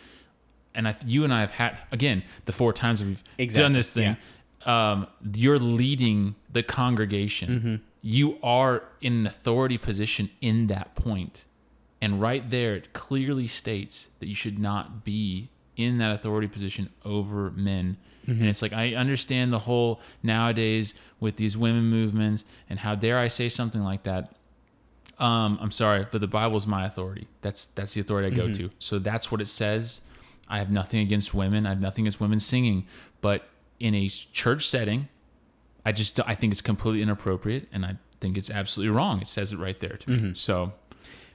and 0.73 0.87
I, 0.87 0.95
you 1.05 1.23
and 1.23 1.33
I 1.33 1.41
have 1.41 1.51
had 1.51 1.77
again 1.91 2.23
the 2.45 2.53
four 2.53 2.71
times 2.73 3.03
we've 3.03 3.23
Exactly, 3.37 3.63
done 3.63 3.73
this 3.73 3.93
thing. 3.93 4.15
Um, 4.65 5.07
you're 5.33 5.59
leading 5.59 6.35
the 6.51 6.63
congregation. 6.63 7.49
Mm-hmm. 7.49 7.75
You 8.01 8.37
are 8.41 8.83
in 9.01 9.13
an 9.13 9.27
authority 9.27 9.77
position 9.77 10.29
in 10.41 10.67
that 10.67 10.95
point, 10.95 11.45
and 12.01 12.21
right 12.21 12.47
there 12.47 12.75
it 12.75 12.93
clearly 12.93 13.47
states 13.47 14.09
that 14.19 14.27
you 14.27 14.35
should 14.35 14.59
not 14.59 15.03
be 15.03 15.49
in 15.75 15.97
that 15.99 16.13
authority 16.13 16.47
position 16.47 16.89
over 17.05 17.51
men. 17.51 17.97
Mm-hmm. 18.27 18.39
And 18.39 18.49
it's 18.49 18.61
like 18.61 18.73
I 18.73 18.93
understand 18.93 19.51
the 19.51 19.59
whole 19.59 19.99
nowadays 20.21 20.93
with 21.19 21.37
these 21.37 21.57
women 21.57 21.85
movements 21.85 22.45
and 22.69 22.79
how 22.79 22.95
dare 22.95 23.17
I 23.17 23.27
say 23.27 23.49
something 23.49 23.83
like 23.83 24.03
that 24.03 24.33
um, 25.21 25.59
I'm 25.61 25.71
sorry, 25.71 26.07
but 26.09 26.19
the 26.19 26.27
Bible 26.27 26.57
is 26.57 26.65
my 26.65 26.85
authority. 26.85 27.27
That's 27.41 27.67
that's 27.67 27.93
the 27.93 28.01
authority 28.01 28.27
I 28.27 28.35
go 28.35 28.51
to. 28.51 28.71
So 28.79 28.97
that's 28.97 29.31
what 29.31 29.39
it 29.39 29.47
says. 29.47 30.01
I 30.47 30.57
have 30.57 30.71
nothing 30.71 30.99
against 30.99 31.33
women. 31.33 31.67
I 31.67 31.69
have 31.69 31.79
nothing 31.79 32.05
against 32.05 32.19
women 32.19 32.39
singing, 32.39 32.87
but 33.21 33.47
in 33.81 33.95
a 33.95 34.07
church 34.09 34.67
setting, 34.67 35.07
I 35.85 35.91
just 35.91 36.19
I 36.25 36.35
think 36.35 36.51
it's 36.53 36.61
completely 36.61 37.01
inappropriate, 37.01 37.67
and 37.73 37.85
I 37.85 37.97
think 38.19 38.37
it's 38.37 38.49
absolutely 38.49 38.95
wrong. 38.95 39.21
It 39.21 39.27
says 39.27 39.51
it 39.51 39.57
right 39.57 39.79
there 39.79 39.97
to 39.97 40.09
me. 40.11 40.33
So, 40.35 40.73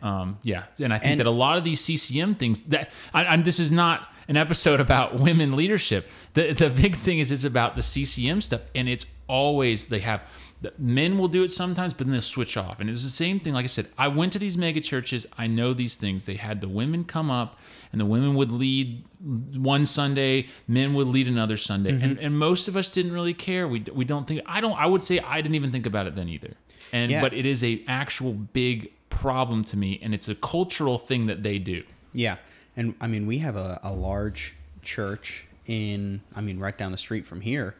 um, 0.03 0.39
yeah, 0.43 0.65
and 0.81 0.93
I 0.95 0.99
think 0.99 1.13
And- 1.13 1.21
that 1.21 1.27
a 1.27 1.31
lot 1.47 1.59
of 1.59 1.65
these 1.65 1.81
CCM 1.81 2.35
things 2.37 2.63
that 2.63 2.91
I, 3.13 3.27
I, 3.27 3.37
this 3.39 3.59
is 3.59 3.73
not 3.73 4.09
an 4.29 4.37
episode 4.37 4.81
about 4.87 5.19
women 5.19 5.57
leadership. 5.57 6.09
The 6.35 6.53
the 6.53 6.71
big 6.71 6.97
thing 6.97 7.19
is 7.19 7.31
it's 7.33 7.45
about 7.45 7.75
the 7.77 7.83
CCM 7.83 8.41
stuff, 8.41 8.63
and 8.75 8.89
it's 8.89 9.07
always 9.29 9.89
they 9.89 10.01
have. 10.01 10.23
The 10.63 10.73
Men 10.79 11.19
will 11.19 11.29
do 11.29 11.43
it 11.43 11.49
sometimes, 11.49 11.93
but 11.93 12.07
then 12.07 12.13
they'll 12.13 12.23
switch 12.23 12.57
off. 12.57 12.81
And 12.81 12.89
it's 12.89 13.03
the 13.05 13.11
same 13.11 13.41
thing. 13.41 13.53
Like 13.53 13.65
I 13.65 13.67
said, 13.67 13.89
I 13.99 14.09
went 14.09 14.33
to 14.33 14.39
these 14.39 14.57
mega 14.57 14.81
churches. 14.81 15.27
I 15.37 15.47
know 15.47 15.75
these 15.75 15.97
things. 15.97 16.25
They 16.27 16.37
had 16.37 16.61
the 16.63 16.69
women 16.69 17.05
come 17.05 17.31
up, 17.31 17.59
and 17.93 18.01
the 18.01 18.07
women 18.07 18.35
would 18.37 18.51
lead 18.51 19.05
one 19.21 19.85
Sunday, 19.85 20.49
men 20.67 20.95
would 20.95 21.09
lead 21.09 21.29
another 21.29 21.57
Sunday, 21.57 21.93
Mm-hmm. 21.93 22.05
and 22.05 22.19
and 22.19 22.39
most 22.39 22.69
of 22.69 22.77
us 22.77 22.91
didn't 22.91 23.13
really 23.13 23.35
care. 23.35 23.69
We 23.69 23.85
we 23.93 24.05
don't 24.05 24.27
think. 24.27 24.41
I 24.47 24.61
don't. 24.61 24.79
I 24.79 24.87
would 24.87 25.03
say 25.03 25.19
I 25.21 25.37
didn't 25.43 25.57
even 25.57 25.73
think 25.73 25.87
about 25.87 26.07
it 26.07 26.15
then 26.17 26.29
either. 26.29 26.55
And 26.93 27.11
Yeah. 27.11 27.21
but 27.21 27.35
it 27.35 27.45
is 27.47 27.63
a 27.65 27.83
actual 27.87 28.33
big 28.33 28.93
problem 29.11 29.63
to 29.65 29.77
me, 29.77 29.99
and 30.03 30.15
it's 30.15 30.29
a 30.29 30.35
cultural 30.35 30.99
thing 30.99 31.27
that 31.27 31.43
they 31.43 31.59
do. 31.59 31.83
Yeah. 32.13 32.37
And 32.77 32.95
I 33.01 33.07
mean, 33.09 33.27
we 33.27 33.39
have 33.39 33.57
a, 33.57 33.81
a 33.83 33.93
large 33.93 34.55
church 34.83 35.45
in, 35.67 36.21
I 36.35 36.41
mean, 36.43 36.59
right 36.59 36.77
down 36.79 36.93
the 36.93 36.99
street 36.99 37.27
from 37.27 37.41
here 37.41 37.75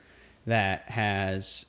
that 0.47 0.89
has 0.91 1.67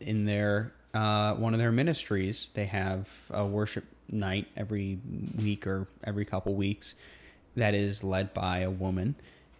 in 0.00 0.24
their, 0.24 0.72
uh, 0.94 1.34
one 1.34 1.54
of 1.54 1.60
their 1.60 1.72
ministries, 1.72 2.50
they 2.54 2.66
have 2.66 3.08
a 3.30 3.46
worship 3.46 3.84
night 4.10 4.46
every 4.56 4.98
week 5.38 5.66
or 5.66 5.86
every 6.04 6.24
couple 6.24 6.54
weeks 6.54 6.94
that 7.56 7.74
is 7.74 8.02
led 8.02 8.34
by 8.34 8.58
a 8.60 8.70
woman. 8.70 9.14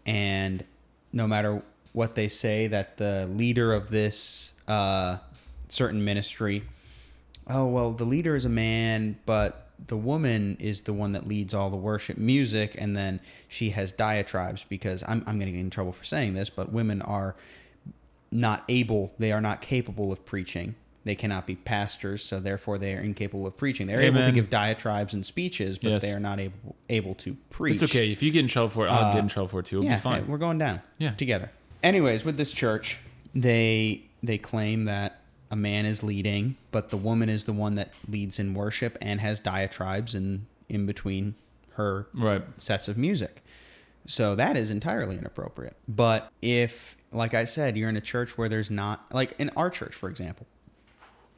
And 0.06 0.64
no 1.12 1.26
matter 1.26 1.62
what 1.92 2.14
they 2.14 2.28
say, 2.28 2.66
that 2.68 2.96
the 2.96 3.26
leader 3.26 3.72
of 3.72 3.90
this 3.90 4.54
uh, 4.66 5.18
certain 5.68 6.04
ministry 6.04 6.64
oh 7.48 7.66
well 7.66 7.92
the 7.92 8.04
leader 8.04 8.36
is 8.36 8.44
a 8.44 8.50
man 8.50 9.18
but 9.26 9.68
the 9.86 9.96
woman 9.96 10.56
is 10.60 10.82
the 10.82 10.92
one 10.92 11.12
that 11.12 11.26
leads 11.26 11.54
all 11.54 11.70
the 11.70 11.76
worship 11.76 12.18
music 12.18 12.74
and 12.78 12.96
then 12.96 13.20
she 13.48 13.70
has 13.70 13.92
diatribes 13.92 14.64
because 14.64 15.02
i'm, 15.08 15.22
I'm 15.26 15.38
going 15.38 15.46
to 15.46 15.52
get 15.52 15.60
in 15.60 15.70
trouble 15.70 15.92
for 15.92 16.04
saying 16.04 16.34
this 16.34 16.50
but 16.50 16.72
women 16.72 17.02
are 17.02 17.34
not 18.32 18.64
able 18.68 19.12
they 19.18 19.32
are 19.32 19.40
not 19.40 19.60
capable 19.60 20.12
of 20.12 20.24
preaching 20.24 20.74
they 21.04 21.14
cannot 21.14 21.46
be 21.46 21.56
pastors 21.56 22.22
so 22.22 22.38
therefore 22.38 22.78
they 22.78 22.94
are 22.94 23.00
incapable 23.00 23.46
of 23.46 23.56
preaching 23.56 23.86
they're 23.86 24.00
able 24.00 24.22
to 24.22 24.30
give 24.30 24.48
diatribes 24.50 25.14
and 25.14 25.24
speeches 25.26 25.78
but 25.78 25.88
Yes. 25.90 26.02
they 26.02 26.12
are 26.12 26.20
not 26.20 26.38
able 26.38 26.76
able 26.88 27.14
to 27.16 27.34
preach 27.48 27.74
It's 27.82 27.82
okay 27.90 28.12
if 28.12 28.22
you 28.22 28.30
get 28.30 28.40
in 28.40 28.46
trouble 28.46 28.68
for 28.68 28.86
it. 28.86 28.90
I'll 28.92 29.12
get 29.14 29.20
in 29.20 29.24
uh, 29.26 29.28
trouble 29.28 29.48
for 29.48 29.60
it 29.60 29.66
too. 29.66 29.78
It'll 29.78 29.88
yeah, 29.90 29.96
be 29.96 30.00
fine. 30.02 30.24
hey, 30.24 30.30
we're 30.30 30.38
going 30.38 30.58
down. 30.58 30.80
Yeah. 30.98 31.12
together. 31.12 31.50
Anyways, 31.82 32.24
with 32.24 32.36
this 32.36 32.52
church, 32.52 32.98
they 33.34 34.04
they 34.22 34.38
claim 34.38 34.84
that 34.84 35.20
a 35.50 35.56
man 35.56 35.86
is 35.86 36.02
leading, 36.02 36.56
but 36.70 36.90
the 36.90 36.96
woman 36.96 37.28
is 37.28 37.44
the 37.46 37.52
one 37.52 37.74
that 37.76 37.92
leads 38.08 38.38
in 38.38 38.54
worship 38.54 38.96
and 39.00 39.20
has 39.20 39.40
diatribes 39.40 40.14
in 40.14 40.46
in 40.68 40.86
between 40.86 41.34
her 41.74 42.06
Right. 42.14 42.42
sets 42.60 42.86
of 42.88 42.96
music. 42.98 43.42
So 44.06 44.34
that 44.34 44.56
is 44.56 44.70
entirely 44.70 45.16
inappropriate. 45.18 45.76
But 45.86 46.30
if, 46.42 46.96
like 47.12 47.34
I 47.34 47.44
said, 47.44 47.76
you're 47.76 47.88
in 47.88 47.96
a 47.96 48.00
church 48.00 48.36
where 48.38 48.48
there's 48.48 48.70
not, 48.70 49.12
like 49.14 49.34
in 49.38 49.50
our 49.56 49.70
church, 49.70 49.94
for 49.94 50.08
example, 50.08 50.46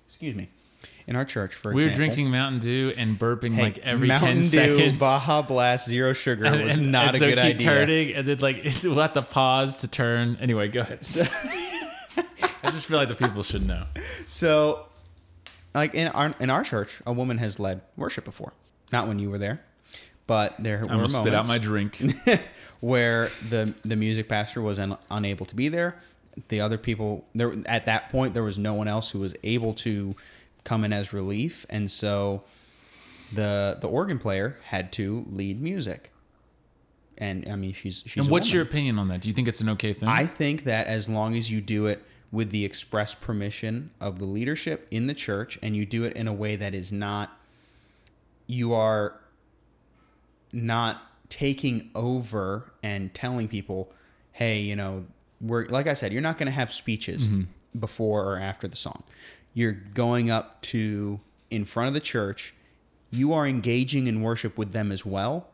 excuse 0.07 0.35
me, 0.35 0.49
in 1.07 1.17
our 1.17 1.25
church, 1.25 1.55
for 1.55 1.71
example, 1.73 1.77
We 1.77 1.83
were 1.83 1.89
example, 1.89 2.07
drinking 2.07 2.31
Mountain 2.31 2.61
Dew 2.61 2.95
and 2.97 3.19
burping 3.19 3.55
hey, 3.55 3.63
like 3.63 3.79
every 3.79 4.09
Mountain 4.09 4.29
10 4.29 4.37
Dew, 4.41 4.43
seconds. 4.79 5.01
Baja 5.01 5.43
Blast, 5.43 5.89
zero 5.89 6.13
sugar 6.13 6.45
And- 6.45 6.63
was 6.63 6.77
and- 6.77 6.93
not 6.93 7.09
and 7.09 7.17
a 7.17 7.19
so 7.19 7.29
good 7.29 7.39
idea. 7.39 7.67
turning, 7.69 8.15
and 8.15 8.27
then 8.29 8.39
like 8.39 8.65
we'll 8.85 8.95
have 9.01 9.13
to 9.15 9.23
pause 9.23 9.79
to 9.79 9.89
turn. 9.89 10.39
Anyway, 10.41 10.69
go 10.69 10.81
ahead. 10.81 11.01
I 12.65 12.71
just 12.71 12.87
feel 12.87 12.99
like 12.99 13.09
the 13.09 13.15
people 13.17 13.43
should 13.43 13.67
know. 13.67 13.87
So, 14.29 14.87
like 15.75 15.95
in 15.95 16.09
our 16.09 16.35
in 16.39 16.49
our 16.51 16.63
church, 16.63 17.01
a 17.05 17.13
woman 17.13 17.39
has 17.39 17.59
led 17.59 17.81
worship 17.97 18.25
before. 18.25 18.53
Not 18.93 19.09
when 19.09 19.19
you 19.19 19.31
were 19.31 19.39
there, 19.39 19.61
but 20.27 20.55
there 20.59 20.79
I'm 20.79 20.83
were 20.83 21.09
gonna 21.09 21.09
spit 21.09 21.35
out 21.35 21.47
my 21.47 21.59
drink. 21.59 22.01
where 22.81 23.31
the 23.49 23.73
the 23.85 23.97
music 23.97 24.29
pastor 24.29 24.61
was 24.61 24.79
un, 24.79 24.99
unable 25.11 25.47
to 25.47 25.55
be 25.55 25.69
there. 25.69 25.97
The 26.49 26.61
other 26.61 26.79
people 26.79 27.25
there 27.35 27.53
at 27.67 27.87
that 27.87 28.11
point 28.11 28.35
there 28.35 28.43
was 28.43 28.59
no 28.59 28.75
one 28.75 28.89
else 28.89 29.11
who 29.11 29.21
was 29.21 29.35
able 29.43 29.73
to 29.75 30.15
come 30.65 30.85
in 30.85 30.93
as 30.93 31.13
relief, 31.13 31.65
and 31.71 31.91
so 31.91 32.43
the 33.33 33.79
the 33.81 33.89
organ 33.89 34.19
player 34.19 34.59
had 34.65 34.93
to 34.93 35.25
lead 35.29 35.63
music. 35.63 36.11
And 37.19 37.49
I 37.49 37.57
mean, 37.57 37.73
she's 37.73 38.03
she's. 38.05 38.25
and 38.25 38.31
what's 38.31 38.47
woman. 38.47 38.55
your 38.55 38.63
opinion 38.65 38.99
on 38.99 39.09
that? 39.09 39.21
Do 39.21 39.29
you 39.29 39.35
think 39.35 39.49
it's 39.49 39.61
an 39.61 39.69
okay 39.71 39.93
thing? 39.93 40.09
I 40.09 40.27
think 40.27 40.65
that 40.65 40.89
as 40.89 41.09
long 41.09 41.37
as 41.37 41.51
you 41.51 41.61
do 41.61 41.87
it 41.87 42.03
with 42.33 42.51
the 42.51 42.65
express 42.65 43.15
permission 43.15 43.91
of 44.01 44.19
the 44.19 44.25
leadership 44.25 44.89
in 44.91 45.07
the 45.07 45.15
church 45.15 45.59
and 45.63 45.77
you 45.77 45.87
do 45.87 46.03
it 46.05 46.17
in 46.17 46.27
a 46.27 46.33
way 46.33 46.57
that 46.57 46.75
is 46.75 46.91
not 46.91 47.31
you 48.47 48.73
are 48.73 49.15
not 50.53 51.03
taking 51.29 51.91
over 51.95 52.73
and 52.83 53.13
telling 53.15 53.49
people, 53.49 53.93
"Hey, 54.33 54.61
you 54.61 54.77
know, 54.77 55.07
we're 55.41 55.67
like 55.67 55.87
I 55.87 55.95
said, 55.95 56.13
you're 56.13 56.23
not 56.23 56.39
going 56.39 56.47
to 56.47 56.53
have 56.53 56.73
speeches 56.73 57.29
mm-hmm. 57.29 57.43
before 57.79 58.25
or 58.25 58.39
after 58.39 58.69
the 58.69 58.77
song. 58.77 59.03
You're 59.55 59.73
going 59.73 60.31
up 60.31 60.63
to 60.63 61.21
in 61.51 61.65
front 61.65 61.89
of 61.89 61.95
the 61.95 62.01
church. 62.01 62.55
You 63.11 63.35
are 63.35 63.47
engaging 63.47 64.07
in 64.07 64.23
worship 64.23 64.57
with 64.57 64.73
them 64.73 64.91
as 64.91 65.05
well. 65.05 65.49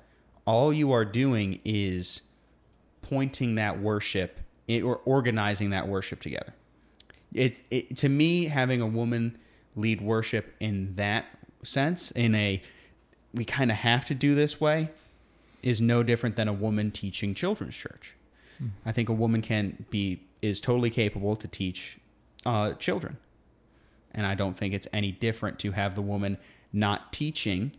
All 0.45 0.73
you 0.73 0.93
are 0.93 1.05
doing 1.05 1.61
is 1.65 2.23
pointing 3.03 3.57
that 3.57 3.81
worship 3.81 4.41
or 4.69 5.01
organizing 5.05 5.71
that 5.71 5.89
worship 5.89 6.21
together. 6.21 6.55
it, 7.35 7.61
it 7.71 7.97
to 7.97 8.09
me 8.09 8.45
having 8.45 8.81
a 8.81 8.87
woman 8.87 9.39
lead 9.77 10.01
worship 10.01 10.55
in 10.61 10.95
that 10.97 11.27
sense 11.63 12.11
in 12.13 12.35
a 12.35 12.63
we 13.35 13.45
kind 13.45 13.71
of 13.71 13.79
have 13.79 14.05
to 14.07 14.15
do 14.15 14.35
this 14.35 14.61
way 14.61 14.91
is 15.63 15.81
no 15.81 16.03
different 16.03 16.37
than 16.37 16.49
a 16.49 16.53
woman 16.53 16.91
teaching 16.91 17.35
children's 17.35 17.77
church. 17.77 18.15
I 18.85 18.93
think 18.93 19.09
a 19.09 19.13
woman 19.13 19.41
can 19.43 19.87
be 19.91 20.21
is 20.43 20.61
totally 20.61 20.91
capable 20.91 21.37
to 21.37 21.47
teach 21.47 21.99
uh, 22.45 22.73
children, 22.75 23.17
and 24.13 24.27
I 24.27 24.35
don't 24.35 24.57
think 24.57 24.75
it's 24.75 24.89
any 24.93 25.13
different 25.13 25.59
to 25.61 25.73
have 25.73 25.95
the 25.95 26.03
woman 26.03 26.39
not 26.73 27.13
teaching 27.13 27.73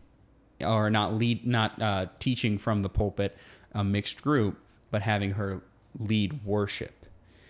or 0.65 0.89
not 0.89 1.13
lead 1.13 1.45
not 1.45 1.81
uh, 1.81 2.05
teaching 2.19 2.57
from 2.57 2.81
the 2.81 2.89
pulpit 2.89 3.37
a 3.73 3.83
mixed 3.83 4.21
group, 4.21 4.57
but 4.89 5.01
having 5.01 5.31
her 5.31 5.61
lead 5.97 6.45
worship. 6.45 6.98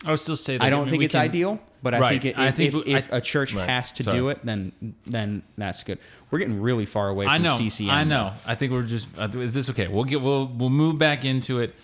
I 0.05 0.11
would 0.11 0.19
still 0.19 0.35
say 0.35 0.57
that 0.57 0.63
I 0.65 0.69
don't 0.69 0.85
mean, 0.85 0.91
think 0.91 1.03
it's 1.03 1.11
can- 1.13 1.21
ideal, 1.23 1.59
but 1.83 1.93
I 1.93 1.99
Right. 1.99 2.21
think, 2.21 2.25
it, 2.35 2.39
I 2.39 2.47
if, 2.47 2.55
think 2.55 2.73
if, 2.73 2.87
if 2.87 3.13
I- 3.13 3.17
a 3.17 3.21
church 3.21 3.53
right. 3.53 3.69
has 3.69 3.91
to 3.93 4.03
Sorry. 4.03 4.17
do 4.17 4.29
it, 4.29 4.45
then 4.45 4.71
then 5.05 5.43
that's 5.57 5.83
good. 5.83 5.99
We're 6.31 6.39
getting 6.39 6.61
really 6.61 6.85
far 6.85 7.09
away 7.09 7.25
from 7.25 7.33
I 7.33 7.37
know. 7.37 7.57
CCM. 7.57 7.89
I 7.89 8.03
know. 8.05 8.33
I 8.45 8.55
think 8.55 8.71
we're 8.71 8.83
just. 8.83 9.07
Is 9.17 9.53
this 9.53 9.69
okay? 9.71 9.87
We'll 9.87 10.03
get. 10.05 10.21
We'll 10.21 10.45
we'll 10.47 10.69
move 10.69 10.97
back 10.97 11.25
into 11.25 11.59
it. 11.59 11.75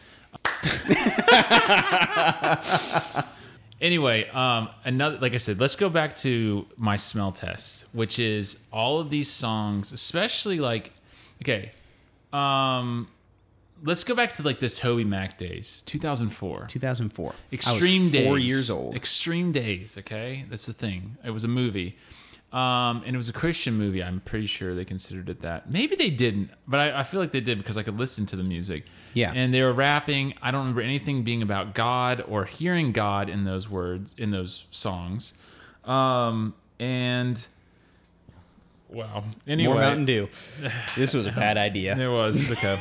anyway, 3.81 4.29
um, 4.29 4.69
another 4.83 5.17
like 5.19 5.33
I 5.33 5.37
said, 5.37 5.59
let's 5.59 5.75
go 5.75 5.89
back 5.89 6.15
to 6.17 6.65
my 6.77 6.95
smell 6.95 7.31
test, 7.31 7.85
which 7.93 8.19
is 8.19 8.65
all 8.71 8.99
of 8.99 9.09
these 9.09 9.29
songs, 9.31 9.91
especially 9.91 10.59
like, 10.59 10.91
okay, 11.41 11.71
um, 12.33 13.07
let's 13.83 14.03
go 14.03 14.15
back 14.15 14.33
to 14.33 14.43
like 14.43 14.59
this 14.59 14.79
TobyMac 14.79 15.37
days, 15.37 15.81
2004. 15.83 16.65
2004. 16.67 17.33
Extreme 17.51 18.01
I 18.01 18.05
was 18.05 18.15
four 18.25 18.37
Days. 18.37 18.47
years 18.47 18.69
old. 18.71 18.95
Extreme 18.95 19.51
Days. 19.51 19.97
Okay, 19.97 20.45
that's 20.49 20.65
the 20.65 20.73
thing. 20.73 21.17
It 21.23 21.31
was 21.31 21.43
a 21.43 21.47
movie, 21.47 21.97
um, 22.53 23.03
and 23.05 23.13
it 23.15 23.17
was 23.17 23.29
a 23.29 23.33
Christian 23.33 23.75
movie. 23.75 24.03
I'm 24.03 24.21
pretty 24.21 24.45
sure 24.47 24.73
they 24.75 24.85
considered 24.85 25.29
it 25.29 25.41
that. 25.41 25.69
Maybe 25.71 25.95
they 25.95 26.09
didn't, 26.09 26.49
but 26.67 26.79
I, 26.79 26.99
I 26.99 27.03
feel 27.03 27.19
like 27.19 27.31
they 27.31 27.41
did 27.41 27.57
because 27.57 27.77
I 27.77 27.83
could 27.83 27.97
listen 27.99 28.25
to 28.27 28.35
the 28.35 28.43
music. 28.43 28.85
Yeah. 29.13 29.31
and 29.33 29.53
they 29.53 29.61
were 29.61 29.71
rapping. 29.71 30.33
I 30.41 30.51
don't 30.51 30.59
remember 30.59 30.81
anything 30.81 31.23
being 31.23 31.41
about 31.41 31.73
God 31.73 32.21
or 32.27 32.43
hearing 32.43 32.91
God 32.91 33.29
in 33.29 33.45
those 33.45 33.69
words 33.69 34.13
in 34.17 34.31
those 34.31 34.65
songs. 34.71 35.33
Um, 35.85 36.53
and 36.79 37.45
wow. 38.89 39.23
Anyway, 39.47 39.71
More 39.71 39.81
Mountain 39.81 40.05
Dew. 40.05 40.27
This 40.97 41.13
was 41.13 41.27
a 41.27 41.31
bad 41.31 41.57
idea. 41.57 41.97
it 41.97 42.07
was. 42.09 42.51
It's 42.51 42.59
okay. 42.59 42.77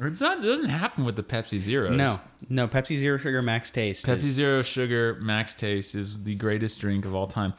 It's 0.00 0.20
not. 0.20 0.38
It 0.38 0.42
doesn't 0.46 0.68
happen 0.68 1.04
with 1.04 1.16
the 1.16 1.22
Pepsi 1.22 1.58
Zeros. 1.60 1.96
No, 1.96 2.20
no. 2.48 2.66
Pepsi 2.68 2.96
Zero 2.96 3.18
Sugar 3.18 3.42
Max 3.42 3.70
Taste. 3.70 4.06
Pepsi 4.06 4.16
is- 4.24 4.32
Zero 4.34 4.62
Sugar 4.62 5.18
Max 5.20 5.54
Taste 5.54 5.94
is 5.94 6.22
the 6.22 6.34
greatest 6.34 6.80
drink 6.80 7.04
of 7.04 7.14
all 7.14 7.26
time. 7.26 7.54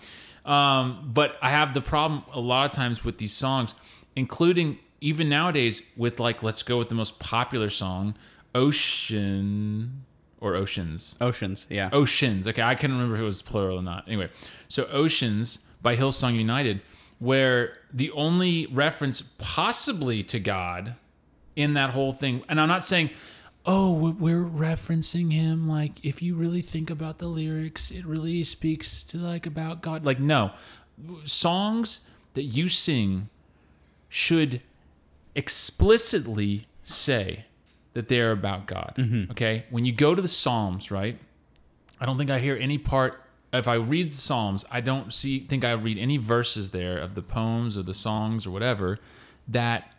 Um, 0.46 1.10
but 1.14 1.38
I 1.42 1.50
have 1.50 1.74
the 1.74 1.82
problem 1.82 2.24
a 2.34 2.40
lot 2.40 2.66
of 2.70 2.72
times 2.74 3.04
with 3.04 3.18
these 3.18 3.34
songs, 3.34 3.74
including 4.16 4.78
even 5.02 5.28
nowadays 5.30 5.82
with 5.98 6.20
like 6.20 6.44
let's 6.44 6.62
go 6.64 6.78
with 6.78 6.90
the 6.90 6.96
most 6.96 7.20
popular 7.20 7.70
song, 7.70 8.16
Ocean 8.54 10.04
or 10.40 10.56
Oceans. 10.56 11.18
Oceans. 11.22 11.66
Yeah. 11.70 11.90
Oceans. 11.92 12.48
Okay, 12.48 12.62
I 12.62 12.76
couldn't 12.76 12.96
remember 12.98 13.16
if 13.16 13.22
it 13.22 13.26
was 13.26 13.42
plural 13.42 13.80
or 13.80 13.82
not. 13.82 14.04
Anyway, 14.08 14.30
so 14.68 14.86
Oceans 14.92 15.66
by 15.82 15.96
Hillsong 15.96 16.38
United, 16.38 16.82
where 17.20 17.78
the 17.94 18.12
only 18.12 18.68
reference 18.68 19.22
possibly 19.40 20.22
to 20.24 20.40
God 20.40 20.96
in 21.56 21.74
that 21.74 21.92
whole 21.92 22.12
thing, 22.14 22.44
and 22.50 22.60
I'm 22.60 22.68
not 22.68 22.84
saying, 22.84 23.10
oh, 23.66 23.92
we- 23.94 24.12
we're 24.12 24.44
referencing 24.46 25.32
him. 25.32 25.68
Like, 25.68 25.94
if 26.04 26.22
you 26.22 26.36
really 26.36 26.62
think 26.62 26.90
about 26.90 27.18
the 27.18 27.28
lyrics, 27.28 27.92
it 27.92 28.06
really 28.06 28.44
speaks 28.44 29.02
to 29.04 29.18
like 29.18 29.46
about 29.46 29.82
God. 29.82 30.06
Like, 30.06 30.20
no, 30.20 30.52
songs 31.24 32.02
that 32.34 32.44
you 32.44 32.68
sing 32.68 33.30
should 34.10 34.62
explicitly 35.36 36.68
say 36.84 37.46
that 37.94 38.08
they 38.08 38.20
are 38.20 38.32
about 38.32 38.66
God. 38.68 38.94
Mm-hmm. 38.98 39.32
Okay, 39.32 39.66
when 39.70 39.86
you 39.86 39.94
go 39.94 40.16
to 40.16 40.22
the 40.22 40.28
Psalms, 40.28 40.92
right? 40.92 41.18
I 42.00 42.06
don't 42.06 42.18
think 42.18 42.30
I 42.30 42.40
hear 42.40 42.58
any 42.60 42.78
part. 42.78 43.22
If 43.54 43.68
I 43.70 43.76
read 43.76 44.12
the 44.12 44.16
Psalms, 44.18 44.66
I 44.70 44.82
don't 44.82 45.14
see 45.14 45.40
think 45.40 45.64
I 45.64 45.72
read 45.72 45.98
any 45.98 46.18
verses 46.18 46.72
there 46.72 46.98
of 46.98 47.16
the 47.16 47.22
poems 47.22 47.78
or 47.78 47.84
the 47.84 47.94
songs 47.94 48.46
or 48.46 48.52
whatever 48.52 49.00
that 49.48 49.92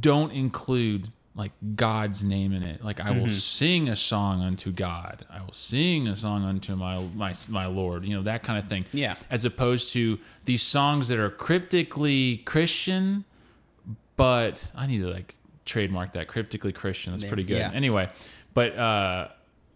don't 0.00 0.32
include 0.32 1.10
like 1.34 1.52
God's 1.74 2.24
name 2.24 2.52
in 2.52 2.62
it. 2.62 2.84
Like 2.84 3.00
I 3.00 3.12
will 3.12 3.28
sing 3.28 3.88
a 3.88 3.96
song 3.96 4.42
unto 4.42 4.72
God. 4.72 5.24
I 5.30 5.42
will 5.42 5.52
sing 5.52 6.08
a 6.08 6.16
song 6.16 6.44
unto 6.44 6.76
my 6.76 6.98
my 7.14 7.34
my 7.48 7.66
Lord. 7.66 8.04
You 8.04 8.16
know 8.16 8.22
that 8.24 8.42
kind 8.42 8.58
of 8.58 8.66
thing. 8.66 8.84
Yeah. 8.92 9.14
As 9.30 9.44
opposed 9.44 9.92
to 9.94 10.18
these 10.44 10.62
songs 10.62 11.08
that 11.08 11.18
are 11.18 11.30
cryptically 11.30 12.38
Christian, 12.38 13.24
but 14.16 14.70
I 14.74 14.86
need 14.86 14.98
to 14.98 15.08
like 15.08 15.34
trademark 15.64 16.12
that 16.12 16.28
cryptically 16.28 16.72
Christian. 16.72 17.12
That's 17.12 17.24
pretty 17.24 17.44
good. 17.44 17.58
Yeah. 17.58 17.70
Anyway, 17.72 18.10
but 18.52 18.76
uh 18.76 19.28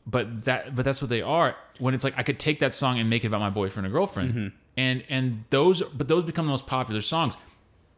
but 0.07 0.45
that 0.45 0.75
but 0.75 0.85
that's 0.85 1.01
what 1.01 1.09
they 1.09 1.23
are 1.23 1.57
when 1.79 1.95
it's 1.95 2.05
like 2.05 2.13
i 2.19 2.23
could 2.23 2.39
take 2.39 2.59
that 2.59 2.75
song 2.75 2.99
and 2.99 3.09
make 3.09 3.25
it 3.25 3.29
about 3.29 3.41
my 3.41 3.49
boyfriend 3.49 3.87
or 3.87 3.91
girlfriend 3.91 4.53
and 4.77 5.03
and 5.09 5.45
those 5.49 5.83
but 5.83 6.09
those 6.09 6.25
become 6.25 6.45
the 6.45 6.51
most 6.51 6.67
popular 6.67 7.01
songs 7.01 7.39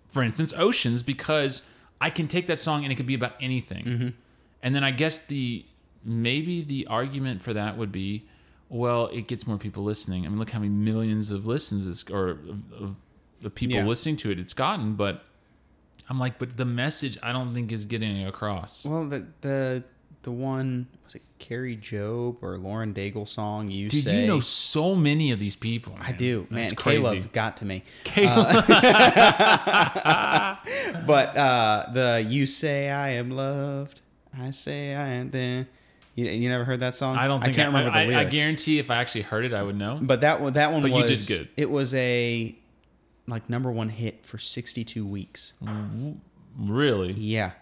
for 0.09 0.23
instance 0.23 0.53
oceans 0.57 1.03
because 1.03 1.69
i 2.01 2.11
can 2.11 2.29
take 2.29 2.47
that 2.47 2.59
song 2.59 2.83
and 2.85 2.93
it 2.93 2.97
could 2.97 3.07
be 3.07 3.15
about 3.15 3.35
anything. 3.41 3.85
Mm-hmm. 3.85 4.09
And 4.63 4.75
then 4.75 4.85
i 4.85 4.91
guess 4.91 5.27
the 5.27 5.65
maybe 6.05 6.63
the 6.63 6.87
argument 6.89 7.43
for 7.43 7.53
that 7.53 7.77
would 7.77 7.91
be 7.93 8.25
well 8.69 9.07
it 9.09 9.27
gets 9.29 9.47
more 9.47 9.59
people 9.59 9.83
listening. 9.85 10.25
I 10.27 10.29
mean 10.29 10.39
look 10.39 10.51
how 10.51 10.59
many 10.61 10.71
millions 10.71 11.31
of 11.31 11.47
listens 11.47 11.87
it's, 11.87 12.09
or 12.11 12.31
of, 12.31 12.73
of, 12.81 12.95
of 13.45 13.55
people 13.55 13.77
Yeah. 13.77 13.85
listening 13.85 14.17
to 14.19 14.31
it 14.31 14.39
it's 14.39 14.53
gotten 14.53 14.95
but 14.95 15.25
i'm 16.09 16.19
like 16.19 16.39
but 16.39 16.57
the 16.57 16.65
message 16.65 17.19
i 17.23 17.33
don't 17.33 17.53
think 17.55 17.71
is 17.73 17.85
getting 17.85 18.27
across. 18.27 18.85
Well, 18.87 19.07
the 19.09 19.27
the 19.41 19.85
the 20.27 20.33
one 20.33 20.89
was 21.05 21.15
it 21.15 21.23
Kari 21.39 21.77
Jobe 21.77 22.43
or 22.43 22.59
Lauren 22.59 22.93
Daigle 22.93 23.29
song? 23.29 23.69
You 23.69 23.89
Dude, 23.89 24.03
say 24.03 24.23
you 24.23 24.27
know 24.27 24.41
so 24.41 24.97
many 24.97 25.31
of 25.31 25.39
these 25.39 25.55
people. 25.55 25.97
I 26.01 26.11
do, 26.11 26.49
man. 26.51 26.65
That's. 26.65 26.83
Caleb 26.83 27.33
got 27.33 27.59
to 27.59 27.65
me. 27.65 27.85
Caleb. 28.03 28.65
But 31.07 31.37
uh, 31.37 31.87
the 31.93 32.27
"You 32.29 32.47
Say 32.47 32.91
I 32.91 33.11
Am 33.11 33.31
Loved," 33.31 34.01
I 34.37 34.51
say 34.51 34.97
I 34.97 35.11
am. 35.11 35.31
Then 35.31 35.69
you, 36.17 36.27
you 36.27 36.49
never 36.49 36.65
heard 36.65 36.81
that 36.81 36.97
song? 36.97 37.17
I 37.17 37.29
don't 37.29 37.41
think 37.41 37.55
I 37.55 37.57
can't 37.57 37.69
remember 37.69 37.97
I, 37.97 38.07
the 38.07 38.17
I, 38.17 38.23
I 38.23 38.25
guarantee 38.25 38.81
if 38.81 38.91
I 38.91 38.97
actually 38.97 39.23
heard 39.23 39.45
it, 39.45 39.55
I 39.55 39.63
would 39.63 39.77
know. 39.77 40.01
But 40.03 40.23
that 40.23 40.41
one, 40.41 40.55
that 40.55 40.73
one 40.73 40.83
But 40.83 40.91
you 40.91 40.97
was 40.97 41.27
did 41.27 41.39
good. 41.39 41.49
It 41.57 41.71
was 41.71 41.95
a 41.95 42.59
like 43.29 43.49
number 43.49 43.71
one 43.71 43.91
hit 43.91 44.27
for 44.27 44.39
62 44.39 45.07
weeks. 45.07 45.53
Really? 46.59 47.13
Yeah, 47.13 47.53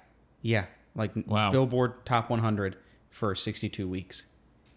yeah, 0.41 0.65
like 0.95 1.13
Wow. 1.27 1.51
Billboard 1.51 2.05
Top 2.05 2.31
100 2.31 2.77
for 3.11 3.35
62 3.35 3.89
weeks, 3.89 4.25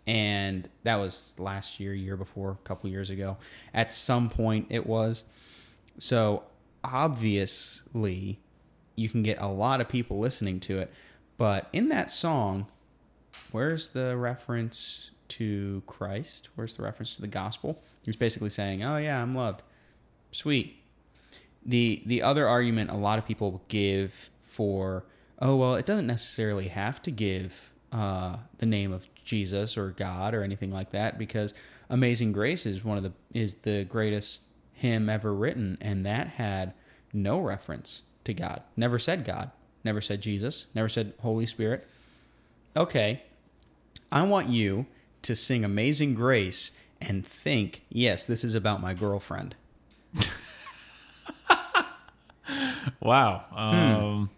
and 0.06 0.70
that 0.84 0.96
was 0.98 1.32
last 1.38 1.80
year, 1.80 1.94
year 1.94 2.16
before, 2.18 2.52
a 2.52 2.68
couple 2.68 2.90
years 2.90 3.10
ago. 3.10 3.38
At 3.74 3.92
some 3.92 4.30
point, 4.30 4.68
it 4.70 4.86
was. 4.86 5.24
So 6.00 6.44
obviously, 6.84 8.40
you 8.96 9.10
can 9.10 9.24
get 9.24 9.38
a 9.42 9.48
lot 9.48 9.82
of 9.82 9.88
people 9.90 10.20
listening 10.20 10.60
to 10.62 10.80
it, 10.80 10.92
but 11.38 11.68
in 11.74 11.90
that 11.90 12.10
song, 12.12 12.68
where's 13.52 13.90
the 13.92 14.16
reference 14.18 15.12
to 15.30 15.84
Christ? 15.86 16.50
Where's 16.56 16.76
the 16.76 16.84
reference 16.84 17.16
to 17.16 17.22
the 17.22 17.28
gospel? 17.28 17.82
He 18.04 18.10
was 18.10 18.16
basically 18.16 18.50
saying, 18.50 18.84
"Oh 18.84 18.98
yeah, 18.98 19.22
I'm 19.22 19.36
loved." 19.36 19.62
Sweet. 20.32 20.82
The 21.66 22.02
the 22.06 22.22
other 22.22 22.48
argument 22.48 22.90
a 22.92 22.96
lot 22.96 23.20
of 23.20 23.26
people 23.26 23.62
give 23.68 24.30
for, 24.42 25.04
"Oh 25.40 25.56
well, 25.56 25.76
it 25.76 25.86
doesn't 25.86 26.08
necessarily 26.08 26.68
have 26.70 27.02
to 27.04 27.12
give 27.12 27.72
uh, 27.92 28.38
the 28.58 28.66
name 28.66 28.92
of 28.92 29.06
Jesus 29.24 29.78
or 29.78 29.92
God 29.92 30.34
or 30.34 30.44
anything 30.44 30.72
like 30.72 30.92
that 30.92 31.18
because 31.18 31.54
Amazing 31.90 32.32
Grace 32.32 32.66
is 32.66 32.84
one 32.84 32.98
of 32.98 33.04
the 33.04 33.14
is 33.34 33.56
the 33.56 33.84
greatest 33.84 34.42
hymn 34.74 35.10
ever 35.10 35.34
written, 35.34 35.78
and 35.82 36.06
that 36.06 36.28
had 36.28 36.74
no 37.14 37.40
reference 37.40 38.04
to 38.26 38.34
God. 38.34 38.62
Never 38.76 39.00
said 39.00 39.26
God. 39.26 39.52
Never 39.84 40.02
said 40.02 40.22
Jesus. 40.22 40.68
Never 40.76 40.90
said 40.90 41.14
Holy 41.22 41.46
Spirit. 41.46 41.88
Okay, 42.76 43.24
I 44.12 44.24
want 44.24 44.50
you 44.50 44.86
to 45.24 45.36
sing 45.36 45.64
Amazing 45.66 46.16
Grace 46.16 46.72
and 47.00 47.26
think, 47.26 47.84
yes, 47.90 48.26
this 48.26 48.44
is 48.44 48.56
about 48.56 48.82
my 48.82 48.94
girlfriend. 48.94 49.56
Wow. 53.02 53.46
Um, 53.52 54.30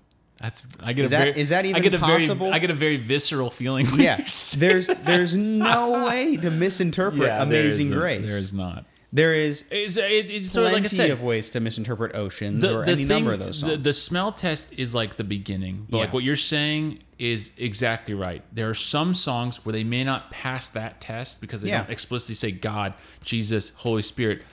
That's 0.41 0.65
I 0.79 0.93
get. 0.93 1.05
Is 1.05 1.11
a 1.11 1.15
that- 1.15 1.23
very, 1.25 1.39
is 1.41 1.49
that 1.49 1.65
I 1.65 1.67
even 1.69 1.81
get 1.83 1.93
a 1.93 1.99
possible? 1.99 2.45
Very, 2.47 2.51
I 2.53 2.59
get 2.59 2.69
a 2.69 2.73
very 2.73 2.97
visceral 2.97 3.49
feeling. 3.49 3.87
Yeah, 3.95 4.23
there's 4.57 4.87
there's 4.87 5.35
no 5.35 6.05
way 6.05 6.37
to 6.37 6.49
misinterpret 6.49 7.21
Yeah, 7.23 7.43
Amazing 7.43 7.87
isn't. 7.87 7.99
Grace. 7.99 8.27
There 8.27 8.37
is 8.37 8.53
not. 8.53 8.85
There 9.11 9.33
is 9.33 9.65
It's, 9.71 9.97
it's, 9.97 10.29
it's 10.29 10.51
sort 10.51 10.67
of 10.67 10.71
plenty 10.73 10.83
like 10.83 10.93
I 10.93 10.95
said, 10.95 11.09
of 11.09 11.23
ways 11.23 11.49
to 11.49 11.59
misinterpret 11.59 12.15
oceans 12.15 12.63
or 12.63 12.83
any 12.83 13.05
number 13.05 13.33
of 13.33 13.39
those 13.39 13.57
songs. 13.59 13.71
The, 13.71 13.77
the 13.79 13.93
smell 13.93 14.31
test 14.31 14.71
is 14.77 14.93
like 14.93 15.15
the 15.15 15.23
beginning, 15.23 15.87
but 15.89 15.97
like 15.97 16.13
what 16.13 16.23
you're 16.23 16.35
saying 16.35 16.99
is 17.17 17.49
exactly 17.57 18.13
right. 18.13 18.43
There 18.53 18.69
are 18.69 18.75
some 18.75 19.15
songs 19.15 19.65
where 19.65 19.73
they 19.73 19.83
may 19.83 20.03
not 20.03 20.29
pass 20.29 20.69
that 20.69 21.01
test 21.01 21.41
because 21.41 21.63
they 21.63 21.69
Yeah. 21.69 21.79
don't 21.79 21.89
explicitly 21.89 22.35
say 22.35 22.51
God, 22.51 22.93
Jesus, 23.23 23.71
Holy 23.77 24.03
Spirit. 24.03 24.43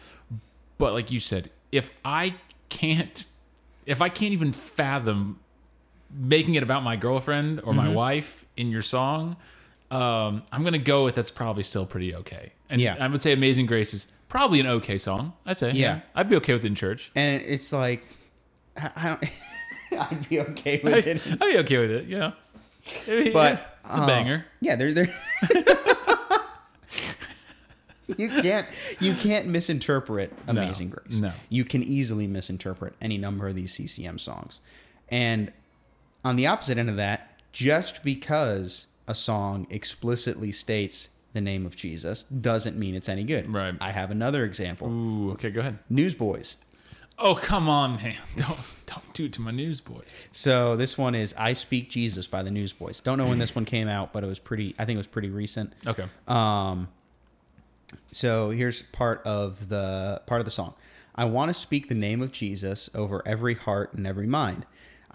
But 0.78 0.94
like 0.94 1.10
you 1.10 1.20
said, 1.20 1.50
if 1.70 1.90
I 2.02 2.34
can't, 2.70 3.26
if 3.84 4.00
I 4.00 4.08
can't 4.08 4.32
even 4.32 4.52
fathom 4.54 5.38
making 6.16 6.54
it 6.54 6.62
about 6.62 6.82
my 6.82 6.96
girlfriend 6.96 7.60
or 7.60 7.72
Mm-hmm. 7.72 7.76
my 7.76 7.94
wife 7.94 8.44
in 8.56 8.70
your 8.70 8.82
song, 8.82 9.36
um, 9.90 10.42
I'm 10.50 10.64
gonna 10.64 10.78
go 10.78 11.04
with 11.04 11.14
that's 11.14 11.30
probably 11.30 11.62
still 11.62 11.86
pretty 11.86 12.14
okay. 12.14 12.52
And 12.70 12.80
Yeah. 12.80 12.96
I 12.98 13.06
would 13.06 13.20
say 13.20 13.32
Amazing 13.32 13.66
Grace 13.66 13.94
is 13.94 14.06
probably 14.28 14.60
an 14.60 14.66
okay 14.66 14.98
song. 14.98 15.34
I'd 15.44 15.56
say, 15.56 15.72
Yeah. 15.72 16.00
I'd 16.14 16.28
be 16.28 16.36
okay 16.36 16.54
with 16.54 16.64
it 16.64 16.68
in 16.68 16.74
church. 16.74 17.10
and 17.14 17.42
it's 17.42 17.72
like, 17.72 18.04
I, 18.76 18.90
I 18.96 19.06
don't, 19.08 20.02
I'd 20.12 20.28
be 20.28 20.40
okay 20.40 20.80
with 20.82 21.06
it. 21.06 21.22
I'd 21.40 21.52
be 21.52 21.58
okay 21.58 21.78
with 21.78 21.90
it, 21.90 22.06
you 22.06 22.16
know. 22.16 22.32
But 23.06 23.06
Yeah, 23.06 23.58
it's 23.84 23.98
a 23.98 24.02
uh, 24.02 24.06
banger. 24.06 24.44
Yeah, 24.60 24.76
they're 24.76 24.92
they're. 24.92 25.08
you 28.16 28.28
can't 28.28 28.66
you 29.00 29.12
can't 29.14 29.48
misinterpret 29.48 30.32
Amazing 30.46 30.90
Grace. 30.90 31.18
no. 31.20 31.32
you 31.48 31.64
can 31.64 31.82
easily 31.82 32.26
misinterpret 32.28 32.94
any 33.00 33.18
number 33.18 33.48
of 33.48 33.56
these 33.56 33.74
CCM 33.74 34.18
songs, 34.18 34.60
and 35.08 35.52
on 36.26 36.34
the 36.34 36.46
opposite 36.46 36.76
end 36.76 36.90
of 36.90 36.96
that, 36.96 37.40
just 37.52 38.02
because 38.02 38.88
a 39.06 39.14
song 39.14 39.64
explicitly 39.70 40.50
states 40.50 41.10
the 41.34 41.40
name 41.40 41.64
of 41.64 41.76
Jesus 41.76 42.24
doesn't 42.24 42.76
mean 42.76 42.96
it's 42.96 43.08
any 43.08 43.22
good. 43.22 43.54
Right. 43.54 43.74
I 43.80 43.92
have 43.92 44.10
another 44.10 44.44
example. 44.44 44.88
Ooh, 44.88 45.30
okay, 45.32 45.50
go 45.50 45.60
ahead. 45.60 45.78
Newsboys. 45.88 46.56
Oh, 47.16 47.36
come 47.36 47.68
on, 47.68 47.96
man. 47.96 48.16
Don't 48.36 48.72
don't 48.86 49.14
do 49.14 49.24
it 49.24 49.32
to 49.32 49.40
my 49.40 49.50
newsboys. 49.50 50.26
So 50.30 50.76
this 50.76 50.96
one 50.96 51.16
is 51.16 51.34
"I 51.36 51.54
Speak 51.54 51.90
Jesus" 51.90 52.28
by 52.28 52.44
the 52.44 52.52
Newsboys. 52.52 53.00
Don't 53.00 53.18
know 53.18 53.26
when 53.26 53.40
this 53.40 53.52
one 53.52 53.64
came 53.64 53.88
out, 53.88 54.12
but 54.12 54.22
it 54.22 54.28
was 54.28 54.38
pretty. 54.38 54.76
I 54.78 54.84
think 54.84 54.96
it 54.96 54.98
was 54.98 55.08
pretty 55.08 55.30
recent. 55.30 55.72
Okay. 55.86 56.04
Um, 56.28 56.86
so 58.12 58.50
here's 58.50 58.82
part 58.82 59.22
of 59.24 59.70
the 59.70 60.22
part 60.26 60.40
of 60.40 60.44
the 60.44 60.52
song. 60.52 60.74
I 61.16 61.24
want 61.24 61.48
to 61.48 61.54
speak 61.54 61.88
the 61.88 61.96
name 61.96 62.22
of 62.22 62.30
Jesus 62.30 62.90
over 62.94 63.22
every 63.26 63.54
heart 63.54 63.92
and 63.94 64.06
every 64.06 64.26
mind. 64.26 64.66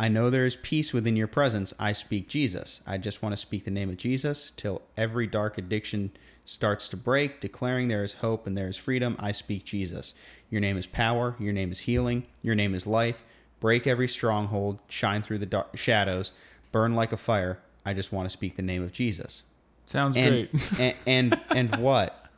I 0.01 0.07
know 0.07 0.31
there 0.31 0.47
is 0.47 0.55
peace 0.55 0.93
within 0.93 1.15
your 1.15 1.27
presence. 1.27 1.75
I 1.79 1.91
speak 1.91 2.27
Jesus. 2.27 2.81
I 2.87 2.97
just 2.97 3.21
want 3.21 3.33
to 3.33 3.37
speak 3.37 3.65
the 3.65 3.71
name 3.71 3.87
of 3.91 3.97
Jesus 3.97 4.49
till 4.49 4.81
every 4.97 5.27
dark 5.27 5.59
addiction 5.59 6.09
starts 6.43 6.87
to 6.89 6.97
break, 6.97 7.39
declaring 7.39 7.87
there 7.87 8.03
is 8.03 8.15
hope 8.15 8.47
and 8.47 8.57
there 8.57 8.67
is 8.67 8.77
freedom. 8.77 9.15
I 9.19 9.31
speak 9.31 9.63
Jesus. 9.63 10.15
Your 10.49 10.59
name 10.59 10.75
is 10.75 10.87
power. 10.87 11.35
Your 11.39 11.53
name 11.53 11.71
is 11.71 11.81
healing. 11.81 12.25
Your 12.41 12.55
name 12.55 12.73
is 12.73 12.87
life. 12.87 13.23
Break 13.59 13.85
every 13.85 14.07
stronghold. 14.07 14.79
Shine 14.89 15.21
through 15.21 15.37
the 15.37 15.45
dark 15.45 15.77
shadows. 15.77 16.31
Burn 16.71 16.95
like 16.95 17.13
a 17.13 17.17
fire. 17.17 17.59
I 17.85 17.93
just 17.93 18.11
want 18.11 18.25
to 18.25 18.31
speak 18.31 18.55
the 18.55 18.63
name 18.63 18.81
of 18.81 18.91
Jesus. 18.93 19.43
Sounds 19.85 20.17
And 20.17 20.49
great. 20.49 20.79
and, 20.79 20.95
and 21.05 21.39
and 21.51 21.75
what? 21.83 22.29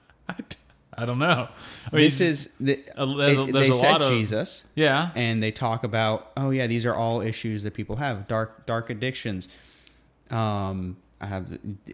I 0.98 1.06
don't 1.06 1.20
know. 1.20 1.48
I 1.92 1.96
mean, 1.96 2.06
this 2.06 2.22
is 2.22 2.54
the, 2.60 2.84
a- 2.96 3.06
there's 3.06 3.38
a- 3.38 3.44
there's 3.46 3.68
they 3.68 3.70
a 3.70 3.74
said 3.74 4.02
of- 4.02 4.10
Jesus, 4.12 4.66
yeah. 4.76 5.12
and 5.16 5.42
they 5.42 5.52
talk 5.52 5.84
about 5.84 6.32
oh 6.38 6.50
yeah, 6.52 6.68
these 6.68 6.86
are 6.86 6.96
all 6.96 7.22
issues 7.22 7.64
that 7.64 7.74
people 7.74 7.96
have 7.98 8.28
dark 8.28 8.66
dark 8.66 8.90
addictions. 8.90 9.48
Um, 10.30 10.98
I 11.22 11.28
have 11.28 11.46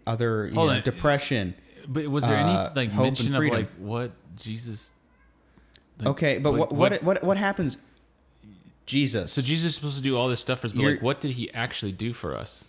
other 0.08 0.50
know, 0.52 0.80
depression. 0.82 1.54
But 1.88 2.08
was 2.08 2.28
there 2.28 2.38
uh, 2.38 2.70
any 2.76 2.76
like 2.89 2.93
mention 2.97 3.34
of 3.36 3.43
like 3.43 3.70
what 3.78 4.12
Jesus? 4.38 4.91
like, 6.00 6.08
Okay, 6.10 6.38
but 6.39 6.52
like, 6.52 6.60
what, 6.60 6.72
what 6.72 7.04
what 7.04 7.24
what 7.24 7.38
happens? 7.38 7.78
Jesus. 8.86 9.32
So 9.34 9.41
Jesus 9.41 9.72
is 9.72 9.76
supposed 9.76 9.97
to 9.97 10.04
do 10.04 10.18
all 10.18 10.30
this 10.30 10.39
stuff 10.39 10.60
for 10.62 10.68
us, 10.68 10.72
but 10.74 10.82
You're- 10.82 10.93
like, 10.95 11.04
what 11.04 11.20
did 11.22 11.32
he 11.32 11.52
actually 11.54 11.91
do 11.91 12.12
for 12.14 12.36
us? 12.36 12.66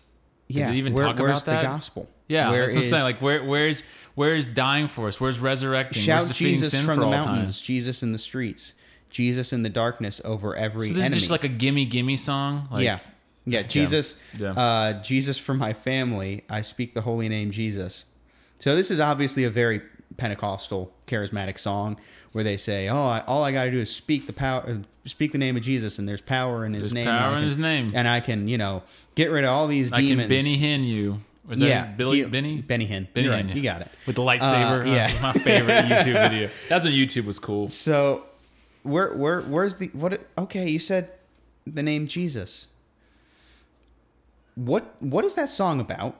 yeah, 0.48 0.66
did 0.66 0.72
he 0.72 0.78
even 0.78 0.92
where- 0.94 1.04
talk 1.06 1.18
where's 1.18 1.42
about 1.44 1.62
the 1.62 1.66
gospel? 1.66 2.08
Yeah, 2.30 2.50
Where 2.50 2.60
that's 2.60 2.72
what 2.72 2.78
I'm 2.78 2.82
is- 2.84 2.90
saying. 2.90 3.02
Like, 3.02 3.20
where 3.20 3.44
where's 3.44 3.82
where's 4.14 4.48
dying 4.48 4.88
for 4.88 5.08
us? 5.08 5.20
Where's 5.20 5.38
resurrecting? 5.38 6.00
shout 6.02 6.28
defeating 6.28 6.54
Jesus 6.54 6.70
sin 6.72 6.84
from 6.86 6.94
for 6.96 7.00
the 7.00 7.06
all 7.06 7.12
mountains, 7.12 7.60
time? 7.60 7.64
Jesus 7.66 8.02
in 8.02 8.12
the 8.12 8.18
streets, 8.18 8.74
Jesus 9.10 9.52
in 9.52 9.62
the 9.62 9.68
darkness 9.68 10.20
over 10.24 10.54
every 10.56 10.86
So 10.86 10.94
this 10.94 11.02
enemy. 11.04 11.16
is 11.16 11.22
just 11.22 11.30
like 11.30 11.44
a 11.44 11.48
gimme 11.48 11.84
gimme 11.84 12.16
song. 12.16 12.68
Like, 12.70 12.84
yeah. 12.84 12.98
Yeah, 13.46 13.62
Jesus, 13.62 14.16
Yeah. 14.38 14.52
Uh, 14.52 15.02
Jesus 15.02 15.38
for 15.38 15.54
my 15.54 15.72
family. 15.72 16.44
I 16.48 16.60
speak 16.60 16.94
the 16.94 17.00
holy 17.00 17.28
name 17.28 17.50
Jesus. 17.50 18.04
So 18.60 18.76
this 18.76 18.90
is 18.90 19.00
obviously 19.00 19.44
a 19.44 19.50
very 19.50 19.80
Pentecostal, 20.18 20.92
charismatic 21.06 21.58
song 21.58 21.96
where 22.32 22.44
they 22.44 22.56
say, 22.58 22.88
"Oh, 22.88 23.06
I, 23.06 23.20
all 23.26 23.42
I 23.42 23.52
got 23.52 23.64
to 23.64 23.70
do 23.70 23.78
is 23.78 23.90
speak 23.94 24.26
the 24.26 24.32
power, 24.34 24.82
speak 25.06 25.32
the 25.32 25.38
name 25.38 25.56
of 25.56 25.62
Jesus, 25.62 25.98
and 25.98 26.06
there's 26.06 26.20
power 26.20 26.66
in 26.66 26.74
His 26.74 26.82
There's 26.82 26.92
name. 26.92 27.06
power 27.06 27.34
and 27.34 27.36
I 27.36 27.38
in 27.38 27.40
can- 27.42 27.48
His 27.48 27.58
name. 27.58 27.92
and 27.94 28.06
I 28.08 28.20
can, 28.20 28.46
you 28.48 28.58
know, 28.58 28.82
get 29.14 29.30
rid 29.30 29.44
of 29.44 29.50
all 29.50 29.66
these 29.66 29.90
I 29.92 30.00
demons." 30.00 30.28
can 30.28 30.28
Benny 30.28 30.58
Hinn 30.58 30.86
you. 30.86 31.20
Was 31.50 31.58
that 31.58 31.68
yeah, 31.68 31.86
Billy 31.86 32.22
he- 32.22 32.24
Benny? 32.26 32.62
Benny 32.62 32.86
Hinn. 32.86 33.12
Benny 33.12 33.26
You're 33.26 33.34
right, 33.34 33.46
Hinn, 33.46 33.56
You 33.56 33.62
got 33.62 33.80
it. 33.80 33.88
With 34.06 34.16
the 34.16 34.22
lightsaber. 34.22 34.82
Uh, 34.82 34.90
yeah. 34.90 35.12
My 35.22 35.32
favorite 35.32 35.84
YouTube 35.84 36.30
video. 36.30 36.48
That's 36.68 36.84
when 36.84 36.94
YouTube 36.94 37.24
was 37.26 37.40
cool. 37.40 37.68
So, 37.68 38.24
where, 38.84 39.12
where, 39.14 39.42
where's 39.42 39.76
the 39.76 39.88
what? 39.88 40.20
Okay, 40.38 40.68
you 40.68 40.78
said 40.78 41.10
the 41.66 41.82
name 41.82 42.06
Jesus. 42.06 42.68
What, 44.54 44.94
what 45.00 45.24
is 45.24 45.34
that 45.34 45.48
song 45.48 45.80
about? 45.80 46.16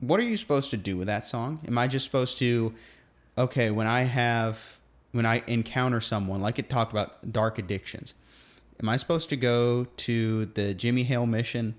What 0.00 0.18
are 0.20 0.24
you 0.24 0.36
supposed 0.36 0.70
to 0.70 0.76
do 0.76 0.96
with 0.96 1.06
that 1.06 1.26
song? 1.26 1.60
Am 1.66 1.78
I 1.78 1.86
just 1.88 2.04
supposed 2.04 2.38
to, 2.38 2.74
okay, 3.38 3.70
when 3.70 3.86
I 3.86 4.02
have, 4.02 4.78
when 5.12 5.26
I 5.26 5.42
encounter 5.46 6.00
someone, 6.00 6.40
like 6.40 6.58
it 6.58 6.68
talked 6.68 6.92
about 6.92 7.32
dark 7.32 7.58
addictions, 7.58 8.14
am 8.82 8.88
I 8.88 8.96
supposed 8.96 9.28
to 9.30 9.36
go 9.36 9.86
to 9.98 10.46
the 10.46 10.74
Jimmie 10.74 11.04
Hale 11.04 11.26
mission 11.26 11.74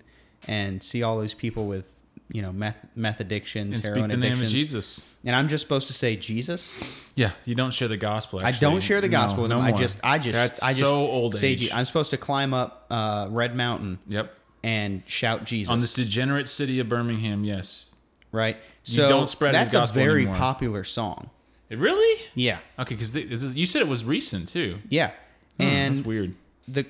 and 0.47 0.81
see 0.81 1.03
all 1.03 1.17
those 1.17 1.33
people 1.33 1.67
with, 1.67 1.96
you 2.31 2.41
know, 2.41 2.51
meth, 2.51 2.77
meth 2.95 3.19
addictions, 3.19 3.75
And 3.77 3.85
heroin 3.85 4.09
speak 4.09 4.11
the 4.11 4.17
name 4.17 4.33
of 4.33 4.39
addictions, 4.39 4.51
Jesus. 4.53 5.01
and 5.25 5.35
I'm 5.35 5.47
just 5.47 5.63
supposed 5.63 5.87
to 5.87 5.93
say 5.93 6.15
Jesus? 6.17 6.75
Yeah, 7.15 7.31
you 7.45 7.55
don't 7.55 7.71
share 7.73 7.87
the 7.87 7.97
gospel. 7.97 8.41
I 8.43 8.51
don't 8.51 8.81
share 8.81 8.99
the 9.01 9.09
gospel 9.09 9.47
No, 9.47 9.57
with 9.59 9.67
no. 9.69 9.73
I 9.75 9.77
just, 9.77 9.97
I 10.03 10.19
just, 10.19 10.33
That's 10.33 10.63
I 10.63 10.69
just 10.69 10.79
so 10.81 10.95
old 10.97 11.35
say, 11.35 11.49
age. 11.49 11.61
Je- 11.61 11.71
I'm 11.71 11.85
supposed 11.85 12.11
to 12.11 12.17
climb 12.17 12.53
up 12.53 12.85
uh, 12.89 13.27
Red 13.31 13.55
Mountain 13.55 13.99
Yep. 14.07 14.35
and 14.63 15.03
shout 15.07 15.45
Jesus. 15.45 15.71
On 15.71 15.79
this 15.79 15.93
degenerate 15.93 16.47
city 16.47 16.79
of 16.79 16.89
Birmingham, 16.89 17.43
yes. 17.45 17.91
right? 18.31 18.57
You 18.85 18.93
So 18.95 19.09
don't 19.09 19.27
spread 19.27 19.53
that's 19.55 19.71
the 19.71 19.79
gospel 19.79 20.01
a 20.01 20.05
very 20.05 20.21
anymore. 20.23 20.35
popular 20.37 20.83
song. 20.83 21.29
It 21.69 21.77
really? 21.79 22.21
Yeah, 22.33 22.59
Okay, 22.79 22.95
because 22.95 23.13
you 23.55 23.65
said 23.65 23.81
it 23.81 23.87
was 23.87 24.05
recent 24.05 24.47
too. 24.49 24.79
yeah. 24.89 25.11
Hmm, 25.57 25.63
and 25.63 25.95
that's 25.95 26.05
weird. 26.05 26.35
the 26.67 26.85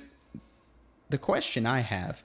the 1.10 1.18
question 1.18 1.64
I 1.66 1.80
have, 1.80 2.22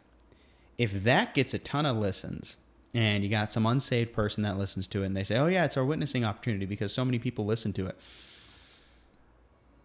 if 0.78 1.03
that 1.05 1.34
gets 1.34 1.53
a 1.53 1.59
ton 1.59 1.86
of 1.86 1.95
listens, 1.97 2.57
and 2.94 3.24
you 3.24 3.30
got 3.30 3.52
some 3.54 3.66
unsaved 3.66 4.14
person 4.14 4.44
that 4.44 4.58
listens 4.58 4.88
to 4.88 5.04
it, 5.04 5.08
and 5.08 5.18
they 5.18 5.24
say, 5.24 5.38
"Oh 5.38 5.48
yeah, 5.48 5.66
it's 5.66 5.78
our 5.78 5.86
witnessing 5.86 6.24
opportunity 6.26 6.66
because 6.66 6.94
so 6.94 7.04
many 7.04 7.20
people 7.20 7.46
listen 7.46 7.74
to 7.74 7.86
it," 7.88 7.98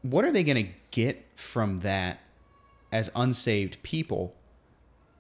what 0.03 0.25
are 0.25 0.31
they 0.33 0.45
going 0.45 0.65
to 0.67 0.71
get 0.91 1.27
from 1.35 1.79
that 1.79 2.21
as 2.93 3.11
unsaved 3.15 3.83
people? 3.83 4.35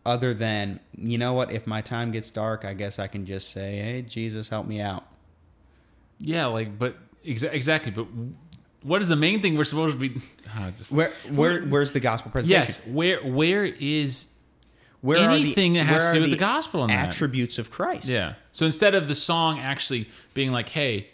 Other 0.07 0.33
than, 0.33 0.81
you 0.97 1.19
know 1.19 1.35
what, 1.35 1.53
if 1.53 1.67
my 1.67 1.83
time 1.83 2.13
gets 2.13 2.31
dark, 2.31 2.65
I 2.65 2.73
guess 2.73 2.99
I 2.99 3.09
can 3.09 3.27
just 3.27 3.51
say, 3.51 3.77
hey, 3.77 4.03
Jesus, 4.03 4.49
help 4.49 4.67
me 4.67 4.81
out. 4.81 5.05
Yeah, 6.19 6.47
like, 6.47 6.79
but 6.79 6.97
exa- 7.27 7.53
exactly. 7.53 7.91
But 7.93 8.07
what 8.83 9.03
is 9.03 9.09
the 9.09 9.17
main 9.17 9.43
thing 9.43 9.55
we're 9.59 9.65
supposed 9.65 9.95
to 9.95 10.09
be? 10.09 10.21
Ah, 10.51 10.71
just, 10.75 10.91
Where, 10.91 11.11
where, 11.31 11.61
where's 11.65 11.91
the 11.91 12.01
gospel 12.01 12.31
presentation? 12.31 12.67
yes. 12.67 12.87
Where 12.87 13.19
where 13.23 13.67
is 13.67 14.33
Where 15.01 15.19
anything 15.31 15.75
that 15.75 15.85
has 15.87 16.09
to 16.11 16.15
do 16.17 16.21
with 16.23 16.31
the 16.31 16.37
gospel 16.37 16.83
in 16.83 16.89
that? 16.89 17.09
attributes 17.09 17.59
of 17.59 17.71
Christ? 17.71 18.09
Yeah. 18.09 18.35
So 18.53 18.67
instead 18.67 18.95
of 18.95 19.07
the 19.09 19.15
song 19.15 19.59
actually 19.61 20.09
being 20.35 20.51
like, 20.53 20.71
"Hey, 20.71 21.09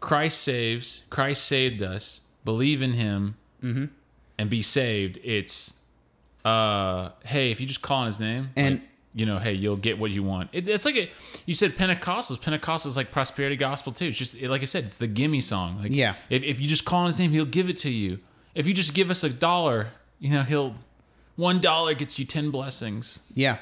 Christ 0.00 0.42
saves, 0.42 1.04
Christ 1.10 1.44
saved 1.46 1.82
us, 1.82 2.20
believe 2.44 2.82
in 2.82 2.92
Him, 2.94 3.36
Mm-hmm. 3.62 3.86
and 4.38 4.50
be 4.50 4.60
saved," 4.62 5.18
it's, 5.24 5.74
uh, 6.44 7.10
"Hey, 7.24 7.50
if 7.50 7.60
you 7.60 7.66
just 7.66 7.82
call 7.82 7.98
on 8.00 8.06
His 8.06 8.20
name, 8.20 8.50
And- 8.56 8.74
like, 8.80 8.82
you 9.14 9.26
know, 9.26 9.38
hey, 9.38 9.52
you'll 9.54 9.76
get 9.76 9.98
what 9.98 10.10
you 10.10 10.22
want." 10.22 10.50
It, 10.52 10.68
it's 10.68 10.84
like 10.84 10.96
a, 10.96 11.10
you 11.46 11.54
said 11.54 11.72
Pentecostals. 11.72 12.38
Pentecostals 12.40 12.96
like 12.96 13.10
prosperity 13.10 13.56
gospel 13.56 13.92
too. 13.92 14.06
It's 14.06 14.18
just 14.18 14.40
like 14.40 14.62
I 14.62 14.66
said, 14.66 14.84
it's 14.84 14.96
the 14.96 15.06
gimme 15.06 15.40
song. 15.40 15.80
Like, 15.82 15.90
Yeah. 15.92 16.14
if 16.28 16.42
if 16.42 16.60
you 16.60 16.66
just 16.66 16.84
call 16.84 17.00
on 17.00 17.06
His 17.06 17.18
name, 17.18 17.30
He'll 17.32 17.44
give 17.46 17.68
it 17.68 17.78
to 17.78 17.90
you. 17.90 18.18
If 18.54 18.66
you 18.66 18.74
just 18.74 18.94
give 18.94 19.10
us 19.10 19.24
a 19.24 19.30
dollar, 19.30 19.88
you 20.18 20.30
know, 20.30 20.42
He'll. 20.42 20.74
One 21.40 21.58
dollar 21.60 21.94
gets 21.94 22.18
you 22.18 22.26
ten 22.26 22.50
blessings. 22.50 23.20
Yeah. 23.34 23.56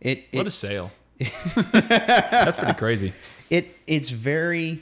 It, 0.00 0.24
What 0.32 0.42
it 0.42 0.46
a 0.46 0.50
sale! 0.52 0.92
That's 1.18 2.56
pretty 2.56 2.74
crazy. 2.74 3.12
it 3.50 3.76
it's 3.86 4.10
very 4.10 4.80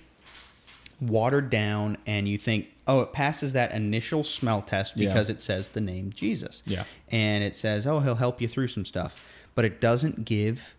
watered 1.00 1.48
down 1.48 1.96
and 2.06 2.28
you 2.28 2.36
think 2.36 2.66
oh 2.86 3.00
it 3.00 3.12
passes 3.12 3.54
that 3.54 3.72
initial 3.72 4.22
smell 4.22 4.60
test 4.62 4.92
Yeah. 4.96 5.08
because 5.08 5.30
it 5.30 5.40
says 5.40 5.68
the 5.68 5.80
name 5.80 6.10
jesus 6.12 6.62
Yeah. 6.66 6.84
and 7.10 7.42
it 7.44 7.54
says 7.56 7.86
oh 7.86 8.00
he'll 8.00 8.16
help 8.16 8.40
you 8.40 8.48
through 8.48 8.66
some 8.68 8.84
stuff 8.84 9.24
but 9.54 9.64
it 9.64 9.80
doesn't 9.80 10.24
give 10.24 10.74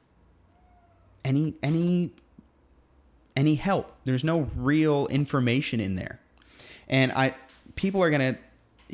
any 1.24 1.54
any 1.64 2.12
any 3.38 3.56
help 3.56 3.94
there's 4.04 4.24
no 4.26 4.50
real 4.58 5.08
information 5.08 5.80
in 5.80 5.96
there 5.96 6.20
and 6.90 7.14
i 7.14 7.34
people 7.76 8.04
are 8.04 8.10
gonna 8.10 8.38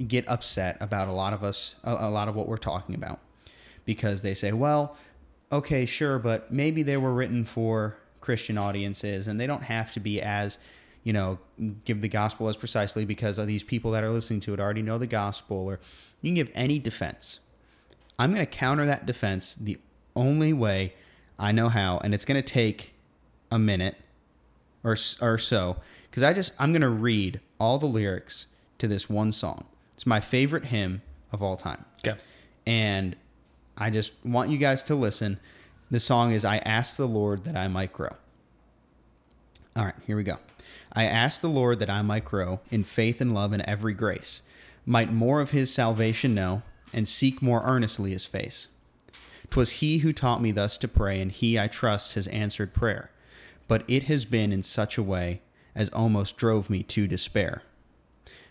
get 0.08 0.28
upset 0.30 0.78
about 0.82 1.08
a 1.08 1.12
lot 1.12 1.34
of 1.34 1.44
us, 1.44 1.76
a, 1.84 2.10
lot 2.10 2.28
of 2.28 2.36
what 2.36 2.48
we're 2.48 2.58
talking 2.58 2.96
about, 2.96 3.20
because 3.86 4.22
they 4.22 4.34
say, 4.34 4.52
well, 4.52 4.98
okay, 5.52 5.86
sure, 5.86 6.20
but 6.20 6.52
maybe 6.52 6.84
they 6.84 6.98
were 6.98 7.14
written 7.14 7.46
for 7.46 7.98
Christian 8.20 8.58
audiences, 8.58 9.28
and 9.28 9.40
they 9.40 9.48
don't 9.48 9.64
have 9.64 9.94
to 9.94 10.00
be 10.00 10.22
as 10.22 10.60
you 11.06 11.14
know, 11.14 11.38
give 11.86 12.02
the 12.02 12.10
gospel 12.10 12.50
as 12.50 12.58
precisely 12.58 13.06
because 13.06 13.38
these 13.46 13.64
people 13.64 13.92
that 13.92 14.04
are 14.04 14.10
listening 14.10 14.40
to 14.42 14.54
it 14.56 14.60
already 14.60 14.82
know 14.82 14.98
the 14.98 15.08
gospel, 15.08 15.68
or 15.68 15.80
you 16.20 16.30
can 16.30 16.34
give 16.34 16.52
any 16.56 16.80
defense. 16.80 17.40
I'm 18.18 18.34
going 18.34 18.46
to 18.46 18.52
counter 18.52 18.88
that 18.88 19.06
defense 19.06 19.54
the 19.54 19.78
only 20.16 20.52
way 20.52 20.96
I 21.38 21.52
know 21.52 21.70
how, 21.70 22.00
and 22.00 22.14
it's 22.14 22.26
going 22.26 22.42
to 22.42 22.54
take 22.54 22.94
a 23.52 23.60
minute 23.60 23.98
or 24.84 24.98
or 25.22 25.38
so 25.38 25.78
because 26.10 26.24
I 26.24 26.34
just 26.34 26.54
I'm 26.58 26.72
going 26.72 26.82
to 26.82 26.90
read 26.90 27.40
all 27.60 27.78
the 27.78 27.86
lyrics 27.86 28.48
to 28.80 28.88
this 28.88 29.08
one 29.08 29.32
song. 29.32 29.66
It's 29.96 30.06
my 30.06 30.20
favorite 30.20 30.66
hymn 30.66 31.02
of 31.32 31.42
all 31.42 31.58
time. 31.58 31.86
Okay. 32.06 32.18
And 32.68 33.16
I 33.78 33.90
just 33.90 34.14
want 34.24 34.50
you 34.50 34.58
guys 34.58 34.84
to 34.84 34.96
listen. 34.96 35.40
The 35.90 36.00
song 36.00 36.32
is 36.32 36.46
I 36.46 36.58
Ask 36.60 36.98
the 36.98 37.08
Lord 37.08 37.44
that 37.46 37.56
I 37.56 37.68
might 37.68 37.94
grow. 37.94 38.16
All 39.76 39.86
right, 39.86 39.96
here 40.08 40.16
we 40.16 40.24
go. 40.24 40.38
I 40.94 41.04
ask 41.04 41.42
the 41.42 41.50
Lord 41.50 41.80
that 41.80 41.90
I 41.90 42.02
might 42.02 42.24
grow 42.24 42.62
in 42.72 42.86
faith 42.86 43.20
and 43.20 43.34
love 43.34 43.52
and 43.52 43.62
every 43.64 43.94
grace, 43.94 44.42
might 44.86 45.12
more 45.12 45.42
of 45.42 45.52
his 45.52 45.74
salvation 45.74 46.34
know, 46.34 46.62
and 46.94 47.08
seek 47.08 47.42
more 47.42 47.62
earnestly 47.66 48.12
his 48.12 48.26
face. 48.26 48.70
'Twas 49.50 49.72
he 49.72 50.00
who 50.00 50.14
taught 50.14 50.42
me 50.42 50.52
thus 50.52 50.78
to 50.78 50.88
pray, 50.88 51.22
and 51.22 51.32
he, 51.32 51.60
I 51.60 51.68
trust, 51.68 52.14
has 52.14 52.28
answered 52.28 52.74
prayer. 52.74 53.12
But 53.68 53.84
it 53.88 54.04
has 54.04 54.26
been 54.26 54.52
in 54.52 54.64
such 54.64 54.98
a 54.98 55.04
way 55.04 55.42
as 55.76 55.90
almost 55.90 56.38
drove 56.38 56.70
me 56.70 56.84
to 56.84 57.08
despair. 57.08 57.64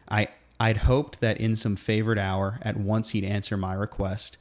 I 0.08 0.28
I'd 0.64 0.78
hoped 0.78 1.20
that 1.20 1.36
in 1.36 1.56
some 1.56 1.76
favored 1.76 2.18
hour 2.18 2.58
at 2.62 2.78
once 2.78 3.10
he'd 3.10 3.22
answer 3.22 3.54
my 3.54 3.74
request, 3.74 4.38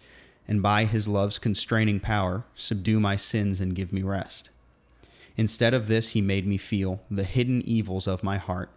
and 0.47 0.63
by 0.63 0.85
his 0.85 1.05
love's 1.05 1.37
constraining 1.37 1.99
power 1.99 2.45
subdue 2.55 3.01
my 3.01 3.17
sins 3.17 3.59
and 3.59 3.75
give 3.75 3.91
me 3.91 4.03
rest. 4.03 4.49
Instead 5.35 5.73
of 5.73 5.87
this, 5.87 6.11
he 6.11 6.21
made 6.21 6.47
me 6.47 6.55
feel 6.55 7.01
the 7.11 7.25
hidden 7.25 7.61
evils 7.63 8.07
of 8.07 8.23
my 8.23 8.37
heart, 8.37 8.69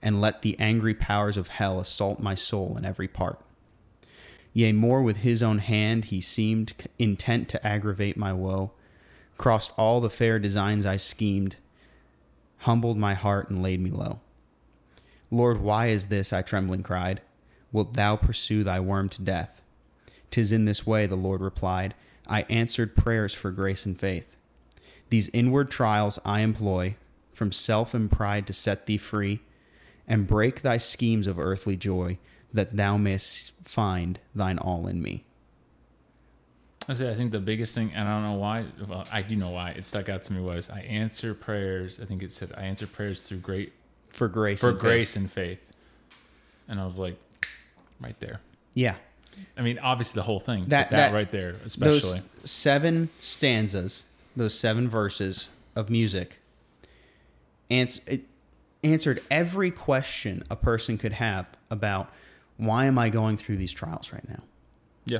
and 0.00 0.20
let 0.20 0.42
the 0.42 0.56
angry 0.60 0.94
powers 0.94 1.36
of 1.36 1.48
hell 1.48 1.80
assault 1.80 2.20
my 2.20 2.36
soul 2.36 2.76
in 2.76 2.84
every 2.84 3.08
part. 3.08 3.40
Yea, 4.52 4.70
more 4.70 5.02
with 5.02 5.16
his 5.16 5.42
own 5.42 5.58
hand 5.58 6.04
he 6.04 6.20
seemed 6.20 6.72
intent 7.00 7.48
to 7.48 7.66
aggravate 7.66 8.16
my 8.16 8.32
woe, 8.32 8.70
crossed 9.36 9.72
all 9.76 10.00
the 10.00 10.08
fair 10.08 10.38
designs 10.38 10.86
I 10.86 10.98
schemed, 10.98 11.56
humbled 12.58 12.96
my 12.96 13.14
heart 13.14 13.50
and 13.50 13.60
laid 13.60 13.80
me 13.80 13.90
low. 13.90 14.20
Lord, 15.32 15.62
why 15.62 15.86
is 15.86 16.08
this? 16.08 16.30
I 16.30 16.42
trembling 16.42 16.82
cried. 16.82 17.22
Wilt 17.72 17.94
thou 17.94 18.16
pursue 18.16 18.62
thy 18.62 18.78
worm 18.80 19.08
to 19.08 19.22
death? 19.22 19.62
Tis 20.30 20.52
in 20.52 20.66
this 20.66 20.86
way, 20.86 21.06
the 21.06 21.16
Lord 21.16 21.40
replied. 21.40 21.94
I 22.28 22.42
answered 22.42 22.94
prayers 22.94 23.32
for 23.32 23.50
grace 23.50 23.86
and 23.86 23.98
faith. 23.98 24.36
These 25.08 25.30
inward 25.32 25.70
trials 25.70 26.18
I 26.26 26.40
employ, 26.40 26.96
from 27.32 27.50
self 27.50 27.94
and 27.94 28.12
pride 28.12 28.46
to 28.46 28.52
set 28.52 28.84
thee 28.84 28.98
free, 28.98 29.40
and 30.06 30.26
break 30.26 30.60
thy 30.60 30.76
schemes 30.76 31.26
of 31.26 31.38
earthly 31.38 31.78
joy, 31.78 32.18
that 32.52 32.76
thou 32.76 32.98
mayst 32.98 33.52
find 33.64 34.20
thine 34.34 34.58
all 34.58 34.86
in 34.86 35.00
me. 35.00 35.24
I 36.88 36.92
say 36.92 37.10
I 37.10 37.14
think 37.14 37.32
the 37.32 37.40
biggest 37.40 37.74
thing, 37.74 37.90
and 37.94 38.06
I 38.06 38.12
don't 38.12 38.32
know 38.32 38.38
why. 38.38 38.66
Well, 38.86 39.06
I 39.10 39.22
do 39.22 39.36
know 39.36 39.50
why 39.50 39.70
it 39.70 39.84
stuck 39.84 40.10
out 40.10 40.24
to 40.24 40.32
me 40.34 40.42
was 40.42 40.68
I 40.68 40.80
answer 40.80 41.32
prayers. 41.32 42.00
I 42.00 42.04
think 42.04 42.22
it 42.22 42.32
said 42.32 42.52
I 42.54 42.64
answer 42.64 42.86
prayers 42.86 43.26
through 43.26 43.38
great 43.38 43.72
For 44.12 44.28
grace 44.28 44.60
for 44.60 44.70
and 44.70 44.76
faith. 44.78 44.82
grace 44.82 45.16
and 45.16 45.30
faith, 45.30 45.58
and 46.68 46.78
I 46.80 46.84
was 46.84 46.98
like, 46.98 47.16
right 48.00 48.18
there. 48.20 48.40
Yeah. 48.74 48.94
I 49.56 49.62
mean, 49.62 49.78
obviously 49.78 50.18
the 50.20 50.24
whole 50.24 50.40
thing, 50.40 50.66
That- 50.68 50.90
that, 50.90 50.96
that- 51.10 51.14
right 51.14 51.30
there, 51.30 51.56
especially. 51.64 52.20
Those 52.20 52.50
seven 52.50 53.08
stanzas, 53.20 54.04
those 54.36 54.58
seven 54.58 54.88
verses 54.88 55.48
of 55.74 55.88
music, 55.90 56.38
ans- 57.70 58.00
it 58.06 58.22
answered 58.84 59.22
every 59.30 59.70
question 59.70 60.42
a 60.50 60.56
person 60.56 60.98
could 60.98 61.12
have 61.14 61.46
about 61.70 62.12
why 62.58 62.84
am 62.84 62.98
I 62.98 63.08
going 63.08 63.36
through 63.38 63.56
these 63.56 63.72
trials 63.72 64.12
right 64.12 64.28
now? 64.28 64.42
yeah, 65.06 65.18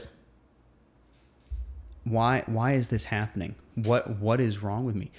why 2.05 2.43
why 2.47 2.73
is 2.73 2.89
this 2.89 3.07
happening 3.07 3.55
what 3.75 4.11
what 4.19 4.41
is 4.41 4.63
wrong 4.63 4.85
with 4.85 4.95
me 4.97 5.11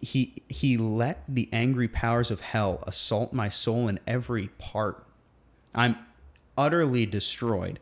he 0.00 0.42
he 0.48 0.76
let 0.76 1.22
the 1.28 1.48
angry 1.52 1.88
powers 1.88 2.30
of 2.30 2.40
hell 2.40 2.82
assault 2.86 3.32
my 3.32 3.48
soul 3.48 3.88
in 3.88 3.98
every 4.06 4.48
part. 4.58 5.04
I'm 5.74 5.96
utterly 6.56 7.06
destroyed. 7.06 7.78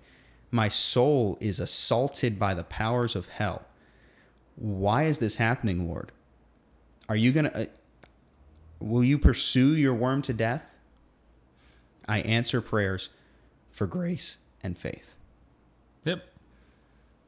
My 0.50 0.68
soul 0.68 1.38
is 1.40 1.58
assaulted 1.60 2.38
by 2.38 2.54
the 2.54 2.64
powers 2.64 3.16
of 3.16 3.28
hell. 3.28 3.66
Why 4.56 5.04
is 5.04 5.18
this 5.18 5.36
happening 5.36 5.88
lord? 5.88 6.12
Are 7.08 7.16
you 7.16 7.32
going 7.32 7.46
to 7.46 7.62
uh, 7.62 7.66
will 8.80 9.04
you 9.04 9.18
pursue 9.18 9.74
your 9.74 9.94
worm 9.94 10.22
to 10.22 10.32
death? 10.32 10.74
I 12.06 12.20
answer 12.20 12.60
prayers 12.60 13.08
for 13.70 13.86
grace 13.86 14.38
and 14.62 14.76
faith. 14.76 15.16
Yep. 16.04 16.22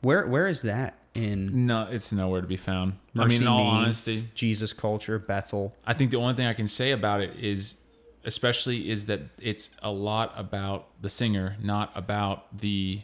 where 0.02 0.26
where 0.26 0.48
is 0.48 0.62
that 0.62 0.94
in 1.16 1.66
No, 1.66 1.88
it's 1.90 2.12
nowhere 2.12 2.40
to 2.40 2.46
be 2.46 2.56
found. 2.56 2.94
I 3.14 3.24
Mercy 3.24 3.28
mean, 3.30 3.42
in 3.42 3.48
all 3.48 3.64
Me, 3.64 3.70
honesty, 3.70 4.28
Jesus 4.34 4.72
culture, 4.72 5.18
Bethel. 5.18 5.74
I 5.86 5.94
think 5.94 6.10
the 6.10 6.18
only 6.18 6.34
thing 6.34 6.46
I 6.46 6.54
can 6.54 6.66
say 6.66 6.92
about 6.92 7.20
it 7.20 7.36
is, 7.38 7.78
especially, 8.24 8.90
is 8.90 9.06
that 9.06 9.20
it's 9.40 9.70
a 9.82 9.90
lot 9.90 10.32
about 10.36 10.88
the 11.00 11.08
singer, 11.08 11.56
not 11.62 11.90
about 11.94 12.58
the 12.58 13.00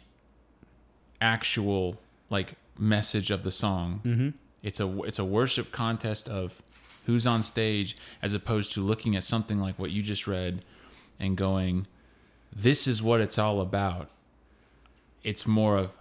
actual 1.21 1.99
like 2.29 2.55
message 2.77 3.31
of 3.31 3.43
the 3.43 3.51
song. 3.51 4.01
Mm-hmm. 4.03 4.29
It's 4.61 4.79
a 4.79 5.03
it's 5.03 5.19
a 5.19 5.25
worship 5.25 5.71
contest 5.71 6.29
of 6.29 6.61
who's 7.05 7.27
on 7.27 7.41
stage, 7.41 7.97
as 8.21 8.33
opposed 8.33 8.73
to 8.73 8.81
looking 8.81 9.15
at 9.15 9.23
something 9.23 9.59
like 9.59 9.77
what 9.77 9.91
you 9.91 10.01
just 10.01 10.27
read 10.27 10.63
and 11.19 11.35
going, 11.35 11.87
"This 12.55 12.87
is 12.87 13.01
what 13.01 13.21
it's 13.21 13.37
all 13.37 13.61
about." 13.61 14.09
It's 15.23 15.47
more 15.47 15.77
of 15.77 15.91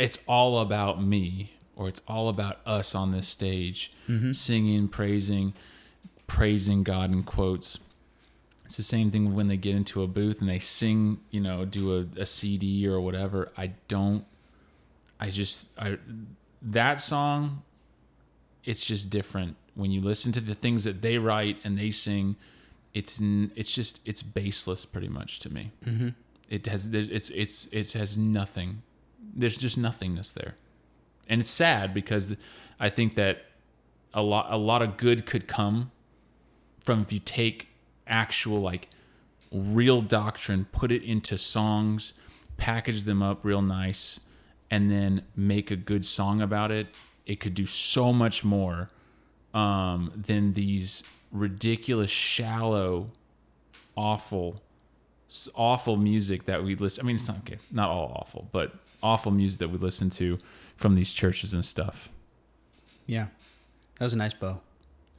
it's 0.00 0.18
all 0.26 0.58
about 0.60 1.02
me 1.02 1.52
or 1.76 1.86
it's 1.86 2.02
all 2.08 2.28
about 2.28 2.58
us 2.66 2.94
on 2.94 3.10
this 3.12 3.28
stage 3.28 3.92
singing 4.32 4.88
praising 4.88 5.52
praising 6.26 6.82
god 6.82 7.12
in 7.12 7.22
quotes. 7.22 7.78
It's 8.64 8.76
the 8.76 8.82
same 8.84 9.10
thing 9.10 9.34
when 9.34 9.48
they 9.48 9.56
get 9.56 9.74
into 9.74 10.02
a 10.02 10.06
booth 10.06 10.40
and 10.40 10.48
they 10.48 10.58
sing 10.58 11.20
you 11.30 11.40
know 11.40 11.64
do 11.64 11.94
a, 11.96 12.20
a 12.20 12.26
cd 12.26 12.86
or 12.88 13.00
whatever. 13.00 13.52
I 13.56 13.72
don't 13.88 14.24
i 15.20 15.28
just 15.28 15.66
i 15.78 15.98
that 16.62 16.98
song 17.00 17.62
it's 18.64 18.84
just 18.84 19.10
different. 19.10 19.56
When 19.74 19.90
you 19.90 20.00
listen 20.00 20.32
to 20.32 20.40
the 20.40 20.54
things 20.54 20.84
that 20.84 21.00
they 21.02 21.18
write 21.18 21.56
and 21.64 21.78
they 21.78 21.90
sing 21.90 22.36
it's 22.94 23.20
it's 23.54 23.72
just 23.72 24.00
it's 24.06 24.22
baseless 24.22 24.84
pretty 24.84 25.08
much 25.08 25.38
to 25.40 25.52
me. 25.52 25.72
Mm-hmm. 25.84 26.08
it 26.48 26.66
has 26.66 26.92
it's 26.92 27.30
it's 27.30 27.66
it 27.66 27.92
has 27.92 28.16
nothing 28.16 28.82
there's 29.34 29.56
just 29.56 29.78
nothingness 29.78 30.30
there. 30.30 30.56
And 31.28 31.40
it's 31.40 31.50
sad 31.50 31.94
because 31.94 32.36
i 32.80 32.88
think 32.88 33.14
that 33.14 33.44
a 34.12 34.22
lot 34.22 34.46
a 34.50 34.56
lot 34.56 34.82
of 34.82 34.96
good 34.96 35.26
could 35.26 35.46
come 35.46 35.92
from 36.82 37.02
if 37.02 37.12
you 37.12 37.20
take 37.20 37.68
actual 38.06 38.60
like 38.60 38.88
real 39.52 40.00
doctrine 40.00 40.66
put 40.72 40.90
it 40.90 41.02
into 41.04 41.38
songs 41.38 42.14
package 42.56 43.04
them 43.04 43.22
up 43.22 43.44
real 43.44 43.62
nice 43.62 44.20
and 44.70 44.90
then 44.90 45.22
make 45.36 45.70
a 45.70 45.76
good 45.76 46.04
song 46.04 46.40
about 46.40 46.72
it 46.72 46.88
it 47.26 47.38
could 47.38 47.54
do 47.54 47.66
so 47.66 48.12
much 48.12 48.42
more 48.44 48.90
um, 49.54 50.12
than 50.16 50.52
these 50.54 51.02
ridiculous 51.30 52.10
shallow 52.10 53.10
awful 53.96 54.62
awful 55.54 55.96
music 55.96 56.44
that 56.46 56.64
we 56.64 56.74
listen 56.74 57.04
i 57.04 57.06
mean 57.06 57.14
it's 57.14 57.28
not 57.28 57.38
okay 57.38 57.58
not 57.70 57.88
all 57.88 58.12
awful 58.20 58.48
but 58.50 58.74
awful 59.02 59.32
music 59.32 59.58
that 59.60 59.68
we 59.70 59.78
listen 59.78 60.10
to 60.10 60.38
from 60.76 60.94
these 60.94 61.12
churches 61.12 61.52
and 61.54 61.64
stuff 61.64 62.08
Yeah, 63.06 63.26
that 63.98 64.04
was 64.04 64.12
a 64.12 64.16
nice 64.16 64.34
bow. 64.34 64.60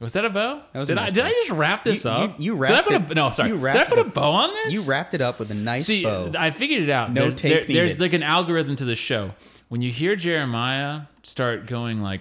was 0.00 0.12
that 0.14 0.24
a 0.24 0.30
bow 0.30 0.62
That 0.72 0.78
was 0.80 0.88
did, 0.88 0.98
I, 0.98 1.04
nice 1.04 1.12
did. 1.12 1.24
I 1.24 1.30
just 1.30 1.50
wrap 1.50 1.84
this 1.84 2.04
You- 2.04 2.10
up 2.10 2.38
you- 2.40 2.44
you 2.46 2.52
did 2.52 2.58
I 2.58 2.72
wrapped 2.72 2.88
put 2.88 2.94
it- 2.94 3.10
a, 3.10 3.14
no 3.14 3.30
sorry 3.32 3.48
you 3.50 3.54
did 3.56 3.60
I 3.62 3.64
wrapped 3.74 3.90
put 3.90 3.98
a 3.98 4.04
bow 4.04 4.32
on 4.32 4.50
this 4.54 4.74
You 4.74 4.82
wrapped 4.82 5.14
it 5.14 5.20
up 5.20 5.38
with 5.38 5.50
a 5.50 5.54
nice 5.54 5.86
See, 5.86 6.02
bow. 6.04 6.32
I 6.38 6.50
figured 6.50 6.82
it 6.82 6.90
out. 6.90 7.12
No 7.12 7.22
there's, 7.22 7.36
tape 7.36 7.66
there- 7.68 7.76
there's 7.76 8.00
like 8.00 8.12
an 8.12 8.22
algorithm 8.22 8.76
to 8.76 8.84
the 8.84 8.94
show. 8.96 9.34
When 9.68 9.80
you 9.80 9.90
hear 9.90 10.16
Jeremiah 10.16 11.02
start 11.22 11.66
going 11.66 12.02
like 12.02 12.20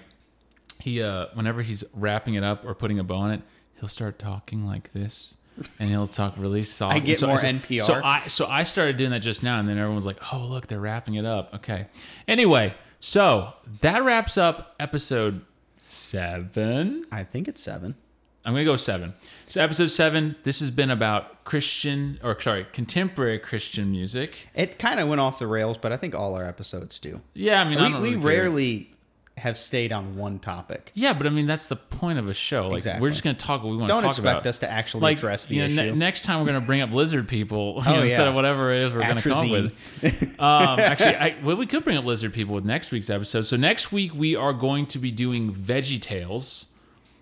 he 0.80 1.02
uh 1.02 1.28
whenever 1.34 1.62
he's 1.62 1.84
wrapping 1.96 2.36
it 2.36 2.44
up 2.44 2.66
or 2.66 2.74
putting 2.76 2.98
a 3.00 3.04
bow 3.04 3.18
on 3.18 3.32
it, 3.32 3.42
he'll 3.80 3.90
start 3.90 4.18
talking 4.20 4.66
like 4.66 4.94
this. 4.94 5.34
And 5.80 5.90
he'll 5.90 6.08
talk 6.08 6.34
really 6.38 6.64
soft. 6.64 6.96
I 6.96 7.00
get 7.00 7.18
so, 7.18 7.28
more 7.28 7.38
so, 7.38 7.48
NPR. 7.48 7.82
So 7.82 8.02
I 8.04 8.28
so 8.28 8.48
I 8.48 8.64
started 8.64 8.98
doing 8.98 9.12
that 9.12 9.20
just 9.20 9.44
now, 9.44 9.60
and 9.60 9.68
then 9.68 9.78
everyone 9.78 9.96
was 9.96 10.06
like, 10.06 10.34
"Oh, 10.34 10.40
look, 10.40 10.68
they're 10.68 10.80
wrapping 10.80 11.16
it 11.16 11.26
up." 11.26 11.54
Okay. 11.56 11.88
Anyway, 12.28 12.74
so 13.00 13.54
that 13.82 14.04
wraps 14.04 14.38
up 14.38 14.76
episode 14.80 15.42
seven. 15.78 17.04
I 17.12 17.24
think 17.24 17.48
it's 17.48 17.62
seven. 17.62 17.96
I'm 18.44 18.54
gonna 18.54 18.66
go 18.66 18.76
seven. 18.76 19.14
So 19.48 19.62
episode 19.62 19.92
seven. 19.92 20.36
This 20.44 20.62
has 20.62 20.72
been 20.72 20.90
about 20.90 21.44
Christian 21.44 22.20
or 22.24 22.40
sorry, 22.40 22.66
contemporary 22.74 23.38
Christian 23.38 23.92
music. 23.92 24.48
It 24.56 24.80
kind 24.80 25.00
of 25.00 25.08
went 25.08 25.22
off 25.22 25.38
the 25.38 25.48
rails, 25.48 25.78
but 25.78 25.92
I 25.92 25.98
think 25.98 26.16
all 26.16 26.36
our 26.36 26.46
episodes 26.46 26.98
do. 26.98 27.22
Yeah, 27.34 27.62
I 27.62 27.70
mean, 27.70 27.78
I 27.78 27.86
We, 27.86 27.92
don't 27.92 28.02
we 28.02 28.10
really 28.16 28.18
rarely 28.18 28.91
have 29.42 29.58
stayed 29.58 29.92
on 29.92 30.16
one 30.16 30.38
topic. 30.38 30.92
Yeah, 30.94 31.14
but 31.14 31.26
I 31.26 31.32
mean 31.32 31.48
that's 31.48 31.66
the 31.66 31.76
point 31.76 32.20
of 32.20 32.28
a 32.30 32.34
show. 32.34 32.68
Like 32.68 32.78
Exactly. 32.78 33.02
we're 33.02 33.10
just 33.10 33.24
gonna 33.24 33.36
talk 33.36 33.64
what 33.64 33.72
we 33.72 33.78
want 33.78 33.90
to 33.90 33.94
talk 33.94 34.02
about. 34.04 34.04
Don't 34.04 34.16
expect 34.36 34.46
us 34.46 34.58
to 34.60 34.72
actually 34.72 35.02
like 35.02 35.18
address 35.18 35.48
the 35.48 35.56
you 35.56 35.62
know, 35.62 35.66
issue. 35.66 35.92
ne- 35.94 35.98
next 35.98 36.22
time 36.24 36.40
we're 36.42 36.46
gonna 36.48 36.62
bring 36.66 36.82
up 36.82 36.92
lizard 36.92 37.28
people 37.28 37.82
Oh, 37.88 37.92
know, 37.92 38.02
instead 38.04 38.28
of 38.28 38.36
whatever 38.36 38.72
it 38.72 38.84
is 38.84 38.94
we're 38.94 39.00
gonna 39.02 39.20
come 39.22 39.32
up 39.34 39.50
with. 39.50 40.40
um, 40.40 40.80
actually, 40.80 41.16
I, 41.16 41.36
well, 41.44 41.58
we 41.58 41.66
could 41.66 41.84
bring 41.84 41.98
up 41.98 42.06
lizard 42.06 42.34
people 42.34 42.54
with 42.54 42.66
next 42.66 42.92
week's 42.92 43.10
episode. 43.10 43.42
So 43.44 43.58
next 43.58 43.92
week 43.92 44.14
we 44.14 44.36
are 44.36 44.54
going 44.54 44.86
to 44.88 45.00
be 45.00 45.12
doing 45.12 45.52
Veggie 45.52 46.00
Tales. 46.00 46.68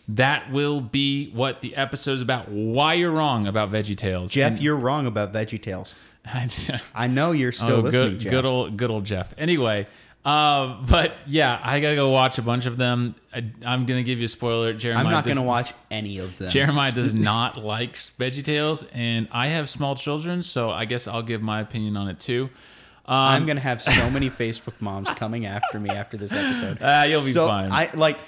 That 0.09 0.51
will 0.51 0.81
be 0.81 1.29
what 1.31 1.61
the 1.61 1.75
episode 1.75 2.13
is 2.13 2.21
about. 2.21 2.49
Why 2.49 2.95
you're 2.95 3.11
wrong 3.11 3.47
about 3.47 3.71
Veggie 3.71 3.95
Tales, 3.95 4.33
Jeff, 4.33 4.59
you're 4.59 4.75
wrong 4.75 5.07
about 5.07 5.31
Veggie 5.31 5.61
Tales. 5.61 5.95
I 6.95 7.07
know 7.07 7.31
you're 7.31 7.51
still 7.51 7.77
oh, 7.77 7.79
listening, 7.79 8.11
good, 8.11 8.19
Jeff. 8.19 8.31
good 8.31 8.45
old, 8.45 8.75
good 8.77 8.89
old 8.91 9.05
Jeff. 9.05 9.33
Anyway, 9.37 9.87
uh, 10.29 10.81
but 10.85 11.15
yeah, 11.25 11.59
I 11.63 11.79
gotta 11.79 11.95
go 11.95 12.09
watch 12.09 12.37
a 12.37 12.41
bunch 12.41 12.65
of 12.65 12.77
them. 12.77 13.15
I, 13.33 13.49
I'm 13.65 13.85
gonna 13.85 14.03
give 14.03 14.19
you 14.19 14.25
a 14.25 14.29
spoiler. 14.29 14.73
Jeremiah 14.73 15.05
I'm 15.05 15.11
not 15.11 15.23
does- 15.23 15.37
to 15.37 15.43
watch 15.43 15.73
any 15.89 16.19
of 16.19 16.37
them. 16.37 16.49
Jeremiah 16.49 16.91
does 16.91 17.13
not 17.31 17.57
like 17.57 17.95
Veggie 17.95 18.43
Tales, 18.43 18.83
and 18.93 19.27
I 19.31 19.47
have 19.47 19.69
small 19.69 19.95
children, 19.95 20.41
so 20.41 20.69
I 20.71 20.85
guess 20.85 21.07
I'll 21.07 21.23
give 21.23 21.41
my 21.41 21.61
opinion 21.61 21.97
on 21.97 22.07
it 22.09 22.19
too. 22.19 22.49
I'm 23.11 23.45
going 23.47 23.57
to 23.57 23.63
have 23.63 23.81
so 23.81 24.09
many 24.11 24.29
Facebook 24.29 24.79
moms 24.81 25.09
coming 25.09 25.47
after 25.47 25.79
me 25.79 25.89
after 25.89 26.15
this 26.15 26.31
episode. 26.31 26.77
Ah, 26.81 27.05
you'll 27.05 27.25
be 27.25 27.31
so 27.31 27.47
fine. 27.47 27.71
I 27.71 27.89
like 27.95 28.19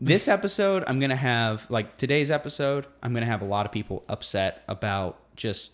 this 0.00 0.28
episode. 0.28 0.84
I'm 0.86 1.00
to 1.10 1.16
have 1.16 1.68
like 1.70 1.96
today's 1.96 2.30
episode. 2.30 2.86
I'm 3.02 3.12
to 3.24 3.30
have 3.30 3.42
a 3.42 3.46
lot 3.46 3.66
of 3.66 3.72
people 3.72 4.04
upset 4.08 4.62
about 4.68 5.18
just 5.34 5.72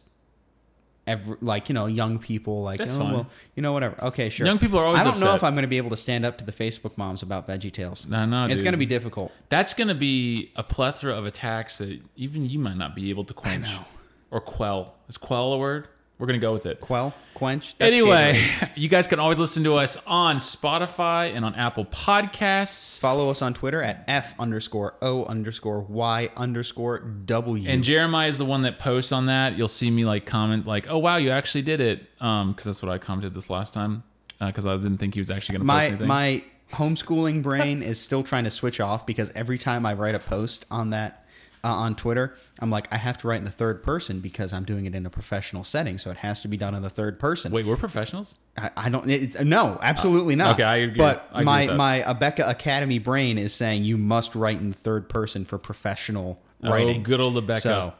every 1.06 1.36
like 1.40 1.68
you 1.68 1.74
know 1.74 1.86
young 1.86 2.18
people 2.18 2.62
like 2.62 2.78
That's 2.78 2.94
oh 2.94 3.00
fine. 3.00 3.12
well 3.12 3.26
you 3.54 3.62
know 3.62 3.72
whatever 3.72 4.02
okay 4.04 4.30
sure 4.30 4.46
Young 4.46 4.58
people 4.58 4.78
are 4.78 4.84
always 4.84 5.00
I 5.00 5.04
don't 5.04 5.20
know 5.20 5.34
if 5.34 5.44
I'm 5.44 5.54
going 5.54 5.62
to 5.62 5.68
be 5.68 5.76
able 5.76 5.90
to 5.90 5.96
stand 5.96 6.24
up 6.24 6.38
to 6.38 6.44
the 6.44 6.52
Facebook 6.52 6.96
moms 6.96 7.22
about 7.22 7.46
Veggie 7.46 7.70
Tales. 7.70 8.10
I 8.10 8.24
know, 8.24 8.44
it's 8.46 8.54
dude. 8.56 8.64
going 8.64 8.72
to 8.72 8.78
be 8.78 8.86
difficult. 8.86 9.30
That's 9.48 9.74
going 9.74 9.88
to 9.88 9.94
be 9.94 10.50
a 10.56 10.62
plethora 10.62 11.14
of 11.14 11.26
attacks 11.26 11.78
that 11.78 12.00
even 12.16 12.48
you 12.48 12.58
might 12.58 12.76
not 12.76 12.94
be 12.94 13.10
able 13.10 13.24
to 13.24 13.34
quench 13.34 13.70
know. 13.72 13.84
or 14.30 14.40
quell. 14.40 14.94
Is 15.08 15.16
quell 15.18 15.52
a 15.52 15.58
word? 15.58 15.88
We're 16.18 16.26
going 16.26 16.38
to 16.38 16.44
go 16.44 16.52
with 16.52 16.66
it. 16.66 16.80
Quell, 16.80 17.12
quench. 17.34 17.76
that's 17.76 17.90
Anyway, 17.90 18.40
Gatorade. 18.40 18.70
you 18.76 18.88
guys 18.88 19.08
can 19.08 19.18
always 19.18 19.38
listen 19.38 19.64
to 19.64 19.74
us 19.74 19.96
on 20.06 20.36
Spotify 20.36 21.34
and 21.34 21.44
on 21.44 21.56
Apple 21.56 21.84
Podcasts. 21.84 23.00
follow 23.00 23.30
us 23.30 23.42
on 23.42 23.52
Twitter 23.52 23.82
at 23.82 24.04
f 24.06 24.38
underscore 24.38 24.94
o 25.02 25.24
underscore 25.24 25.80
y 25.80 26.30
underscore 26.36 27.00
w. 27.00 27.68
And 27.68 27.82
Jeremiah 27.82 28.28
is 28.28 28.38
the 28.38 28.44
one 28.44 28.62
that 28.62 28.78
posts 28.78 29.10
on 29.10 29.26
that. 29.26 29.58
You'll 29.58 29.66
see 29.66 29.90
me 29.90 30.04
like 30.04 30.24
comment 30.24 30.66
like, 30.66 30.86
"Oh 30.88 30.98
wow, 30.98 31.16
you 31.16 31.30
actually 31.30 31.62
did 31.62 31.80
it," 31.80 32.06
um, 32.20 32.52
because 32.52 32.64
that's 32.64 32.82
what 32.82 32.92
I 32.92 32.98
commented 32.98 33.34
this 33.34 33.50
last 33.50 33.74
time. 33.74 34.04
Because 34.38 34.66
I 34.66 34.76
didn't 34.76 34.98
think 34.98 35.14
he 35.14 35.20
was 35.20 35.30
actually 35.30 35.58
going 35.58 35.66
to 35.66 35.72
post 35.72 35.88
anything. 35.88 36.06
my 36.06 36.44
homeschooling 36.72 37.42
brain 37.42 37.82
is 37.82 38.00
still 38.00 38.22
trying 38.22 38.44
to 38.44 38.50
switch 38.50 38.80
off 38.80 39.06
because 39.06 39.30
every 39.30 39.58
time 39.58 39.86
I 39.86 39.94
write 39.94 40.14
a 40.14 40.18
post 40.18 40.66
on 40.70 40.90
that 40.90 41.23
uh, 41.64 41.68
on 41.68 41.96
Twitter, 41.96 42.36
I'm 42.60 42.70
like 42.70 42.92
I 42.92 42.96
have 42.98 43.16
to 43.18 43.28
write 43.28 43.38
in 43.38 43.44
the 43.44 43.50
third 43.50 43.82
person 43.82 44.20
because 44.20 44.52
I'm 44.52 44.64
doing 44.64 44.86
it 44.86 44.94
in 44.94 45.06
a 45.06 45.10
professional 45.10 45.64
setting, 45.64 45.98
so 45.98 46.10
it 46.10 46.18
has 46.18 46.40
to 46.42 46.48
be 46.48 46.56
done 46.56 46.74
in 46.74 46.82
the 46.82 46.90
third 46.90 47.18
person. 47.18 47.50
Wait, 47.50 47.66
we're 47.66 47.76
professionals. 47.76 48.34
I, 48.56 48.70
I 48.76 48.88
don't. 48.90 49.10
It, 49.10 49.44
no, 49.44 49.78
absolutely 49.82 50.36
not. 50.36 50.54
okay, 50.54 50.62
I 50.62 50.76
agree- 50.76 50.98
But 50.98 51.28
I 51.32 51.40
agree 51.40 51.44
my 51.44 51.66
my 51.74 52.00
Abeka 52.06 52.48
Academy 52.48 52.98
brain 52.98 53.38
is 53.38 53.52
saying 53.52 53.84
you 53.84 53.96
must 53.96 54.34
write 54.34 54.60
in 54.60 54.70
the 54.70 54.76
third 54.76 55.08
person 55.08 55.44
for 55.44 55.58
professional 55.58 56.40
writing. 56.62 57.00
Oh, 57.00 57.02
good 57.02 57.20
old 57.20 57.34
Rebecca. 57.34 57.60
So 57.60 57.94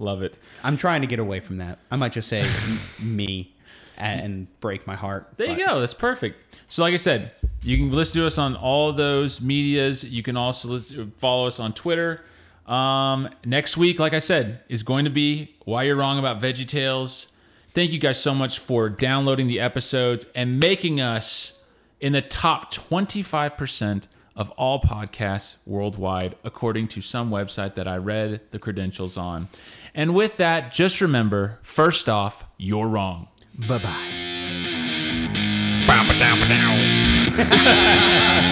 Love 0.00 0.22
it. 0.22 0.38
I'm 0.64 0.78
trying 0.78 1.02
to 1.02 1.06
get 1.06 1.18
away 1.18 1.40
from 1.40 1.58
that. 1.58 1.78
I 1.90 1.96
might 1.96 2.12
just 2.12 2.28
say 2.28 2.48
me 3.02 3.54
and 3.98 4.48
break 4.60 4.86
my 4.86 4.96
heart. 4.96 5.28
There 5.36 5.46
but- 5.48 5.58
you 5.58 5.66
go. 5.66 5.78
That's 5.80 5.94
perfect. 5.94 6.56
So, 6.68 6.82
like 6.82 6.94
I 6.94 6.98
said, 6.98 7.32
you 7.62 7.76
can 7.76 7.90
listen 7.92 8.20
to 8.20 8.26
us 8.26 8.38
on 8.38 8.56
all 8.56 8.92
those 8.92 9.40
medias. 9.40 10.04
You 10.04 10.22
can 10.22 10.36
also 10.36 10.68
listen, 10.68 11.12
follow 11.16 11.46
us 11.46 11.58
on 11.60 11.72
Twitter. 11.72 12.22
Um, 12.66 13.28
next 13.44 13.76
week, 13.76 13.98
like 13.98 14.14
I 14.14 14.18
said, 14.18 14.60
is 14.68 14.82
going 14.82 15.04
to 15.04 15.10
be 15.10 15.56
why 15.64 15.84
you're 15.84 15.96
wrong 15.96 16.18
about 16.18 16.40
Veggie 16.40 16.66
Tales. 16.66 17.36
Thank 17.74 17.92
you 17.92 17.98
guys 17.98 18.20
so 18.20 18.34
much 18.34 18.58
for 18.58 18.88
downloading 18.88 19.46
the 19.46 19.60
episodes 19.60 20.26
and 20.34 20.58
making 20.58 21.00
us 21.00 21.64
in 22.00 22.12
the 22.12 22.22
top 22.22 22.72
25% 22.72 24.08
of 24.36 24.50
all 24.50 24.80
podcasts 24.80 25.56
worldwide, 25.66 26.36
according 26.44 26.88
to 26.88 27.00
some 27.00 27.30
website 27.30 27.74
that 27.74 27.86
I 27.86 27.96
read 27.96 28.40
the 28.52 28.58
credentials 28.58 29.16
on. 29.16 29.48
And 29.94 30.14
with 30.14 30.36
that, 30.38 30.72
just 30.72 31.00
remember 31.00 31.58
first 31.62 32.08
off, 32.08 32.44
you're 32.56 32.86
wrong. 32.88 33.28
Bye 33.68 33.78
bye. 33.78 34.16